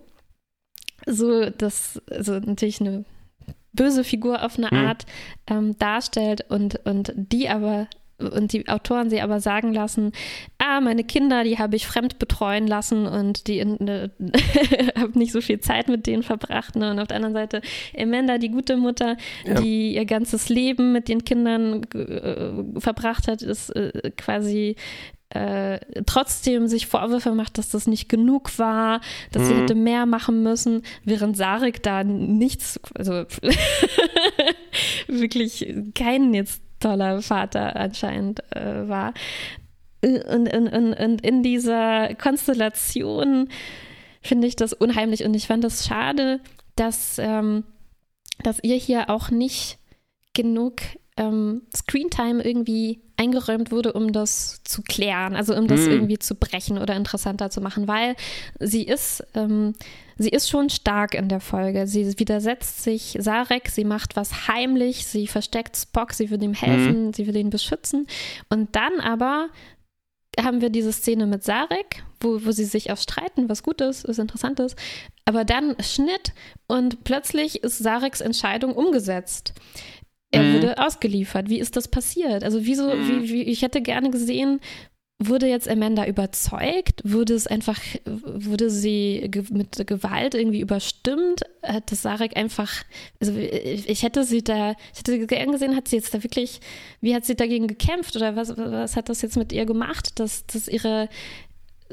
[1.05, 3.05] so das, also natürlich eine
[3.75, 4.87] böse Figur auf eine mhm.
[4.87, 5.05] Art
[5.49, 7.89] ähm, darstellt und, und die aber
[8.19, 10.13] und die Autoren sie aber sagen lassen,
[10.59, 14.09] ah, meine Kinder, die habe ich fremd betreuen lassen und die äh,
[14.99, 16.77] habe nicht so viel Zeit mit denen verbracht.
[16.77, 16.91] Ne?
[16.91, 17.61] Und auf der anderen Seite
[17.97, 19.61] Amanda, die gute Mutter, ja.
[19.61, 24.77] die ihr ganzes Leben mit den Kindern äh, verbracht hat, ist äh, quasi
[25.31, 29.01] äh, trotzdem sich Vorwürfe macht, dass das nicht genug war,
[29.33, 29.47] dass mhm.
[29.47, 33.25] sie hätte mehr machen müssen, während Sarik da nichts, also
[35.09, 39.13] wirklich kein jetzt toller Vater anscheinend äh, war.
[40.03, 40.23] Und,
[40.55, 43.49] und, und, und in dieser Konstellation
[44.23, 46.41] finde ich das unheimlich und ich fand es schade,
[46.77, 47.65] dass, ähm,
[48.43, 49.79] dass ihr hier auch nicht
[50.33, 50.83] genug
[51.17, 55.91] ähm, Screentime irgendwie eingeräumt wurde, um das zu klären, also um das mm.
[55.91, 58.15] irgendwie zu brechen oder interessanter zu machen, weil
[58.61, 59.73] sie ist, ähm,
[60.19, 61.87] sie ist schon stark in der Folge.
[61.87, 67.09] Sie widersetzt sich Sarek, sie macht was heimlich, sie versteckt Spock, sie will ihm helfen,
[67.09, 67.13] mm.
[67.13, 68.07] sie will ihn beschützen.
[68.49, 69.49] Und dann aber
[70.41, 74.07] haben wir diese Szene mit Sarek, wo, wo sie sich auch streiten, was gut ist,
[74.09, 74.77] was interessant ist.
[75.25, 76.33] Aber dann Schnitt
[76.67, 79.55] und plötzlich ist Sareks Entscheidung umgesetzt.
[80.31, 80.55] Er mhm.
[80.55, 81.49] wurde ausgeliefert.
[81.49, 82.45] Wie ist das passiert?
[82.45, 83.09] Also wieso, mhm.
[83.09, 84.61] wie, wie, ich hätte gerne gesehen,
[85.19, 87.01] wurde jetzt Amanda überzeugt?
[87.05, 91.43] Wurde es einfach, wurde sie ge mit Gewalt irgendwie überstimmt?
[91.63, 92.71] Hat das Sarek einfach,
[93.21, 96.61] also ich hätte sie da, ich hätte gern gesehen, hat sie jetzt da wirklich,
[97.01, 100.47] wie hat sie dagegen gekämpft oder was, was hat das jetzt mit ihr gemacht, dass,
[100.47, 101.09] dass ihre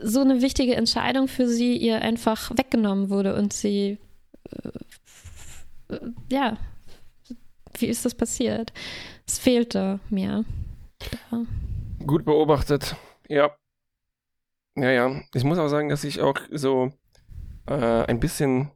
[0.01, 3.99] so eine wichtige Entscheidung für sie ihr einfach weggenommen wurde und sie
[5.89, 5.99] äh,
[6.31, 6.57] ja,
[7.77, 8.73] wie ist das passiert?
[9.27, 10.45] Es fehlte mir.
[11.31, 11.45] Ja.
[12.05, 12.95] Gut beobachtet,
[13.33, 13.55] ja.
[14.75, 15.21] Ja, ja.
[15.33, 16.91] Ich muss auch sagen, dass ich auch so
[17.67, 18.71] äh, ein bisschen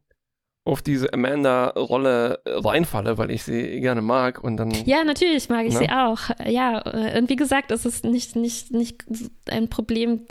[0.64, 4.70] auf diese Amanda-Rolle reinfalle, weil ich sie gerne mag und dann.
[4.84, 5.78] Ja, natürlich mag ich ne?
[5.78, 6.18] sie auch.
[6.46, 6.78] Ja,
[7.16, 9.02] und wie gesagt, es ist nicht, nicht, nicht
[9.50, 10.26] ein Problem,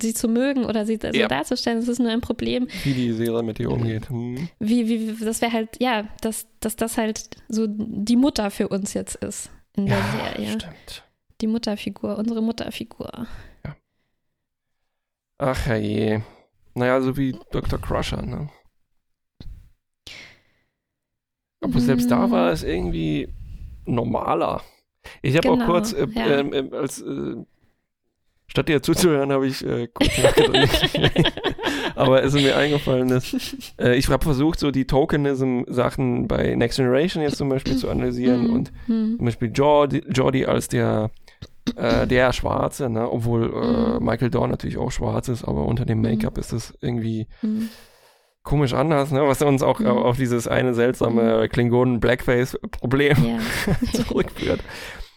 [0.00, 1.26] sie zu mögen oder sie so ja.
[1.26, 1.78] darzustellen.
[1.78, 2.68] Es ist nur ein Problem.
[2.84, 4.08] Wie die Serie mit ihr umgeht.
[4.08, 4.48] Hm.
[4.60, 8.94] Wie, wie, das wäre halt, ja, dass, dass das halt so die Mutter für uns
[8.94, 10.52] jetzt ist in der ja, Serie.
[10.52, 11.05] Stimmt.
[11.40, 13.26] Die Mutterfigur, unsere Mutterfigur.
[13.64, 13.76] Ja.
[15.38, 16.20] Ach je.
[16.74, 17.80] Naja, so wie Dr.
[17.80, 18.48] Crusher, ne?
[21.60, 23.28] Aber selbst da war es irgendwie
[23.86, 24.62] normaler.
[25.22, 26.38] Ich habe genau, auch kurz, äh, ja.
[26.38, 27.36] Ähm, äh, als äh,
[28.46, 30.90] statt dir zuzuhören, habe ich äh, kurz nachgedacht.
[31.96, 33.34] Aber es ist mir eingefallen, dass
[33.80, 38.48] äh, ich habe versucht, so die Tokenism-Sachen bei Next Generation jetzt zum Beispiel zu analysieren
[38.48, 38.52] mhm.
[38.52, 39.16] und mhm.
[39.16, 41.10] zum Beispiel Jordi, Jordi als der
[41.74, 43.10] äh, der Schwarze, ne?
[43.10, 44.04] obwohl äh, mhm.
[44.04, 47.26] Michael Dorn natürlich auch schwarz ist, aber unter dem Make-up ist das irgendwie
[48.42, 49.26] komisch anders, ne?
[49.26, 49.88] was uns auch mhm.
[49.88, 51.48] auf dieses eine seltsame mhm.
[51.48, 53.38] Klingonen-Blackface-Problem ja.
[53.92, 54.60] zurückführt.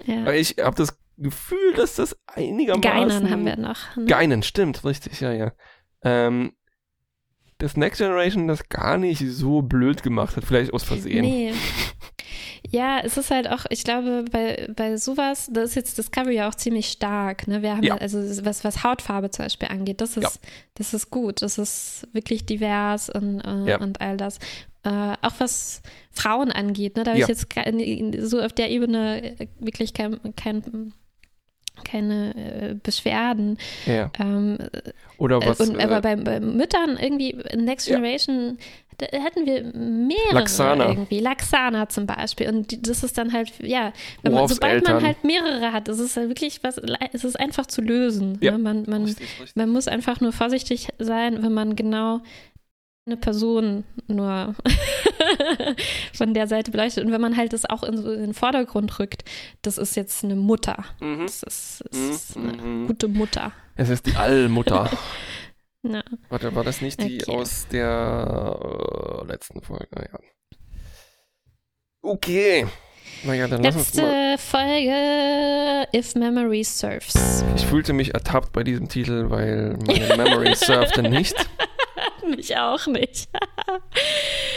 [0.05, 0.31] Ja.
[0.31, 2.81] Ich habe das Gefühl, dass das einigermaßen...
[2.81, 3.95] Geinen haben wir noch.
[3.95, 4.05] Ne?
[4.05, 5.51] Geinen, stimmt, richtig, ja, ja.
[6.03, 6.53] Ähm,
[7.59, 11.21] dass Next Generation das gar nicht so blöd gemacht hat, vielleicht aus Versehen.
[11.21, 11.53] Nee.
[12.69, 16.49] Ja, es ist halt auch, ich glaube, bei, bei sowas, da ist jetzt Discovery ja
[16.49, 17.47] auch ziemlich stark.
[17.47, 17.61] Ne?
[17.61, 17.95] Wir haben Ja.
[17.95, 20.30] also was, was Hautfarbe zum Beispiel angeht, das ist, Ja.
[20.76, 21.41] das ist gut.
[21.41, 23.80] Das ist wirklich divers und, äh, Ja.
[23.80, 24.39] und all das.
[24.84, 24.89] Äh,
[25.22, 25.81] auch was
[26.11, 27.03] Frauen angeht, ne?
[27.03, 27.47] da habe ich jetzt
[28.30, 30.93] so auf der Ebene äh, wirklich kein, kein,
[31.84, 33.57] keine äh, Beschwerden.
[33.85, 34.11] Ja.
[34.19, 34.57] Ähm,
[35.18, 35.60] Oder was.
[35.60, 37.88] und, äh, aber bei, bei Müttern irgendwie Next.
[37.88, 38.57] Generation
[38.99, 40.89] da hätten wir mehrere Laxana.
[40.89, 41.19] irgendwie.
[41.19, 42.47] Laxana zum Beispiel.
[42.49, 45.05] Und die, das ist dann halt, ja, wenn man, sobald man Eltern.
[45.07, 46.77] halt mehrere hat, ist es halt wirklich was,
[47.13, 48.38] es ist einfach zu lösen.
[48.41, 48.51] Ja.
[48.51, 48.57] Ne?
[48.59, 49.55] Man, man, richtig, richtig.
[49.55, 52.21] man muss einfach nur vorsichtig sein, wenn man genau
[53.05, 54.53] eine Person nur
[56.13, 57.03] von der Seite beleuchtet.
[57.05, 59.23] Und wenn man halt das auch in, so in den Vordergrund rückt,
[59.61, 60.84] das ist jetzt eine Mutter.
[60.99, 61.21] Mhm.
[61.23, 62.88] Das ist, das ist eine Mhm.
[62.88, 63.51] gute Mutter.
[63.76, 64.89] Es ist die Allmutter.
[65.84, 66.03] Ja.
[66.30, 67.35] Warte, war das nicht die Okay.
[67.38, 68.60] aus der
[69.23, 69.88] äh, letzten Folge?
[69.95, 70.19] Naja.
[72.01, 72.68] Okay.
[73.23, 74.03] Naja, dann lass uns mal.
[74.31, 77.43] Letzte Folge If Memory Serves.
[77.56, 81.35] Ich fühlte mich ertappt bei diesem Titel, weil meine Memory surfte nicht.
[82.35, 83.27] Mich auch nicht.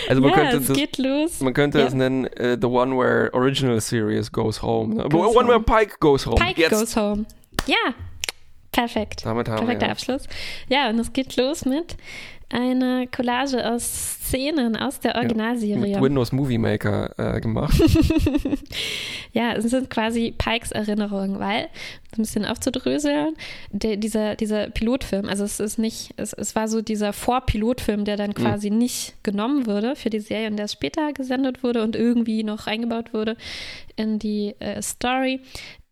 [0.08, 1.40] Also man ja, könnte es das, geht los.
[1.40, 1.86] man könnte Ja.
[1.86, 4.96] es nennen äh, The One Where Original Series Goes Home.
[4.96, 5.08] Ne?
[5.08, 5.64] Goes one Where home.
[5.64, 6.34] Pike Goes Home.
[6.36, 6.70] Pike Jetzt.
[6.72, 7.24] goes home.
[7.66, 7.94] Ja,
[8.72, 9.24] perfekt.
[9.24, 10.26] Damit haben Perfekter wir Abschluss.
[10.68, 11.96] Ja, und es geht los mit
[12.52, 15.78] einer Collage aus Szenen aus der Originalserie.
[15.78, 17.80] mit Windows Movie Maker äh, gemacht.
[19.32, 21.64] Ja, es sind quasi Pikes Erinnerungen, weil,
[22.12, 23.34] um ein bisschen aufzudröseln,
[23.70, 28.18] der, dieser, dieser Pilotfilm, also es ist nicht, es, es war so dieser Vorpilotfilm, der
[28.18, 32.44] dann quasi nicht genommen wurde für die Serie und der später gesendet wurde und irgendwie
[32.44, 33.36] noch eingebaut wurde
[33.96, 35.40] in die äh, Story.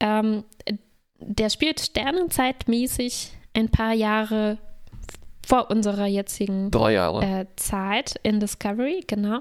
[0.00, 0.44] Ähm,
[1.20, 4.58] der spielt sternenzeitmäßig ein paar Jahre
[5.46, 7.24] vor unserer jetzigen Drei Jahre.
[7.24, 9.40] äh, Zeit in Discovery, genau.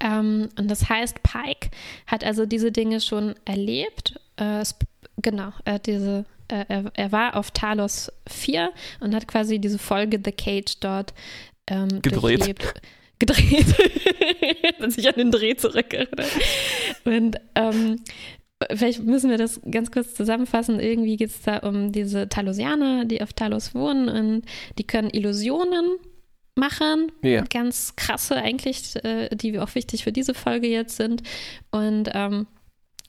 [0.00, 1.70] Ähm, und das heißt, Pike
[2.06, 4.20] hat also diese Dinge schon erlebt.
[4.36, 4.64] Äh,
[5.20, 8.70] genau, er, hat diese, äh, er, er war auf Talos 4
[9.00, 11.14] und hat quasi diese Folge The Cage dort
[11.66, 12.40] ähm, Gedreht.
[12.40, 12.74] durchlebt.
[13.18, 13.66] Gedreht.
[14.78, 16.30] Wenn sich an den Dreh zurückerinnert.
[17.04, 18.00] Und ähm,
[18.74, 20.80] Vielleicht müssen wir das ganz kurz zusammenfassen.
[20.80, 24.42] Irgendwie geht es da um diese Talosianer, die auf Talos wohnen und
[24.78, 25.96] die können Illusionen
[26.54, 27.12] machen.
[27.22, 27.42] Ja.
[27.42, 31.22] Ganz krasse eigentlich, äh, die auch wichtig für diese Folge jetzt sind.
[31.70, 32.46] Und ähm,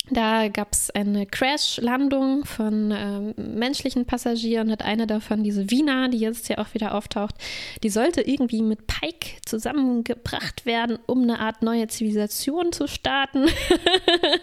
[0.09, 6.17] da gab es eine Crash-Landung von ähm, menschlichen Passagieren und eine davon, diese Wiener, die
[6.17, 7.35] jetzt ja auch wieder auftaucht,
[7.83, 13.45] die sollte irgendwie mit Pike zusammengebracht werden, um eine Art neue Zivilisation zu starten.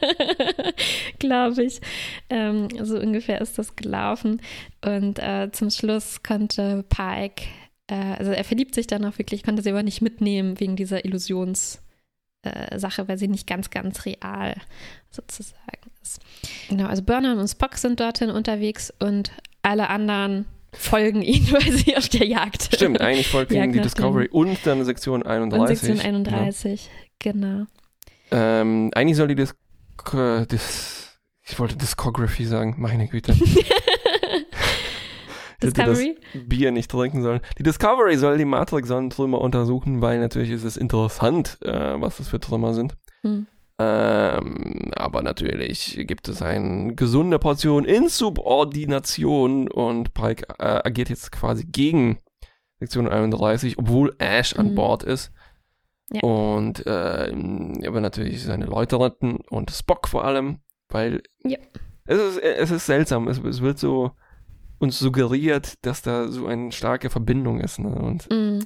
[1.18, 1.82] Glaube ich.
[2.30, 4.40] Ähm, so ungefähr ist das gelaufen.
[4.82, 7.44] Und äh, zum Schluss konnte Pike,
[7.86, 11.04] äh, also er verliebt sich dann auch wirklich, konnte sie aber nicht mitnehmen wegen dieser
[11.04, 11.82] Illusions-
[12.42, 14.54] äh, Sache, weil sie nicht ganz, ganz real
[15.10, 16.20] sozusagen ist.
[16.68, 21.96] Genau, also Burnham und Spock sind dorthin unterwegs und alle anderen folgen ihnen, weil sie
[21.96, 25.60] auf der Jagd Stimmt, eigentlich folgt ihnen die Discovery und dann Sektion 31.
[25.60, 27.66] und Sektion 31, genau.
[28.30, 28.60] Ja.
[28.60, 29.54] Ähm, eigentlich soll die Dis
[30.50, 31.10] Dis
[31.42, 33.34] ich wollte Discography sagen, meine Güte.
[35.62, 36.18] Discovery?
[36.34, 37.40] das Bier nicht trinken sollen.
[37.58, 42.40] Die Discovery soll die Matrix-Sonnentrümmer untersuchen, weil natürlich ist es interessant, äh, was das für
[42.40, 42.96] Trümmer sind.
[43.22, 43.46] Hm.
[43.78, 51.64] Ähm, aber natürlich gibt es eine gesunde Portion Insubordination und Pike äh, agiert jetzt quasi
[51.64, 52.18] gegen
[52.78, 54.74] Sektion 31, obwohl Ash an Mhm.
[54.74, 55.32] Bord ist.
[56.12, 56.22] Ja.
[56.22, 60.58] Und äh, er will natürlich seine Leute retten und Spock vor allem,
[60.88, 61.58] weil Ja.
[62.06, 63.28] es, ist, es ist seltsam.
[63.28, 64.10] Es, es wird so
[64.80, 67.78] uns suggeriert, dass da so eine starke Verbindung ist.
[67.78, 67.88] Ne?
[67.94, 68.58] Und Mm.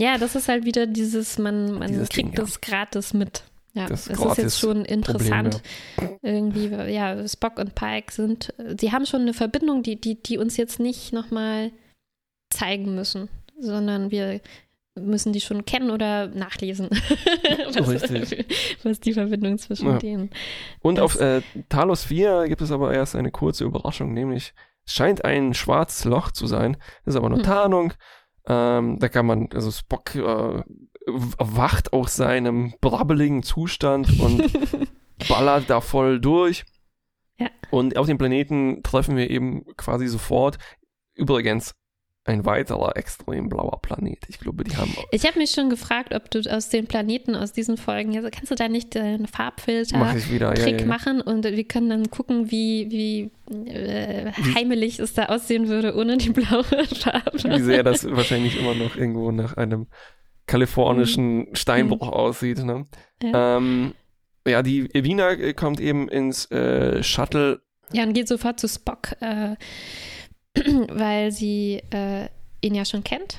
[0.00, 2.40] Ja, das ist halt wieder dieses, man, man Dieses kriegt Ding, ja.
[2.42, 3.44] das gratis mit.
[3.74, 5.62] Ja, Das es ist jetzt schon interessant.
[5.96, 10.38] Problem, Irgendwie, ja, Spock und Pike sind, sie haben schon eine Verbindung, die, die, die
[10.38, 11.70] uns jetzt nicht nochmal
[12.52, 13.28] zeigen müssen,
[13.60, 14.40] sondern wir
[14.98, 16.88] müssen die schon kennen oder nachlesen.
[17.74, 18.10] was,
[18.82, 19.98] was die Verbindung zwischen Ja.
[19.98, 20.30] denen.
[20.80, 24.54] Und Das- auf äh, Talos 4 gibt es aber erst eine kurze Überraschung, nämlich
[24.92, 26.76] scheint ein schwarzes Loch zu sein.
[27.04, 27.44] Das ist aber nur Hm.
[27.44, 27.92] Tarnung.
[28.46, 30.62] Ähm, da kann man, also Spock äh,
[31.06, 34.42] wacht aus seinem brabbeligen Zustand und
[35.28, 36.64] ballert da voll durch.
[37.38, 37.48] Ja.
[37.70, 40.58] Und auf dem Planeten treffen wir eben quasi sofort.
[41.14, 41.74] Übrigens,
[42.28, 44.18] ein weiterer extrem blauer Planet.
[44.28, 44.94] Ich glaube, die haben.
[45.10, 48.50] Ich habe mich schon gefragt, ob du aus den Planeten, aus diesen Folgen, also kannst
[48.50, 50.86] du da nicht einen Farbfilter Mach ich wieder, Trick ja, ja.
[50.86, 56.18] machen und wir können dann gucken, wie, wie äh, heimelig es da aussehen würde ohne
[56.18, 56.64] die blaue
[57.00, 57.42] Farbe.
[57.42, 59.86] Wie sehr das wahrscheinlich immer noch irgendwo nach einem
[60.46, 62.64] kalifornischen Steinbruch aussieht.
[62.64, 62.86] Ne?
[63.22, 63.56] Ja.
[63.56, 63.94] Ähm,
[64.46, 67.60] ja, die Evina äh, kommt eben ins äh, Shuttle.
[67.92, 69.56] Ja, und geht sofort zu Spock, äh,
[70.88, 72.28] weil sie äh,
[72.60, 73.38] ihn ja schon kennt.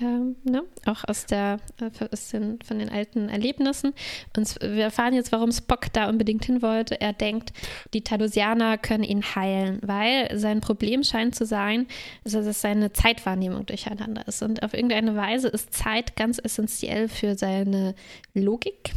[0.00, 0.62] Ähm, ne?
[0.86, 3.92] Auch aus der, äh, aus den, von den alten Erlebnissen.
[4.36, 7.00] Und wir erfahren jetzt, warum Spock da unbedingt hin wollte.
[7.00, 7.52] Er denkt,
[7.92, 11.86] die Talusianer können ihn heilen, weil sein Problem scheint zu sein,
[12.24, 14.42] dass es seine Zeitwahrnehmung durcheinander ist.
[14.42, 17.94] Und auf irgendeine Weise ist Zeit ganz essentiell für seine
[18.34, 18.92] Logik.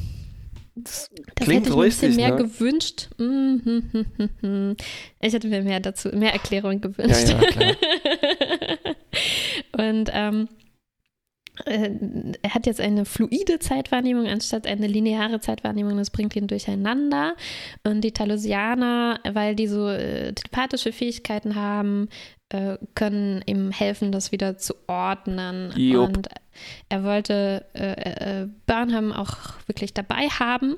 [0.76, 2.36] Das Das klingt hätte ich mir ein bisschen mehr ne?
[2.38, 3.10] gewünscht.
[3.18, 4.76] Mm, hm, hm, hm, hm.
[5.22, 7.30] Ich hätte mir mehr dazu, mehr Erklärung Ja, gewünscht.
[7.30, 7.76] ja, klar.
[9.78, 10.50] Und ähm,
[11.66, 11.90] äh,
[12.42, 15.98] er hat jetzt eine fluide Zeitwahrnehmung anstatt eine lineare Zeitwahrnehmung.
[15.98, 17.36] Das bringt ihn durcheinander.
[17.84, 22.10] Und die Talusianer, weil die so äh, telepathische Fähigkeiten haben,
[22.50, 25.72] äh, können ihm helfen, das wieder zu ordnen.
[25.78, 26.18] Jupp.
[26.18, 26.28] Und
[26.90, 29.36] er wollte äh, äh, Burnham auch
[29.68, 30.76] wirklich dabei haben,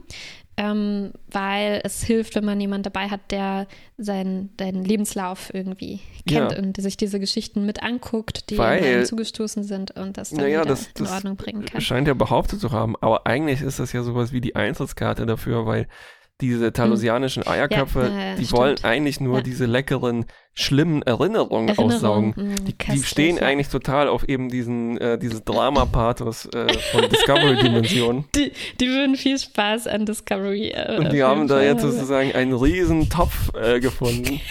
[0.59, 3.67] ähm, weil es hilft, wenn man jemanden dabei hat, der
[3.97, 6.57] seinen, seinen Lebenslauf irgendwie kennt Ja.
[6.57, 10.65] und sich diese Geschichten mit anguckt, die Weil- ihm zugestoßen sind und das dann Naja,
[10.65, 11.79] das, in das Ordnung bringen kann.
[11.81, 15.65] scheint er behauptet zu haben, aber eigentlich ist das ja sowas wie die Eintrittskarte dafür,
[15.67, 15.87] weil
[16.39, 18.11] diese talusianischen Eierköpfe, Hm.
[18.13, 18.59] Ja, ja, die stimmt.
[18.59, 19.41] wollen eigentlich nur Ja.
[19.41, 22.33] diese leckeren, schlimmen Erinnerungen Erinnerung, aussaugen.
[22.35, 27.09] mh, Die, die köstlich, stehen eigentlich total auf eben diesen, äh, dieses Drama-Pathos äh, von
[27.09, 28.25] Discovery-Dimension.
[28.35, 30.69] Die, die würden viel Spaß an Discovery.
[30.69, 34.39] Äh, Und die haben da jetzt sozusagen einen riesen Topf äh, gefunden.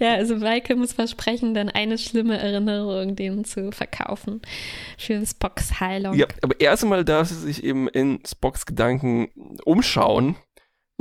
[0.00, 4.42] Ja, also Maike muss versprechen, dann eine schlimme Erinnerung denen zu verkaufen
[4.98, 6.14] für Spocks Heilung.
[6.16, 9.28] Ja, aber erstmal darf sie sich eben in Spocks Gedanken
[9.64, 10.34] umschauen.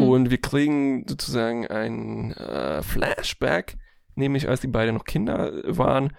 [0.01, 0.09] Hm.
[0.09, 3.77] Und wir kriegen sozusagen ein äh, Flashback,
[4.15, 6.15] nämlich als die beiden noch Kinder waren.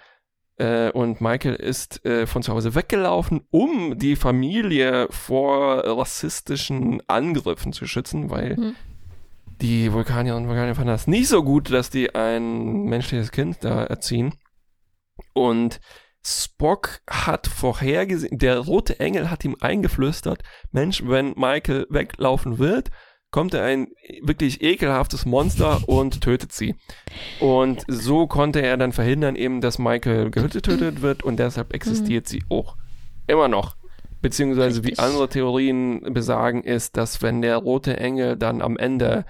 [0.56, 7.72] Äh, und Michael ist äh, von zu Hause weggelaufen, um die Familie vor rassistischen Angriffen
[7.72, 8.74] zu schützen, weil Hm.
[9.60, 13.84] die Vulkanier und Vulkanier fanden das nicht so gut, dass die ein menschliches Kind da
[13.84, 14.34] erziehen.
[15.34, 15.80] Und
[16.24, 22.90] Spock hat vorhergesehen, der rote Engel hat ihm eingeflüstert, Mensch, wenn Michael weglaufen wird,
[23.32, 23.88] kommt er ein
[24.20, 26.76] wirklich ekelhaftes Monster und tötet sie.
[27.40, 32.44] Und so konnte er dann verhindern eben, dass Michael getötet wird und deshalb existiert sie
[32.48, 32.76] auch
[33.26, 33.76] immer noch.
[34.20, 39.24] Beziehungsweise wie andere Theorien besagen, ist, dass wenn der rote Engel dann am Ende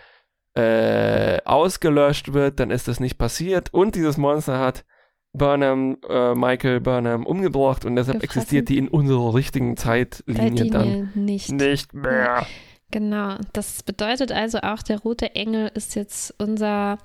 [0.54, 4.84] äh, ausgelöscht wird, dann ist das nicht passiert und dieses Monster hat
[5.32, 8.40] Burnham, äh, Michael Burnham umgebracht und deshalb Gefressen.
[8.40, 11.50] existiert die in unserer richtigen Zeitlinie dann nicht.
[11.50, 12.46] nicht mehr.
[12.92, 13.38] Genau.
[13.52, 16.98] Das bedeutet also auch, der rote Engel ist jetzt unser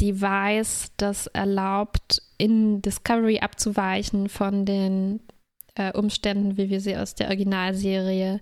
[0.00, 5.20] Device, das erlaubt, in Discovery abzuweichen von den
[5.76, 8.40] äh, Umständen, wie wir sie aus der Originalserie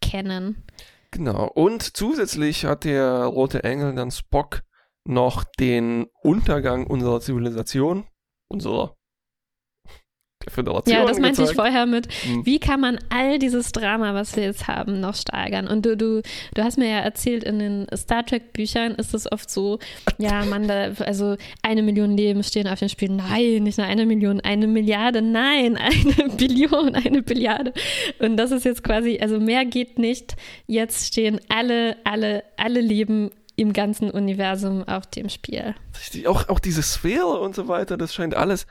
[0.00, 0.62] kennen.
[1.10, 1.48] Genau.
[1.48, 4.62] Und zusätzlich hat der rote Engel dann Spock
[5.04, 8.04] noch den Untergang unserer Zivilisation,
[8.48, 8.96] unserer
[10.48, 12.44] Föderation Ja, das meinte ich vorher mit, Hm.
[12.46, 15.68] wie kann man all dieses Drama, was wir jetzt haben, noch steigern?
[15.68, 16.22] Und du, du,
[16.54, 19.78] du hast mir ja erzählt, in den Star Trek-Büchern ist es oft so,
[20.18, 23.10] ja, man, da, also eine Million Leben stehen auf dem Spiel.
[23.10, 25.76] Nein, nicht nur eine Million, eine Milliarde, nein,
[26.18, 27.72] eine Billion, eine Billiarde.
[28.18, 30.36] Und das ist jetzt quasi, also mehr geht nicht.
[30.66, 35.74] Jetzt stehen alle, alle, alle Leben im ganzen Universum auf dem Spiel.
[36.26, 38.66] Auch, auch diese Sphäre und so weiter, das scheint alles,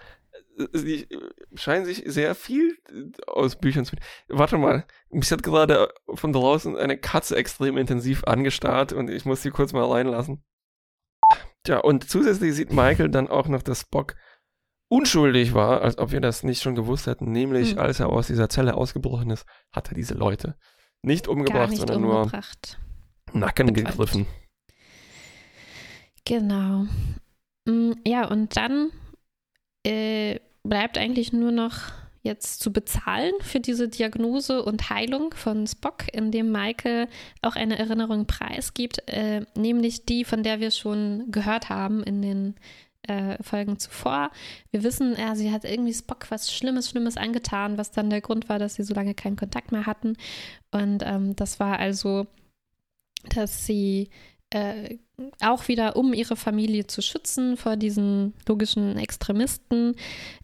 [0.73, 1.07] sie
[1.55, 3.95] scheinen sich sehr viel äh, aus Büchern zu.
[4.27, 9.41] Warte mal, mich hat gerade von draußen eine Katze extrem intensiv angestarrt und ich muss
[9.41, 10.43] sie kurz mal reinlassen.
[11.63, 14.15] Tja, und zusätzlich sieht Michael dann auch noch, dass Spock
[14.89, 17.79] unschuldig war, als ob wir das nicht schon gewusst hätten, nämlich Hm.
[17.79, 20.57] als er aus dieser Zelle ausgebrochen ist, hat er diese Leute
[21.03, 22.79] nicht umgebracht, nicht sondern nur umgebracht.
[23.33, 23.89] Nacken Betäubt.
[23.91, 24.27] gegriffen.
[26.25, 26.85] Genau.
[27.65, 28.91] Mm, Ja, und dann
[29.85, 31.91] äh, bleibt eigentlich nur noch
[32.23, 37.07] jetzt zu bezahlen für diese Diagnose und Heilung von Spock, indem Michael
[37.41, 42.55] auch eine Erinnerung preisgibt, äh, nämlich die, von der wir schon gehört haben in den
[43.07, 44.29] äh, Folgen zuvor.
[44.69, 48.47] Wir wissen, ja, sie hat irgendwie Spock was Schlimmes, Schlimmes angetan, was dann der Grund
[48.49, 50.15] war, dass sie so lange keinen Kontakt mehr hatten.
[50.69, 52.27] Und ähm, das war also,
[53.33, 54.09] dass sie
[54.51, 54.97] äh,
[55.41, 59.95] auch wieder, um ihre Familie zu schützen vor diesen logischen Extremisten,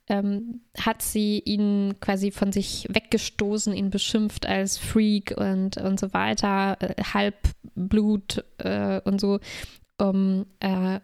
[0.08, 6.14] ähm, hat sie ihn quasi von sich weggestoßen, ihn beschimpft als Freak und, und so
[6.14, 9.40] weiter, äh, Halbblut äh, und so,
[10.00, 11.00] um äh,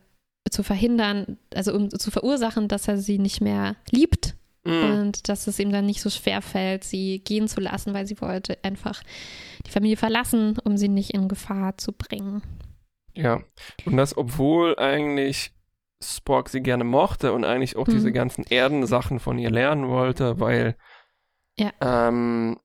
[0.50, 4.84] zu verhindern, also um zu verursachen, dass er sie nicht mehr liebt mhm.
[4.84, 8.20] und dass es ihm dann nicht so schwer fällt, sie gehen zu lassen, weil sie
[8.22, 9.02] wollte einfach
[9.66, 12.42] die Familie verlassen, um sie nicht in Gefahr zu bringen.
[13.16, 13.42] Ja,
[13.86, 15.54] und das, obwohl eigentlich
[16.02, 17.92] Spock sie gerne mochte und eigentlich auch mhm.
[17.92, 20.76] diese ganzen Erdensachen von ihr lernen wollte, weil
[21.58, 21.72] ja.
[21.82, 22.60] ähm,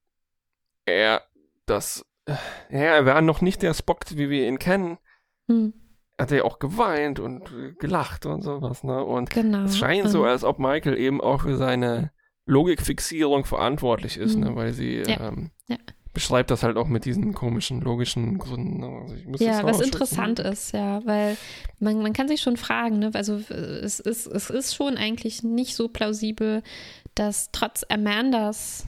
[0.87, 1.23] er
[1.67, 2.37] das, ja,
[2.71, 4.99] er war noch nicht der Spock, wie wir ihn kennen.
[5.47, 5.75] Mhm.
[6.19, 9.05] Hat er auch geweint und gelacht und sowas, ne?
[9.05, 9.65] Und genau.
[9.65, 10.09] es scheint mhm.
[10.09, 12.11] so, als ob Michael eben auch für seine
[12.45, 14.51] Logikfixierung verantwortlich ist, ne?
[14.51, 14.57] Mhm.
[14.57, 15.29] Weil sie ja.
[15.29, 15.77] Ähm, ja
[16.13, 18.83] beschreibt das halt auch mit diesen komischen, logischen Gründen.
[18.83, 21.37] Also ja, was interessant ist, ja, weil
[21.79, 23.11] man, man kann sich schon fragen, ne?
[23.15, 26.63] also es ist, es ist schon eigentlich nicht so plausibel,
[27.15, 28.87] dass trotz Amandas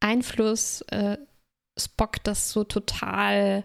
[0.00, 1.18] Einfluss äh,
[1.78, 3.64] Spock das so total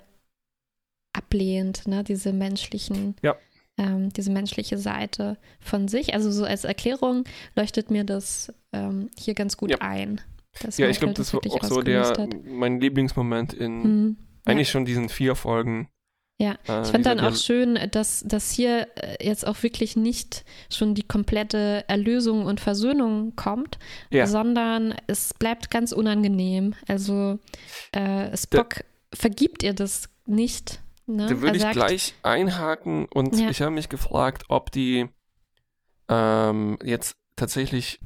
[1.13, 2.03] ablehnt, ne?
[2.03, 3.35] diese menschlichen, ja.
[3.77, 6.13] ähm, diese menschliche Seite von sich.
[6.13, 7.23] Also so als Erklärung
[7.55, 9.77] leuchtet mir das ähm, hier ganz gut ja.
[9.79, 10.21] ein.
[10.61, 12.29] Das ja, ich glaube, das war auch so der, hat.
[12.45, 14.17] mein Lieblingsmoment in mhm.
[14.45, 14.71] eigentlich ja.
[14.73, 15.89] schon diesen vier Folgen.
[16.37, 20.43] Ja, äh, ich fand dann auch schön, dass, dass hier äh, jetzt auch wirklich nicht
[20.69, 23.79] schon die komplette Erlösung und Versöhnung kommt,
[24.09, 24.27] ja.
[24.27, 26.73] sondern es bleibt ganz unangenehm.
[26.87, 27.39] Also
[27.93, 30.81] äh, Spock da, vergibt ihr das nicht.
[31.05, 31.27] Ne?
[31.27, 33.49] Da würde ich gleich einhaken und ja.
[33.49, 35.07] ich habe mich gefragt, ob die
[36.09, 37.99] ähm, jetzt tatsächlich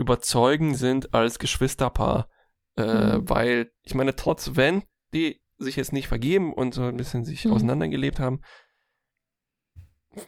[0.00, 2.28] überzeugend sind als Geschwisterpaar.
[2.76, 3.28] Äh, mhm.
[3.28, 4.82] Weil, ich meine, trotz wenn
[5.14, 7.52] die sich jetzt nicht vergeben und so ein bisschen sich mhm.
[7.52, 8.40] auseinandergelebt haben,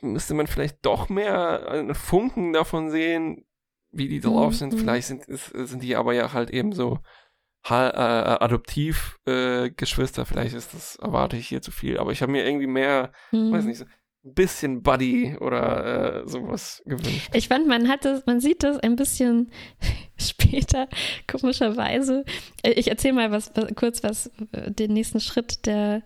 [0.00, 3.46] müsste man vielleicht doch mehr einen Funken davon sehen,
[3.90, 4.56] wie die drauf mhm.
[4.56, 4.74] sind.
[4.74, 7.00] Vielleicht sind, sind die aber ja halt eben so
[7.68, 10.22] äh, Adoptivgeschwister.
[10.22, 11.98] Äh, vielleicht ist das, erwarte ich hier zu viel.
[11.98, 13.70] Aber ich habe mir irgendwie mehr, weiß mhm.
[13.70, 13.86] nicht,
[14.22, 17.30] so, bisschen Buddy oder äh, sowas gewünscht.
[17.34, 19.50] Ich fand, man hat das, man sieht das ein bisschen
[20.16, 20.88] später,
[21.30, 22.24] komischerweise.
[22.62, 26.02] Äh, ich erzähle mal was, was, kurz was, äh, den nächsten Schritt, der,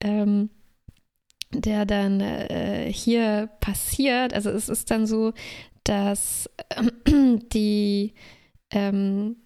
[0.00, 0.50] ähm,
[1.52, 4.34] der dann äh, hier passiert.
[4.34, 5.32] Also es ist dann so,
[5.84, 8.14] dass äh, die
[8.70, 9.36] ähm,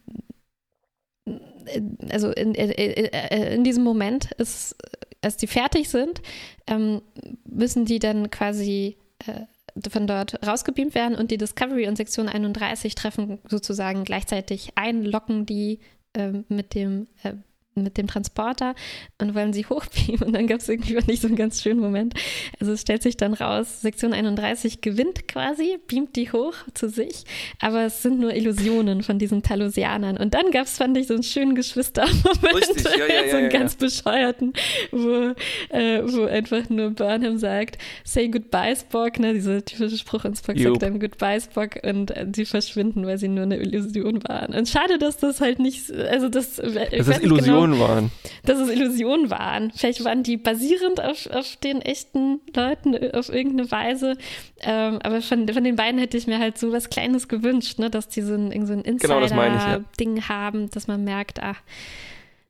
[2.11, 4.75] also in, in, in, diesem Moment ist
[5.23, 6.23] als die fertig sind,
[6.67, 7.03] ähm,
[7.45, 9.43] müssen die dann quasi äh,
[9.89, 15.47] von dort rausgebeamt werden und die Discovery und Sektion 31 treffen sozusagen gleichzeitig ein, locken
[15.47, 15.79] die
[16.15, 17.35] äh, mit dem äh,
[17.75, 18.75] mit dem Transporter
[19.19, 20.23] und wollen sie hochbeamen.
[20.23, 22.15] Und dann gab es irgendwie nicht so einen ganz schönen Moment.
[22.59, 27.25] Also es stellt sich dann raus, Sektion 31 gewinnt quasi, beamt die hoch zu sich,
[27.61, 30.17] aber es sind nur Illusionen von diesen Talosianern.
[30.17, 33.51] Und dann gab es, fand ich, so einen schönen Geschwistermoment, ja, ja, ja, so einen
[33.51, 34.53] ganz bescheuerten,
[34.91, 35.35] wo,
[35.69, 40.57] äh, wo einfach nur Burnham sagt, say goodbye Spock, ne, dieser typische Spruch und Spock
[40.57, 40.75] Jupp.
[40.75, 44.55] sagt dann goodbye Spock und äh, sie verschwinden, weil sie nur eine Illusion waren.
[44.55, 48.11] Und schade, dass das halt nicht, also das, äh, das ist Illusion Illusionen waren.
[48.45, 49.71] Dass es Illusionen waren.
[49.73, 54.17] Vielleicht waren die basierend auf, auf den echten Leuten auf irgendeine Weise.
[54.61, 57.91] Ähm, aber von, von den beiden hätte ich mir halt so was Kleines gewünscht, ne?
[57.91, 60.29] dass die so ein, so ein Insider-Ding ja.
[60.29, 61.61] haben, dass man merkt, ach.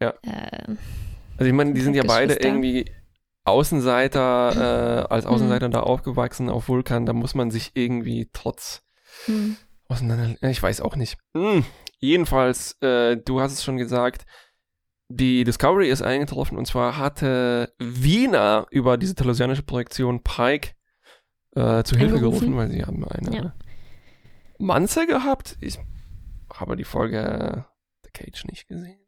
[0.00, 0.14] Ja.
[0.22, 0.76] Äh,
[1.36, 2.84] also ich meine, die sind ja beide irgendwie
[3.44, 5.26] Außenseiter, äh, als.
[5.26, 5.72] Außenseiter mhm.
[5.72, 8.82] da aufgewachsen auf Vulkan, da muss man sich irgendwie trotz
[9.26, 9.56] mhm.
[9.88, 10.36] auseinander.
[10.48, 11.16] Ich weiß auch nicht.
[11.34, 11.64] Mhm.
[11.98, 14.24] Jedenfalls, äh, du hast es schon gesagt,
[15.10, 20.70] die Discovery ist eingetroffen und zwar hatte Wiener über diese telosianische Projektion Pike
[21.56, 23.54] äh, zu Hilfe gerufen, weil sie haben eine ja.
[24.58, 25.58] Manze gehabt.
[25.60, 25.78] Ich
[26.54, 27.66] habe die Folge
[28.04, 28.98] The Cage nicht gesehen.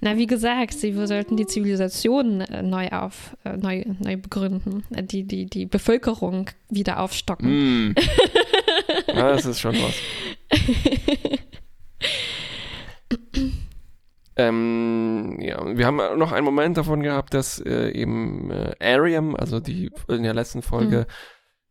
[0.00, 5.04] Na, wie gesagt, sie sollten die Zivilisation äh, neu auf, äh, neu, neu begründen, äh,
[5.04, 7.90] die, die, die Bevölkerung wieder aufstocken.
[7.90, 7.94] Mm.
[9.08, 9.94] ja, das ist schon was.
[14.36, 19.60] Ähm, ja, wir haben noch einen Moment davon gehabt, dass äh, eben äh, Ariam, also
[19.60, 21.12] die in der letzten Folge, mhm.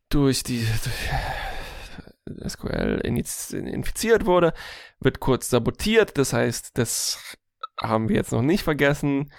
[0.10, 4.54] durch die durch SQL infiziert wurde,
[5.00, 6.18] wird kurz sabotiert.
[6.18, 7.38] Das heißt, das
[7.80, 9.32] haben wir jetzt noch nicht vergessen.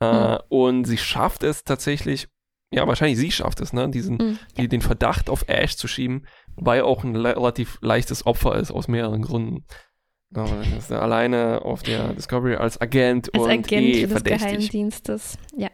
[0.00, 0.38] Äh, mhm.
[0.48, 2.28] Und sie schafft es tatsächlich,
[2.72, 4.38] ja, wahrscheinlich sie schafft es, ne, diesen, mhm.
[4.56, 6.26] die, den Verdacht auf Ash zu schieben,
[6.56, 9.64] wobei auch ein relativ leichtes Opfer ist aus mehreren Gründen.
[10.34, 10.46] No,
[10.78, 15.36] ist er alleine auf der Discovery als Agent als und Agent eh des Geheimdienstes.
[15.56, 15.68] Ja.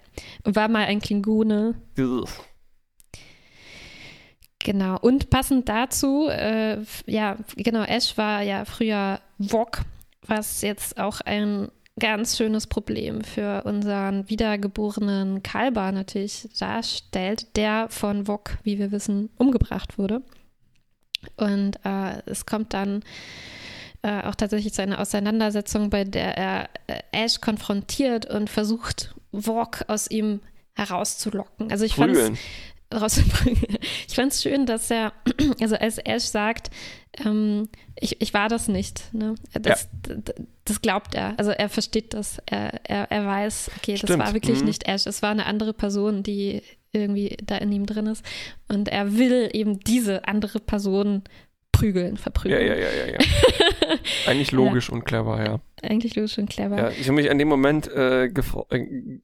[0.44, 1.74] Und war mal ein Klingone.
[4.59, 4.98] Genau.
[4.98, 9.82] Und passend dazu, äh, ja, genau, Ash war ja früher Wok,
[10.26, 11.68] was jetzt auch ein
[12.01, 19.30] ganz schönes Problem für unseren wiedergeborenen Kalber natürlich darstellt, der von Wok, wie wir wissen,
[19.36, 20.22] umgebracht wurde.
[21.36, 23.02] Und äh, es kommt dann
[24.03, 29.85] äh, auch tatsächlich zu einer Auseinandersetzung, bei der er äh, Ash konfrontiert und versucht, Wok
[29.89, 30.41] aus ihm
[30.75, 31.70] herauszulocken.
[31.70, 32.33] Also ich fand es
[34.09, 35.12] Ich fand es schön, dass er,
[35.61, 36.70] also als Ash sagt,
[37.25, 37.69] ähm,
[38.01, 39.12] ich, ich war das nicht.
[39.12, 39.35] Ne?
[39.53, 40.16] Das, ja.
[40.65, 41.39] das glaubt er.
[41.39, 42.39] Also er versteht das.
[42.47, 44.25] Er, er, er weiß, okay, das Stimmt.
[44.25, 44.66] war wirklich mhm.
[44.66, 45.07] nicht Ash.
[45.07, 46.62] Es war eine andere Person, die
[46.93, 48.25] irgendwie da in ihm drin ist.
[48.69, 51.23] Und er will eben diese andere Person
[51.78, 52.66] prügeln, verprügeln.
[52.66, 53.12] Ja, ja, ja, ja.
[53.12, 53.18] ja.
[54.26, 54.94] Eigentlich logisch ja.
[54.94, 55.60] und clever, ja.
[55.82, 56.76] Eigentlich logisch und clever.
[56.76, 58.30] Ja, ich habe mich an dem Moment äh, äh,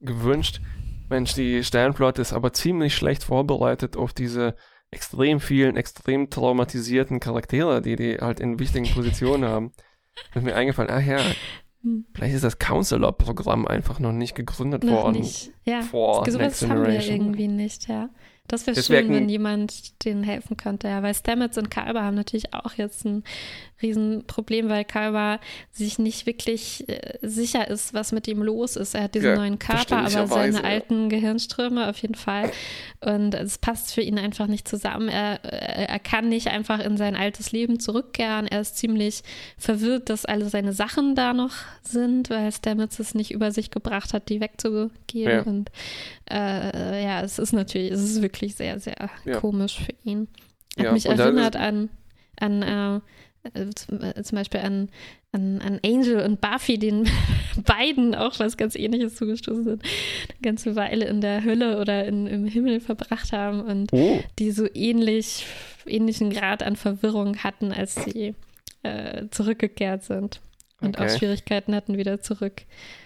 [0.00, 0.60] gewünscht,
[1.08, 4.54] Mensch, die Sternflotte ist aber ziemlich schlecht vorbereitet auf diese
[4.90, 9.72] extrem vielen, extrem traumatisierten Charaktere, die die halt in wichtigen Positionen haben.
[10.32, 11.20] Da ist mir eingefallen, ach ja,
[11.82, 12.06] hm.
[12.14, 15.20] vielleicht ist das Counselor-Programm einfach noch nicht gegründet noch worden.
[15.20, 15.52] Nicht.
[15.64, 18.08] Ja, vor sowas haben wir irgendwie nicht, ja.
[18.46, 20.86] Das wäre schön, wenn jemand denen helfen könnte.
[20.88, 23.24] Ja, weil Stamets und Kalber haben natürlich auch jetzt ein
[23.82, 25.40] Riesenproblem, weil Kalber
[25.72, 28.94] sich nicht wirklich äh, sicher ist, was mit ihm los ist.
[28.94, 30.64] Er hat diesen ja, neuen Körper, aber seine ja.
[30.64, 32.50] alten Gehirnströme auf jeden Fall.
[33.00, 35.08] Und es passt für ihn einfach nicht zusammen.
[35.08, 38.46] Er, äh, er kann nicht einfach in sein altes Leben zurückkehren.
[38.46, 39.22] Er ist ziemlich
[39.58, 44.14] verwirrt, dass alle seine Sachen da noch sind, weil Stamets es nicht über sich gebracht
[44.14, 44.90] hat, die wegzugeben.
[45.14, 45.42] Ja.
[45.42, 45.70] Und
[46.30, 49.10] äh, ja, es ist natürlich, es ist wirklich sehr, sehr
[49.40, 50.28] komisch für ihn.
[50.78, 51.88] Hat mich erinnert an,
[52.40, 53.00] an äh,
[53.52, 54.88] zum Beispiel an,
[55.32, 57.08] an, an Angel und Buffy, den
[57.66, 62.26] beiden auch was ganz ähnliches zugestoßen sind, eine ganze Weile in der Hölle oder in,
[62.26, 64.22] im Himmel verbracht haben und oh.
[64.38, 65.46] die so ähnlich,
[65.86, 68.34] ähnlichen Grad an Verwirrung hatten, als sie
[68.82, 70.40] äh, zurückgekehrt sind
[70.80, 71.06] und okay.
[71.06, 72.62] auch Schwierigkeiten hatten, wieder zurück.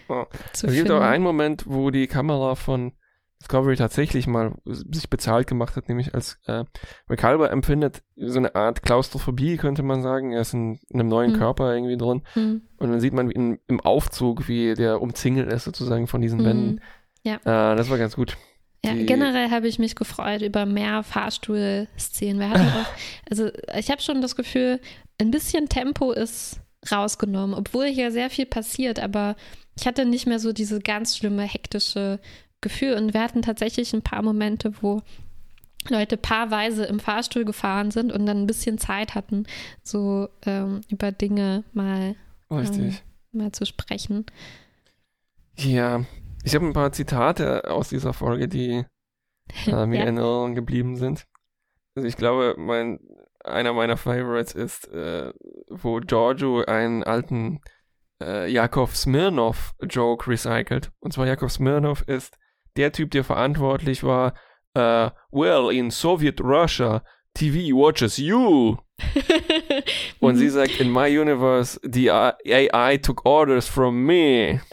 [0.09, 0.25] Oh.
[0.53, 2.93] Es gibt auch einen Moment, wo die Kamera von
[3.41, 6.65] Discovery tatsächlich mal sich bezahlt gemacht hat, nämlich als äh,
[7.07, 10.33] McCalber empfindet so eine Art Klaustrophobie, könnte man sagen.
[10.33, 11.39] Er ist in, in einem neuen hm.
[11.39, 12.23] Körper irgendwie drin.
[12.33, 12.63] Hm.
[12.79, 16.47] Und dann sieht man in, im Aufzug, wie der umzingelt ist sozusagen von diesen hm.
[16.47, 16.81] Wänden.
[17.23, 17.37] Ja.
[17.37, 18.37] Äh, das war ganz gut.
[18.85, 22.41] Ja, Die, generell habe ich mich gefreut über mehr Fahrstuhlszenen.
[22.41, 22.91] Wir hatten auch,
[23.31, 24.81] also ich habe schon das Gefühl,
[25.21, 26.61] ein bisschen Tempo ist
[26.91, 29.37] rausgenommen, obwohl hier sehr viel passiert, aber
[29.77, 32.21] ich hatte nicht mehr so diese ganz schlimme, hektische
[32.61, 32.95] Gefühl.
[32.95, 35.03] Und wir hatten tatsächlich ein paar Momente, wo
[35.89, 39.47] Leute paarweise im Fahrstuhl gefahren sind und dann ein bisschen Zeit hatten,
[39.83, 42.17] so ähm, über Dinge mal,
[42.51, 42.97] ähm,
[43.33, 44.27] mal zu sprechen.
[45.57, 46.05] Ja,
[46.45, 48.85] ich habe ein paar Zitate aus dieser Folge, die
[49.67, 50.03] äh, mir ja.
[50.03, 51.27] in Erinnerung geblieben sind.
[51.95, 53.01] Also ich glaube, mein,
[53.45, 55.33] einer meiner Favorites ist, äh,
[55.69, 57.61] wo Giorgio einen alten
[58.23, 60.91] äh, Jakov Smirnov Joke recycelt.
[61.01, 62.37] Und zwar Jakov Smirnov ist
[62.79, 64.35] der Typ, der verantwortlich war,
[64.77, 67.03] uh, well, in Soviet Russia,
[67.35, 68.77] TV watches you.
[70.21, 74.61] Und sie sagt, in my universe, the AI took orders from me.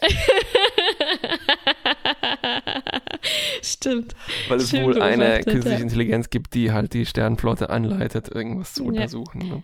[3.62, 4.14] Stimmt.
[4.48, 5.82] Weil es Stimmt wohl eine künstliche ja.
[5.82, 9.38] Intelligenz gibt, die halt die Sternflotte anleitet, irgendwas zu untersuchen.
[9.38, 9.62] Ne?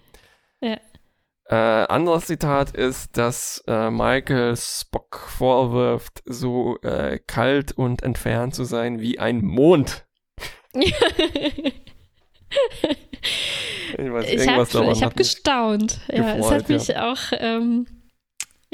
[0.60, 0.78] Ja.
[1.46, 8.64] Äh, anderes Zitat ist, dass äh, Michael Spock vorwirft, so äh, kalt und entfernt zu
[8.64, 10.06] sein wie ein Mond.
[10.74, 10.92] ich
[13.98, 16.00] ich habe hab gestaunt.
[16.08, 17.12] Ja, es hat mich ja.
[17.12, 17.86] auch, ähm,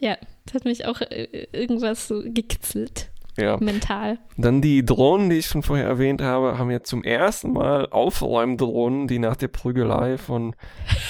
[0.01, 0.17] ja,
[0.47, 3.11] es hat mich auch äh, irgendwas so gekitzelt.
[3.39, 3.57] Ja.
[3.61, 4.19] Mental.
[4.37, 9.07] Dann die Drohnen, die ich schon vorher erwähnt habe, haben jetzt zum ersten Mal Aufräumdrohnen,
[9.07, 10.57] die nach der Prügelei von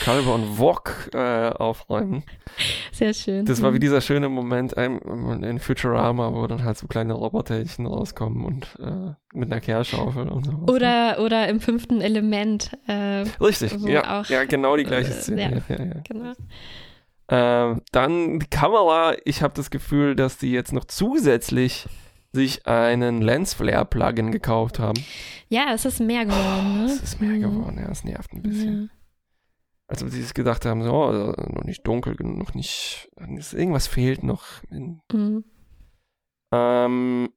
[0.04, 2.22] Kalber und Wok äh, aufräumen.
[2.92, 3.46] Sehr schön.
[3.46, 3.80] Das war wie mhm.
[3.80, 9.50] dieser schöne Moment in Futurama, wo dann halt so kleine Roboterchen rauskommen und äh, mit
[9.50, 10.52] einer Kehrschaufel und so.
[10.72, 12.76] Oder, oder im fünften Element.
[12.86, 15.62] Äh, Richtig, ja, ja, genau die gleiche äh, Szene.
[15.68, 16.34] Ja, ja, ja, genau.
[17.28, 21.86] Äh, dann die Kamera, ich habe das Gefühl, dass die jetzt noch zusätzlich
[22.32, 25.02] sich einen Lensflare-Plugin gekauft haben.
[25.48, 26.84] Ja, es ist mehr geworden.
[26.84, 26.84] Ne?
[26.86, 27.42] Es ist mehr mhm.
[27.42, 28.82] geworden, ja, es nervt ein bisschen.
[28.82, 28.88] Ja.
[29.88, 33.86] Als ob sie sich gedacht haben, so, oh, noch nicht dunkel genug, noch nicht, irgendwas
[33.86, 34.44] fehlt noch.
[34.70, 35.44] Mhm.
[36.52, 37.30] Ähm,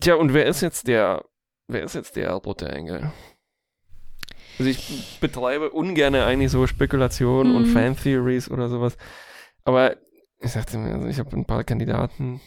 [0.00, 1.24] tja, und wer ist jetzt der,
[1.66, 3.12] wer ist jetzt der rote Engel?
[4.58, 7.58] Also ich betreibe ungern eigentlich so Spekulationen mhm.
[7.58, 8.96] und Fan-Theories oder sowas.
[9.64, 9.96] Aber
[10.44, 12.40] ich sagte mir, also ich habe ein paar Kandidaten.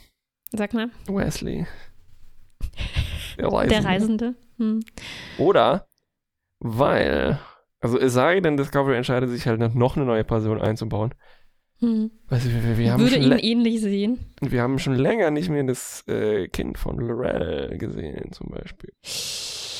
[0.51, 0.89] Sag mal.
[1.07, 1.65] Wesley.
[3.37, 3.75] Der Reisende.
[3.75, 4.35] Der Reisende.
[4.57, 4.79] Hm.
[5.37, 5.87] Oder
[6.59, 7.39] weil,
[7.79, 11.13] also es sei denn, Discovery entscheidet sich halt noch eine neue Person einzubauen.
[11.79, 12.09] Hm.
[12.27, 14.19] Weißt du, wir, wir haben Würde ihn ähnlich sehen.
[14.41, 18.93] wir haben schon länger nicht mehr das äh, Kind von Lorel gesehen, zum Beispiel.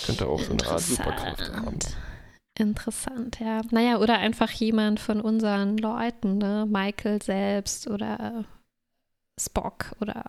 [0.06, 1.80] Könnte auch so eine Art Superkraft haben.
[2.60, 3.40] Interessant.
[3.40, 3.62] Ja.
[3.72, 6.66] Naja, oder einfach jemand von unseren Leuten, ne?
[6.70, 8.44] Michael selbst oder
[9.40, 10.26] Spock oder.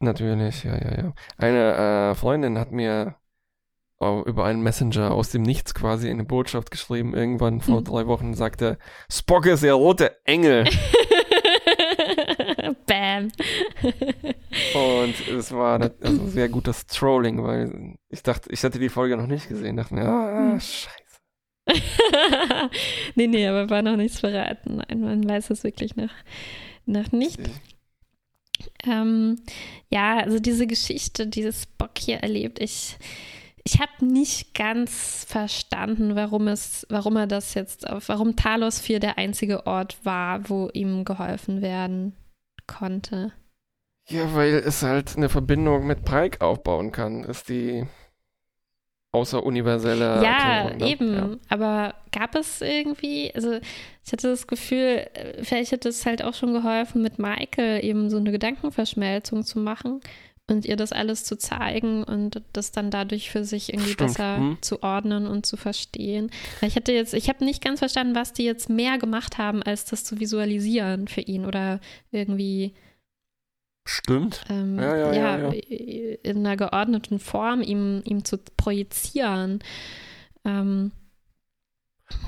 [0.00, 1.12] Natürlich, ja, ja, ja.
[1.38, 3.14] Eine äh, Freundin hat mir
[4.00, 7.84] äh, über einen Messenger aus dem Nichts quasi eine Botschaft geschrieben, irgendwann vor Hm.
[7.84, 8.76] drei Wochen, sagte,
[9.10, 10.64] Spock ist der rote Engel.
[12.86, 13.30] Bam.
[14.74, 19.26] Und es war also sehr gutes Trolling, weil ich dachte, ich hatte die Folge noch
[19.28, 19.76] nicht gesehen.
[19.76, 20.60] Dachte mir, ah, Hm.
[20.60, 21.03] scheiße.
[23.14, 24.76] nee, nee, aber war noch nichts verraten.
[24.76, 26.10] Nein, man weiß es wirklich noch,
[26.86, 27.40] noch nicht.
[28.86, 29.40] Ähm,
[29.88, 32.96] ja, also diese Geschichte, die Spock hier erlebt, ich,
[33.64, 39.18] ich habe nicht ganz verstanden, warum es, warum er das jetzt warum Talos 4 der
[39.18, 42.14] einzige Ort war, wo ihm geholfen werden
[42.66, 43.32] konnte.
[44.08, 47.86] Ja, weil es halt eine Verbindung mit Pike aufbauen kann, ist die
[49.14, 50.88] außeruniverselle ja, ne?
[50.88, 51.14] eben.
[51.14, 51.30] Ja.
[51.48, 53.58] Aber gab es irgendwie, also
[54.04, 58.10] ich hatte das Gefühl, äh, vielleicht hätte es halt auch schon geholfen, mit Michael eben
[58.10, 60.00] so eine Gedankenverschmelzung zu machen
[60.46, 64.36] und ihr das alles zu zeigen und das dann dadurch für sich irgendwie Stimmt, besser
[64.36, 64.58] hm.
[64.60, 66.30] zu ordnen und zu verstehen.
[66.60, 69.62] Weil ich hätte jetzt, ich habe nicht ganz verstanden, was die jetzt mehr gemacht haben,
[69.62, 71.80] als das zu visualisieren für ihn oder
[72.10, 72.74] irgendwie
[73.86, 74.42] Stimmt.
[74.48, 75.50] ähm, Ja, ja, ja, ja.
[76.22, 79.60] in einer geordneten Form ihm, ihm zu projizieren.
[80.44, 80.92] Ähm,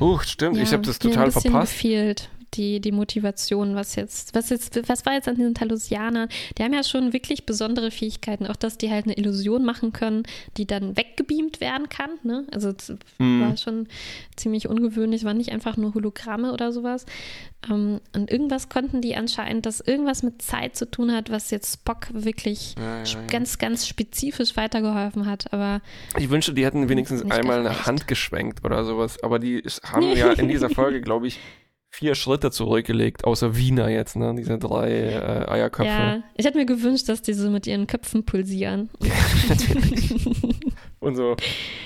[0.01, 0.59] Huch, stimmt.
[0.59, 1.73] ich habe das total verpasst.
[1.73, 6.29] gefehlt, die, die Motivation, was jetzt, was jetzt, was war jetzt an diesen Talusianern?
[6.59, 10.23] Die haben ja schon wirklich besondere Fähigkeiten, auch dass die halt eine Illusion machen können,
[10.57, 12.11] die dann weggebeamt werden kann.
[12.23, 12.47] Ne?
[12.53, 13.41] Also es Hm.
[13.41, 13.87] war schon
[14.37, 17.07] ziemlich ungewöhnlich, waren nicht einfach nur Hologramme oder sowas.
[17.71, 21.75] Ähm, und irgendwas konnten die anscheinend, das irgendwas mit Zeit zu tun hat, was jetzt
[21.75, 23.21] Spock wirklich Ja, ja, ja.
[23.29, 25.53] ganz, ganz spezifisch weitergeholfen hat.
[25.53, 25.81] Aber
[26.19, 27.87] Ich wünschte, die hätten wenigstens einmal eine.
[27.87, 29.23] Hand geschwenkt oder sowas.
[29.23, 31.39] Aber die haben ja in dieser Folge, glaube ich,
[31.97, 34.35] vier Schritte zurückgelegt, außer Wiener jetzt, ne?
[34.37, 35.91] Diese drei äh, Eierköpfe.
[35.91, 38.91] ja, ich hätte mir gewünscht, dass die so mit ihren Köpfen pulsieren.
[41.01, 41.37] Und so,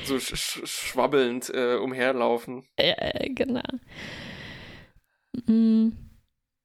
[0.04, 2.64] so sch sch schwabbelnd äh, umherlaufen.
[2.78, 2.94] Ja,
[3.34, 3.62] genau.
[5.46, 5.90] Mm,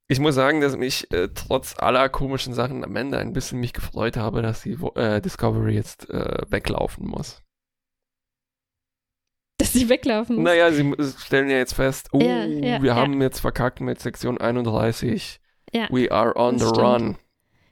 [0.07, 3.73] Ich muss sagen, dass mich äh, trotz aller komischen Sachen am Ende ein bisschen mich
[3.73, 7.41] gefreut habe, dass die äh, Discovery jetzt äh, weglaufen muss.
[9.65, 10.41] Dass sie weglaufen.
[10.43, 12.95] Naja, sie stellen ja jetzt fest, oh, Ja, ja, wir ja.
[12.95, 15.39] haben jetzt verkackt mit Sektion 31.
[15.73, 15.87] Ja.
[15.91, 16.77] We are on the stimmt.
[16.79, 17.17] run.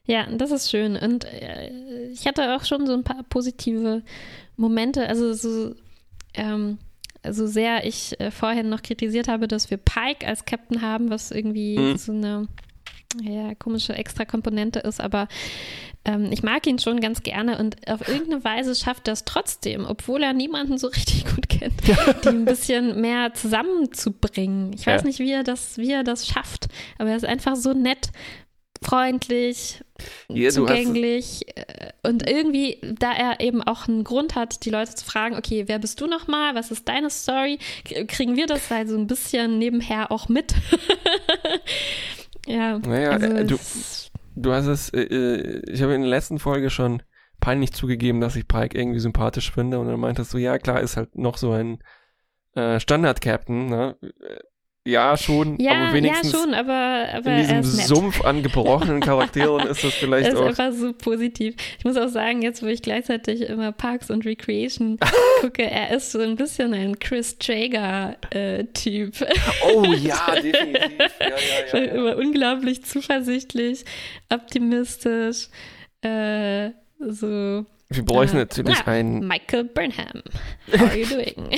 [0.06, 0.98] Ja, das ist schön.
[0.98, 1.70] Und äh,
[2.12, 4.02] ich hatte auch schon so ein paar positive
[4.58, 5.08] Momente.
[5.08, 5.76] Also so,
[6.34, 6.78] ähm,
[7.30, 11.32] so sehr ich äh, vorhin noch kritisiert habe, dass wir Pike als Captain haben, was
[11.32, 11.98] irgendwie Mhm.
[11.98, 12.48] so eine
[13.22, 15.28] ja, komische Extra-Komponente ist, aber
[16.06, 19.86] ähm, ich mag ihn schon ganz gerne und auf irgendeine Weise schafft er es trotzdem,
[19.86, 24.74] obwohl er niemanden so richtig gut kennt, die ein bisschen mehr zusammenzubringen.
[24.74, 25.08] Ich weiß Ja.
[25.08, 26.68] nicht, wie er das, wie er das schafft,
[26.98, 28.10] aber er ist einfach so nett,
[28.84, 29.80] freundlich,
[30.28, 35.06] Ja, zugänglich äh, und irgendwie, da er eben auch einen Grund hat, die Leute zu
[35.06, 37.60] fragen, okay, wer bist du nochmal, was ist deine Story,
[38.10, 40.54] kriegen wir das halt so ein bisschen nebenher auch mit.
[42.46, 43.58] ja, Naja, also äh, du-
[44.36, 47.04] Du hast es, äh, äh, ich habe in der letzten Folge schon
[47.40, 50.98] peinlich zugegeben, dass ich Pike irgendwie sympathisch finde und dann meintest du, ja klar, ist
[50.98, 51.80] halt noch so ein
[52.56, 53.98] äh, Standard-Captain, ne?
[54.86, 57.88] Äh, Ja, schon, ja, aber wenigstens ja schon, aber, aber in diesem ist.
[57.88, 60.46] Sumpf an gebrochenen Charakteren ist das vielleicht Er ist auch.
[60.48, 61.56] einfach so positiv.
[61.78, 65.00] Ich muss auch sagen, jetzt wo ich gleichzeitig immer Parks und Recreation
[65.42, 69.14] gucke, er ist so ein bisschen ein Chris Traeger-Typ.
[69.74, 71.00] Oh ja, definitiv.
[71.20, 73.86] Ja, ja, ja, immer unglaublich zuversichtlich,
[74.30, 75.48] optimistisch.
[76.02, 77.66] Äh, so.
[77.90, 79.28] Wir bräuchten äh, natürlich ja, einen.
[79.28, 80.24] Michael Burnham.
[80.72, 81.52] How are you doing?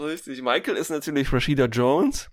[0.00, 0.42] Richtig.
[0.42, 2.30] Michael ist natürlich Rashida Jones.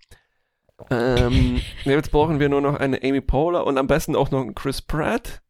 [0.90, 4.54] Ähm, jetzt brauchen wir nur noch eine Amy Poehler und am besten auch noch einen
[4.54, 5.42] Chris Pratt.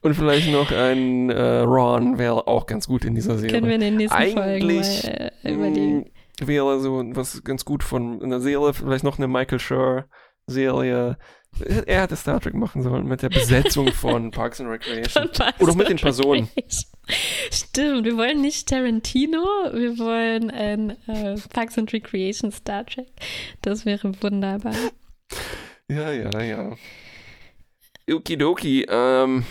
[0.00, 3.54] Und vielleicht noch ein äh, Ron wäre auch ganz gut in dieser Serie.
[3.54, 6.10] Können wir in den nächsten Eigentlich, Folgen mal äh, überlegen.
[6.40, 10.06] Wäre so was ganz gut von einer Serie, vielleicht noch eine Michael Schur
[10.46, 11.18] Serie.
[11.86, 15.30] Er hätte Star Trek machen sollen mit der Besetzung von Parks and Recreation.
[15.32, 16.48] Parks Oder mit den Personen.
[17.52, 19.42] Stimmt, wir wollen nicht Tarantino,
[19.72, 23.08] wir wollen ein äh, Parks and Recreation Star Trek.
[23.60, 24.74] Das wäre wunderbar.
[25.88, 26.76] Ja, ja, ja.
[28.10, 28.86] Okidoki.
[28.88, 29.44] Ähm,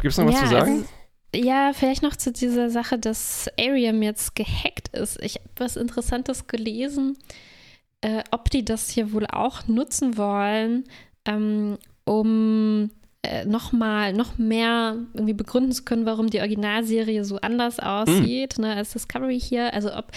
[0.00, 0.72] Gibt es noch was Ja, zu sagen?
[0.72, 5.20] also- Ja, vielleicht noch zu dieser Sache, dass Ariam jetzt gehackt ist.
[5.22, 7.18] Ich habe was Interessantes gelesen,
[8.00, 10.84] äh, ob die das hier wohl auch nutzen wollen,
[11.26, 12.90] ähm, um
[13.22, 18.74] äh, noch noch mehr irgendwie begründen zu können, warum die Originalserie so anders aussieht ne,
[18.74, 19.74] als Discovery hier.
[19.74, 20.12] Also ob,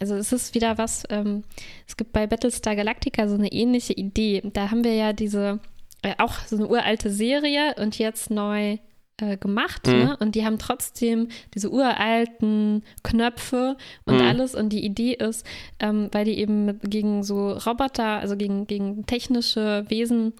[0.00, 1.44] also es ist wieder was, ähm,
[1.86, 4.42] es gibt bei Battlestar Galactica so eine ähnliche Idee.
[4.52, 5.60] Da haben wir ja diese,
[6.02, 8.78] äh, auch so eine uralte Serie und jetzt neu
[9.20, 9.92] äh, gemacht, Mhm.
[9.92, 10.16] ne?
[10.20, 14.20] Und die haben trotzdem diese uralten Knöpfe und Mhm.
[14.26, 14.54] alles.
[14.54, 15.44] Und die Idee ist,
[15.80, 20.32] ähm, weil die eben mit, gegen so Roboter, also gegen, gegen technische Wesen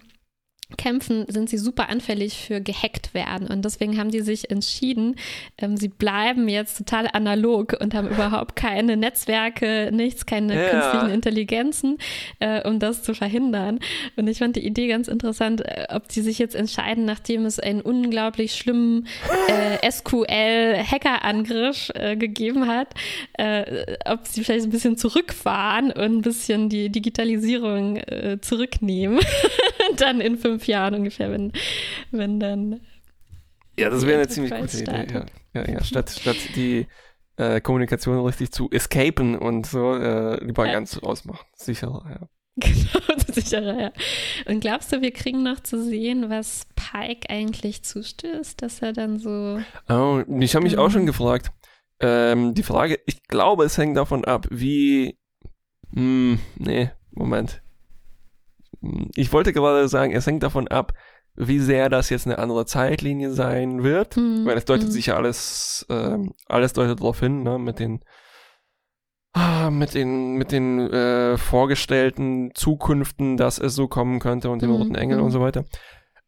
[0.77, 3.49] kämpfen, sind sie super anfällig für gehackt werden.
[3.49, 5.17] Und deswegen haben die sich entschieden,
[5.57, 10.69] ähm, sie bleiben jetzt total analog und haben überhaupt keine Netzwerke, nichts, keine Ja.
[10.71, 11.97] künstlichen Intelligenzen,
[12.41, 13.79] äh, um das zu verhindern.
[14.17, 17.59] Und ich fand die Idee ganz interessant, äh, ob die sich jetzt entscheiden, nachdem es
[17.59, 19.07] einen unglaublich schlimmen
[19.49, 22.89] äh, SQL-Hackerangriff äh, gegeben hat,
[23.35, 29.21] äh, ob sie vielleicht ein bisschen zurückfahren und ein bisschen die Digitalisierung äh, zurücknehmen.
[30.01, 31.53] dann in fünf Jahren ungefähr, wenn,
[32.11, 32.81] wenn dann.
[33.79, 35.27] Ja, das wäre eine ziemlich gute Enterprise Idee.
[35.55, 35.85] Ja, ja, ja.
[35.85, 36.87] Statt, statt die
[37.37, 40.73] äh, Kommunikation richtig zu escapen und so, äh, lieber Ja.
[40.73, 41.47] ganz ausmachen.
[41.55, 42.29] Sicher, ja.
[42.61, 43.93] Genau, sicherer, ja.
[44.47, 49.21] Und glaubst du, wir kriegen noch zu sehen, was Pike eigentlich zustößt, dass er dann
[49.21, 49.61] so.
[49.89, 51.53] Oh, ich habe mich auch schon gefragt.
[52.01, 55.17] Ähm, die Frage, ich glaube, es hängt davon ab, wie.
[55.95, 57.63] Hm, nee, Moment.
[58.83, 60.93] Hm, Ich wollte gerade sagen, es hängt davon ab,
[61.37, 64.17] wie sehr das jetzt eine andere Zeitlinie sein wird.
[64.17, 64.91] Hm, Weil es deutet hm.
[64.93, 68.01] sich ja alles, ähm, alles deutet darauf hin, ne, mit den,
[69.35, 74.71] ah, mit den, mit den äh, vorgestellten Zukünften, dass es so kommen könnte und dem
[74.71, 75.25] Mhm, roten Engel mhm.
[75.25, 75.65] und so weiter.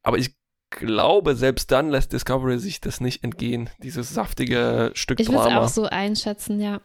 [0.02, 0.36] Aber ich
[0.70, 5.46] glaube, selbst dann lässt Discovery sich das nicht entgehen, dieses saftige Stück Ich würde es
[5.46, 5.64] Drama.
[5.64, 6.80] auch so einschätzen, ja.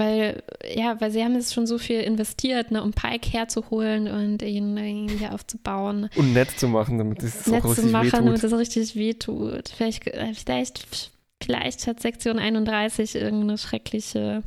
[0.00, 0.42] Weil,
[0.74, 4.74] ja, weil sie haben jetzt schon so viel investiert, ne, um Pike herzuholen und ihn
[4.74, 6.08] irgendwie hier aufzubauen.
[6.16, 8.44] Und nett zu machen, damit es auch nett zu richtig machen, damit wehtut.
[8.44, 9.68] es richtig wehtut.
[9.68, 11.10] Vielleicht, äh, vielleicht,
[11.42, 14.42] vielleicht hat Sektion 31 irgendeine schreckliche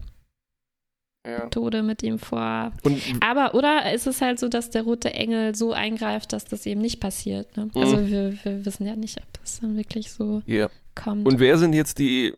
[1.27, 1.45] Ja.
[1.49, 2.71] Tode mit ihm vor.
[2.81, 6.65] Und Aber, oder ist es halt so, dass der rote Engel so eingreift, dass das
[6.65, 7.55] eben nicht passiert?
[7.57, 7.69] Ne?
[7.75, 10.67] Also wir, wir wissen ja nicht, ob das dann wirklich so ja.
[10.95, 11.27] kommt.
[11.27, 12.33] Und wer sind jetzt die,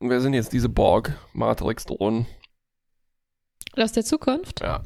[0.00, 2.26] wer sind jetzt diese Borg-Matrix-Drohnen?
[3.76, 4.60] Aus der Zukunft?
[4.60, 4.82] Ja.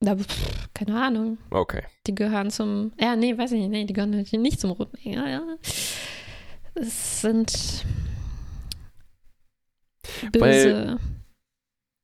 [0.00, 1.38] Na, pff, keine Ahnung.
[1.50, 1.82] Okay.
[2.06, 2.92] Die gehören zum.
[2.98, 3.70] Ja, nee, weiß ich nicht.
[3.70, 5.28] Nee, die gehören natürlich nicht zum roten Engel.
[5.28, 5.42] Ja.
[6.74, 7.84] Es sind
[10.32, 10.98] böse.
[10.98, 11.21] Ich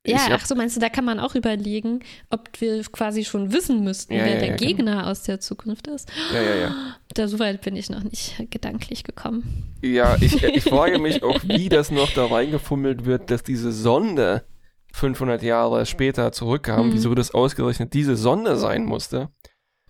[0.05, 1.99] ja, ach so, meinst du, da kann man auch überlegen,
[2.29, 4.67] ob wir quasi schon wissen müssten, Ja, wer ja, der ja, genau.
[4.67, 6.09] Gegner aus der Zukunft ist.
[6.33, 6.75] Ja, ja, ja.
[7.13, 9.75] Da so weit bin ich noch nicht gedanklich gekommen.
[9.81, 14.45] Ja, ich, ich frage mich auch, wie das noch da reingefummelt wird, dass diese Sonde
[14.93, 16.93] 500 Jahre später zurückkam, Mhm.
[16.93, 19.29] wieso das ausgerechnet diese Sonde sein musste.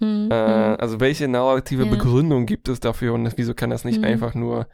[0.01, 0.75] Hm, Äh, hm.
[0.79, 1.85] also welche narrative.
[1.85, 4.05] Begründung gibt es dafür und wieso kann das nicht Mhm.
[4.05, 4.67] einfach nur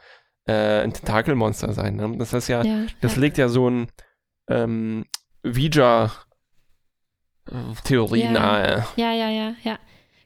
[0.48, 1.96] äh, ein Tentakelmonster sein?
[1.96, 2.16] Ne?
[2.18, 2.64] Das ist ja,
[3.02, 3.88] das legt ja so ein
[4.50, 5.06] ähm,
[5.46, 8.32] Ouija-Theorie Ja.
[8.32, 8.86] nahe.
[8.96, 9.78] Ja, ja, ja, ja.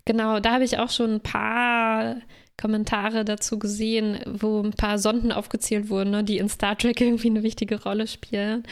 [0.06, 2.16] Genau, da habe ich auch schon ein paar
[2.60, 7.30] Kommentare dazu gesehen, wo ein paar Sonden aufgezählt wurden, ne, die in Star Trek irgendwie
[7.30, 8.64] eine wichtige Rolle spielen.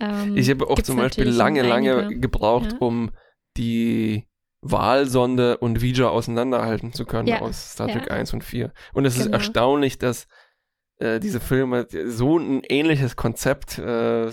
[0.00, 2.78] Ähm, Ich habe auch zum Beispiel lange, lange gebraucht, Ja.
[2.78, 3.10] um
[3.56, 4.24] die
[4.60, 7.40] Wahlsonde und Ouija auseinanderhalten zu können Ja.
[7.40, 8.14] aus Star Trek Ja.
[8.16, 8.72] 1 und 4.
[8.92, 9.36] Und es ist Genau.
[9.36, 10.26] erstaunlich, dass
[11.00, 14.30] äh, diese Filme so ein ähnliches Konzept äh,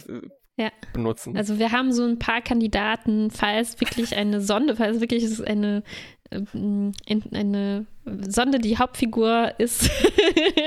[0.57, 0.69] Ja.
[0.93, 1.35] benutzen.
[1.37, 5.81] Also wir haben so ein paar Kandidaten, falls wirklich eine Sonde, falls wirklich es eine,
[6.29, 7.85] ähm, in- eine
[8.27, 9.89] Sonde die Hauptfigur ist,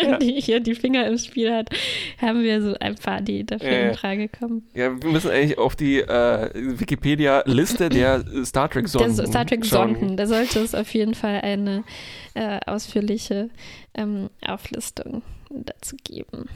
[0.02, 0.16] Ja.
[0.19, 1.69] die hier die Finger im Spiel hat,
[2.20, 4.66] haben wir so ein paar, die dafür Ja, in Frage kommen.
[4.74, 9.94] ja, wir müssen eigentlich auf die äh, Wikipedia-Liste der Star Der Trek-Sonden Star Trek schauen.
[9.97, 11.85] Sonden, da sollte es auf jeden Fall eine
[12.35, 13.51] äh, ausführliche
[13.94, 16.48] ähm, Auflistung dazu geben.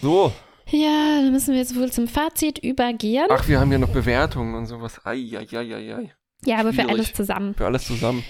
[0.00, 0.32] So,
[0.70, 3.26] Ja, dann müssen wir jetzt wohl zum Fazit übergehen.
[3.30, 5.00] ach, wir haben ja noch Bewertungen und sowas.
[5.04, 6.12] Eieieiei.
[6.44, 7.54] ja, aber für alles zusammen.
[7.54, 8.24] Für alles zusammen.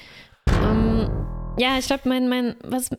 [0.62, 1.08] Ähm,
[1.58, 2.90] ja, ich glaube, mein, mein, was,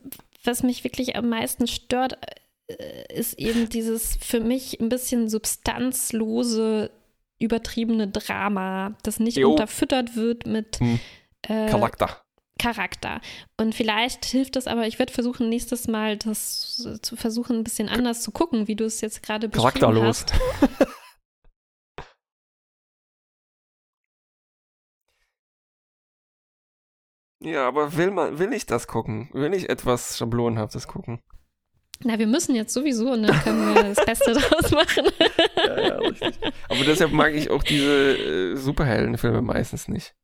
[0.44, 2.18] was mich wirklich am meisten stört,
[2.66, 6.90] äh, ist eben dieses für mich ein bisschen substanzlose,
[7.38, 9.52] übertriebene Drama, das nicht Jo.
[9.52, 10.98] unterfüttert wird mit Hm.
[11.48, 12.22] äh, Charakter.
[12.58, 13.20] Charakter.
[13.56, 17.88] Und vielleicht hilft es aber, ich werde versuchen, nächstes Mal das zu versuchen, ein bisschen
[17.88, 20.26] anders zu gucken, wie du es jetzt gerade beschrieben Charakterlos.
[20.28, 20.88] hast.
[27.40, 29.28] Ja, aber will man, will ich das gucken?
[29.32, 31.20] Will ich etwas Schablonhaftes gucken?
[32.02, 35.06] Na, wir müssen jetzt sowieso und dann können wir das Beste draus machen.
[35.56, 36.38] ja, ja, richtig.
[36.68, 38.16] Aber deshalb mag ich auch diese
[38.52, 40.14] äh, Superheldenfilme meistens nicht.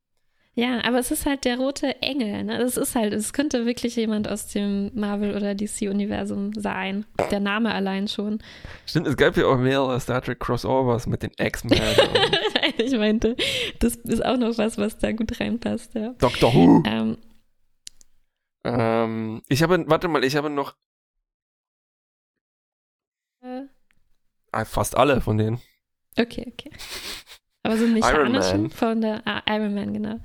[0.57, 2.45] Ja, aber es ist halt der rote Engel.
[2.45, 2.57] Ne?
[2.57, 7.05] Das ist halt, es könnte wirklich jemand aus dem Marvel- oder DC-Universum sein.
[7.29, 8.41] Der Name allein schon.
[8.85, 11.77] Stimmt, es gab ja auch mehrere Star Trek Crossovers mit den X-Men.
[12.77, 13.35] ich meinte,
[13.79, 15.93] das ist auch noch was, was da gut reinpasst.
[15.93, 16.13] Ja.
[16.19, 16.83] Doctor Who.
[16.85, 17.17] Ähm,
[18.63, 20.75] ähm, ich habe, warte mal, ich habe noch
[23.41, 25.59] äh, fast alle von denen.
[26.17, 26.71] Okay, okay.
[27.65, 30.19] Aber so mechanischen von der ah, Iron Man, genau.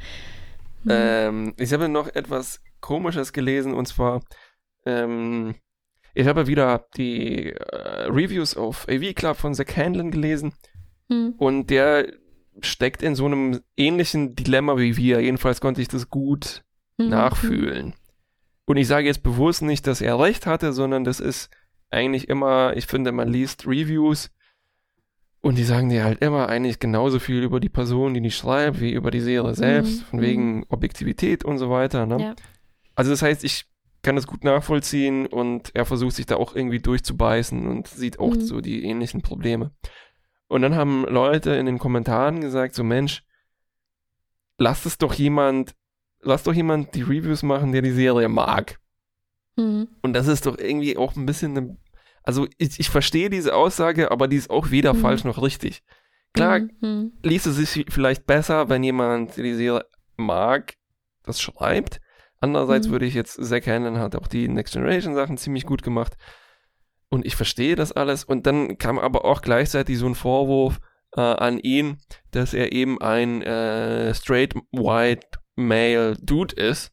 [0.85, 0.91] Mhm.
[0.91, 4.23] Ähm, ich habe noch etwas Komisches gelesen und zwar,
[4.85, 5.55] ähm,
[6.15, 10.53] ich habe wieder die äh, Reviews auf AV Club von Zack Handlin gelesen
[11.09, 11.35] mhm.
[11.39, 12.13] und der
[12.61, 15.21] steckt in so einem ähnlichen Dilemma wie wir.
[15.21, 16.63] Jedenfalls konnte ich das gut
[16.99, 17.09] mhm.
[17.09, 17.95] nachfühlen.
[18.67, 21.49] Und ich sage jetzt bewusst nicht, dass er recht hatte, sondern das ist
[21.89, 24.31] eigentlich immer, ich finde, man liest Reviews
[25.43, 28.81] und die sagen dir halt immer eigentlich genauso viel über die Person, die die schreibt,
[28.81, 30.05] wie über die Serie selbst, mhm.
[30.05, 30.65] von wegen mhm.
[30.69, 32.07] Objektivität und so weiter.
[32.07, 32.21] Ne?
[32.21, 32.35] Ja.
[32.95, 33.65] Also das heißt, ich
[34.03, 38.35] kann das gut nachvollziehen und er versucht sich da auch irgendwie durchzubeißen und sieht auch
[38.35, 38.41] mhm.
[38.41, 39.73] so die ähnlichen Probleme.
[40.49, 43.25] Und dann haben Leute in den Kommentaren gesagt, so Mensch,
[44.59, 45.75] lass es doch jemand,
[46.21, 48.79] lass doch jemand die Reviews machen, der die Serie mag.
[49.57, 49.89] Mhm.
[50.03, 51.77] Und das ist doch irgendwie auch ein bisschen eine
[52.23, 54.99] also ich, ich verstehe diese Aussage, aber die ist auch weder mhm.
[54.99, 55.83] falsch noch richtig.
[56.33, 57.13] Klar, mhm.
[57.23, 59.85] liest es sich vielleicht besser, wenn jemand die Serie
[60.17, 60.75] mag,
[61.25, 62.01] das schreibt.
[62.41, 62.93] Andererseits mhm.
[62.93, 66.17] würde ich jetzt, Zack Hannon hat auch die Next Generation Sachen ziemlich gut gemacht.
[67.09, 68.23] Und ich verstehe das alles.
[68.23, 70.79] Und dann kam aber auch gleichzeitig so ein Vorwurf
[71.17, 71.99] äh, an ihn,
[72.31, 75.27] dass er eben ein äh, straight white
[75.57, 76.93] male Dude ist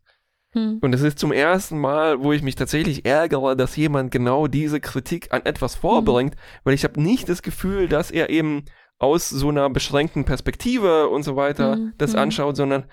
[0.58, 0.80] hm.
[0.82, 4.80] Und es ist zum ersten Mal, wo ich mich tatsächlich ärgere, dass jemand genau diese
[4.80, 6.40] Kritik an etwas vorbringt, hm.
[6.64, 8.66] weil ich habe nicht das Gefühl, dass er eben
[8.98, 11.94] aus so einer beschränkten Perspektive und so weiter hm.
[12.00, 12.20] das hm.
[12.20, 12.86] anschaut, sondern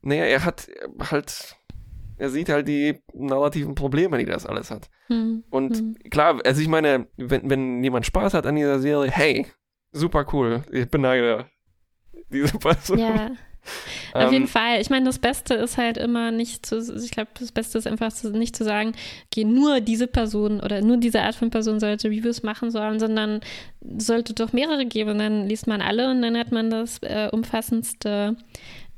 [0.00, 0.68] naja, er hat
[1.10, 1.56] halt,
[2.16, 4.88] er sieht halt die narrativen Probleme, die das alles hat.
[5.08, 5.44] Hm.
[5.50, 9.46] Und klar, also ich meine, wenn, wenn jemand Spaß hat an dieser Serie, hey,
[9.92, 11.46] super cool, ich beneide
[12.30, 12.98] diese Person.
[12.98, 13.30] Ja.
[14.12, 14.80] Auf ähm, jeden Fall.
[14.80, 18.12] Ich meine, das Beste ist halt immer nicht zu, ich glaube, das Beste ist einfach
[18.12, 18.92] zu, nicht zu sagen,
[19.26, 23.40] okay, nur diese Person oder nur diese Art von Person sollte Reviews machen sollen, sondern
[23.98, 25.10] sollte doch mehrere geben.
[25.10, 28.36] Und dann liest man alle und dann hat man das äh, umfassendste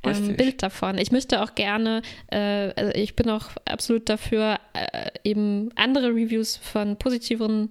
[0.03, 0.99] ähm, Bild davon.
[0.99, 6.57] Ich möchte auch gerne, äh, also ich bin auch absolut dafür, äh, eben andere Reviews
[6.57, 7.69] von positiveren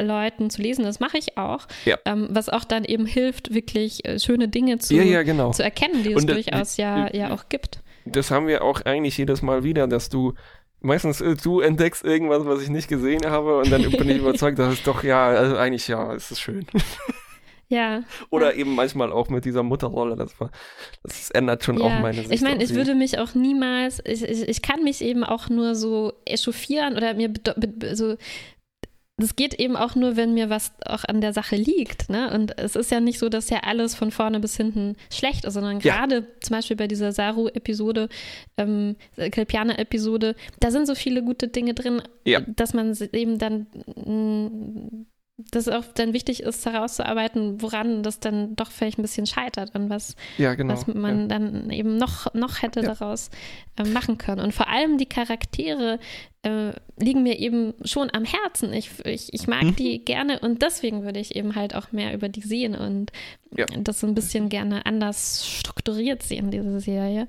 [0.00, 0.84] Leuten zu lesen.
[0.84, 1.66] Das mache ich auch.
[1.84, 1.98] Ja.
[2.04, 5.52] Ähm, was auch dann eben hilft, wirklich äh, schöne Dinge zu, ja, ja, genau.
[5.52, 7.80] zu erkennen, die es Und, durchaus ja, ja auch gibt.
[8.04, 10.34] Das haben wir auch eigentlich jedes Mal wieder, dass du
[10.80, 14.58] meistens äh, du entdeckst irgendwas, was ich nicht gesehen habe und dann bin ich überzeugt,
[14.58, 16.66] dass es doch ja, also eigentlich ja, es ist schön.
[17.68, 18.02] Ja.
[18.30, 18.60] Oder ja.
[18.60, 20.16] eben manchmal auch mit dieser Mutterrolle.
[20.16, 20.50] Das, war,
[21.02, 21.84] das ändert schon ja.
[21.84, 22.32] auch meine Sicht.
[22.32, 25.74] Ich meine, ich würde mich auch niemals, ich, ich, ich, kann mich eben auch nur
[25.74, 27.32] so echauffieren oder mir
[27.92, 28.16] so
[29.18, 32.10] das geht eben auch nur, wenn mir was auch an der Sache liegt.
[32.10, 32.30] Ne?
[32.34, 35.54] Und es ist ja nicht so, dass ja alles von vorne bis hinten schlecht ist,
[35.54, 36.22] sondern gerade ja.
[36.40, 38.10] zum Beispiel bei dieser Saru-Episode,
[38.58, 42.40] ähm, Kelpianer-Episode, da sind so viele gute Dinge drin, ja.
[42.40, 45.06] dass man eben dann mm,
[45.38, 49.74] dass es auch dann wichtig ist, herauszuarbeiten, woran das dann doch vielleicht ein bisschen scheitert
[49.74, 50.72] und was, ja, genau.
[50.72, 51.26] was man ja.
[51.26, 52.94] dann eben noch, noch hätte ja.
[52.94, 53.30] daraus
[53.76, 54.40] äh, machen können.
[54.40, 55.98] Und vor allem die Charaktere
[56.40, 58.72] äh, liegen mir eben schon am Herzen.
[58.72, 59.76] Ich, ich, ich mag mhm.
[59.76, 63.12] die gerne und deswegen würde ich eben halt auch mehr über die sehen und
[63.78, 67.28] das so ein bisschen gerne anders strukturiert sehen, diese Serie.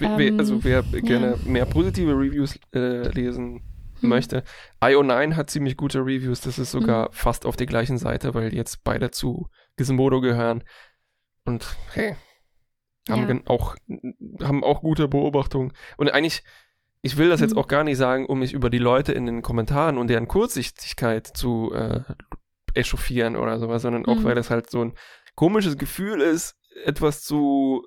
[0.00, 3.60] Ähm, also wer gerne mehr positive Reviews äh, lesen
[4.02, 4.08] hm.
[4.08, 4.44] möchte.
[4.80, 7.12] IO9 hat ziemlich gute Reviews, das ist sogar hm.
[7.12, 10.64] fast auf der gleichen Seite, weil jetzt beide zu Gizmodo gehören.
[11.44, 12.16] Und hey,
[13.08, 13.40] haben ja.
[13.46, 13.76] auch,
[14.42, 15.72] haben auch gute Beobachtungen.
[15.96, 16.44] Und eigentlich,
[17.02, 17.58] ich will das jetzt hm.
[17.58, 21.26] auch gar nicht sagen, um mich über die Leute in den Kommentaren und deren Kurzsichtigkeit
[21.26, 22.02] zu äh,
[22.74, 24.24] echauffieren oder sowas, sondern auch, mhm.
[24.24, 24.94] weil das halt so ein
[25.34, 27.86] komisches Gefühl ist, etwas zu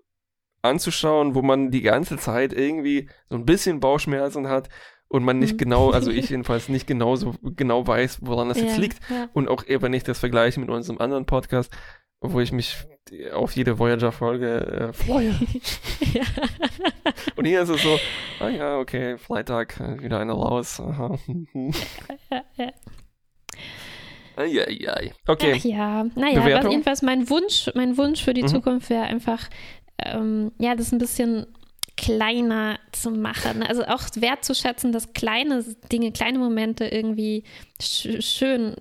[0.62, 4.70] anzuschauen, wo man die ganze Zeit irgendwie so ein bisschen Bauchschmerzen hat
[5.16, 5.58] und man nicht mhm.
[5.58, 9.00] genau, also ich jedenfalls nicht genau so genau weiß, woran das ja, jetzt liegt.
[9.10, 9.30] Ja.
[9.34, 11.72] Und auch wenn ich das vergleiche mit unserem anderen Podcast,
[12.22, 12.76] wo ich mich
[13.34, 15.30] auf jede Voyager-Folge äh, freue.
[16.14, 16.24] ja.
[17.36, 18.00] Und hier ist es so,
[18.40, 20.80] ah ja, okay, Freitag, äh, wieder eine raus.
[20.80, 21.18] Aha.
[22.32, 22.72] ja, ja.
[24.38, 25.14] Eieiei.
[25.28, 25.54] Okay.
[25.56, 28.48] Ach ja, naja, aber jedenfalls mein Wunsch, mein Wunsch für die mhm.
[28.48, 29.50] Zukunft wäre einfach,
[30.04, 31.46] ähm, ja, das ein bisschen
[31.98, 33.64] kleiner zu machen.
[33.64, 37.44] Also auch wertzuschätzen, dass kleine Dinge, kleine Momente irgendwie
[37.82, 38.76] sch schön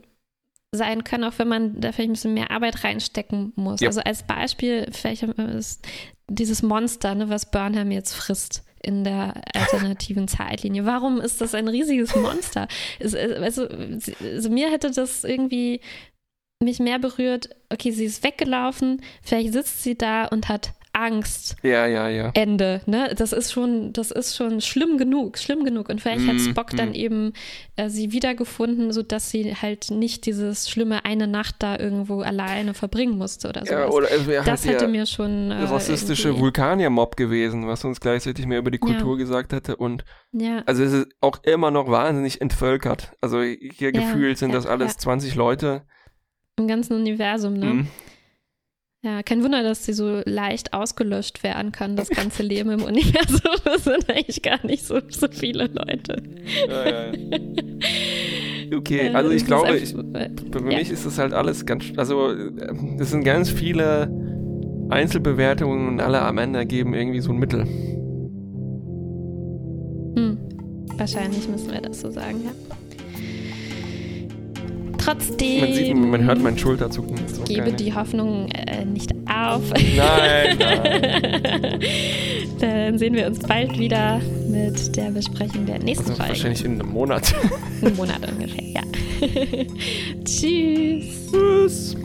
[0.72, 3.80] sein können, auch wenn man da vielleicht ein bisschen mehr Arbeit reinstecken muss.
[3.80, 3.88] Ja.
[3.88, 5.86] Also als Beispiel vielleicht ist
[6.28, 10.84] dieses Monster, ne, was Burnham jetzt frisst in der alternativen Zeitlinie.
[10.84, 12.68] Warum ist das ein riesiges Monster?
[13.00, 15.80] Also, also mir hätte das irgendwie
[16.62, 21.56] mich mehr berührt, okay, sie ist weggelaufen, vielleicht sitzt sie da und hat Angst.
[21.62, 22.30] Ja, ja, ja.
[22.34, 22.80] Ende.
[22.86, 23.12] Ne?
[23.16, 25.88] Das ist schon, das ist schon schlimm genug, schlimm genug.
[25.88, 26.76] Und vielleicht mm, hat Spock mm.
[26.76, 26.94] dann mhm.
[26.94, 27.32] eben
[27.76, 33.18] äh, sie wiedergefunden, sodass sie halt nicht dieses schlimme eine Nacht da irgendwo alleine verbringen
[33.18, 33.72] musste oder so.
[33.72, 35.50] Ja, oder wäre das hätte mir schon.
[35.50, 39.18] Äh, rassistische Vulkanier-Mob gewesen, was uns gleichzeitig mehr über die Kultur ja.
[39.18, 39.76] gesagt hätte.
[39.76, 40.62] Und ja.
[40.66, 43.12] also es ist auch immer noch wahnsinnig entvölkert.
[43.20, 45.82] Also hier gefühlt sind das alles 20 Leute.
[46.56, 47.66] Im ganzen Universum, ne?
[47.66, 47.88] Mm.
[49.04, 53.52] Ja, kein Wunder, dass sie so leicht ausgelöscht werden kann, das ganze Leben im Universum.
[53.62, 56.22] Das sind eigentlich gar nicht so, so viele Leute.
[56.66, 57.38] Ja, ja, ja.
[58.78, 62.30] Okay, also ich glaube, ich, für mich ist das halt alles ganz, also
[62.98, 64.10] es sind ganz viele
[64.88, 67.64] Einzelbewertungen und alle am Ende geben irgendwie so ein Mittel.
[70.16, 70.38] Hm.
[70.96, 72.52] Wahrscheinlich müssen wir das so sagen, ja.
[75.04, 75.60] Trotzdem.
[75.60, 77.16] Man, sieht, man hört meinen Schulterzucken.
[77.46, 79.62] Gebe die Hoffnung äh, nicht auf.
[79.96, 81.80] Nein, nein.
[82.60, 86.30] Dann sehen wir uns bald wieder mit der Besprechung der nächsten also Folge.
[86.30, 87.34] Wahrscheinlich in einem Monat.
[87.82, 88.82] Ein Monat ungefähr, ja.
[90.24, 91.30] Tschüss.
[91.30, 91.96] Tschüss.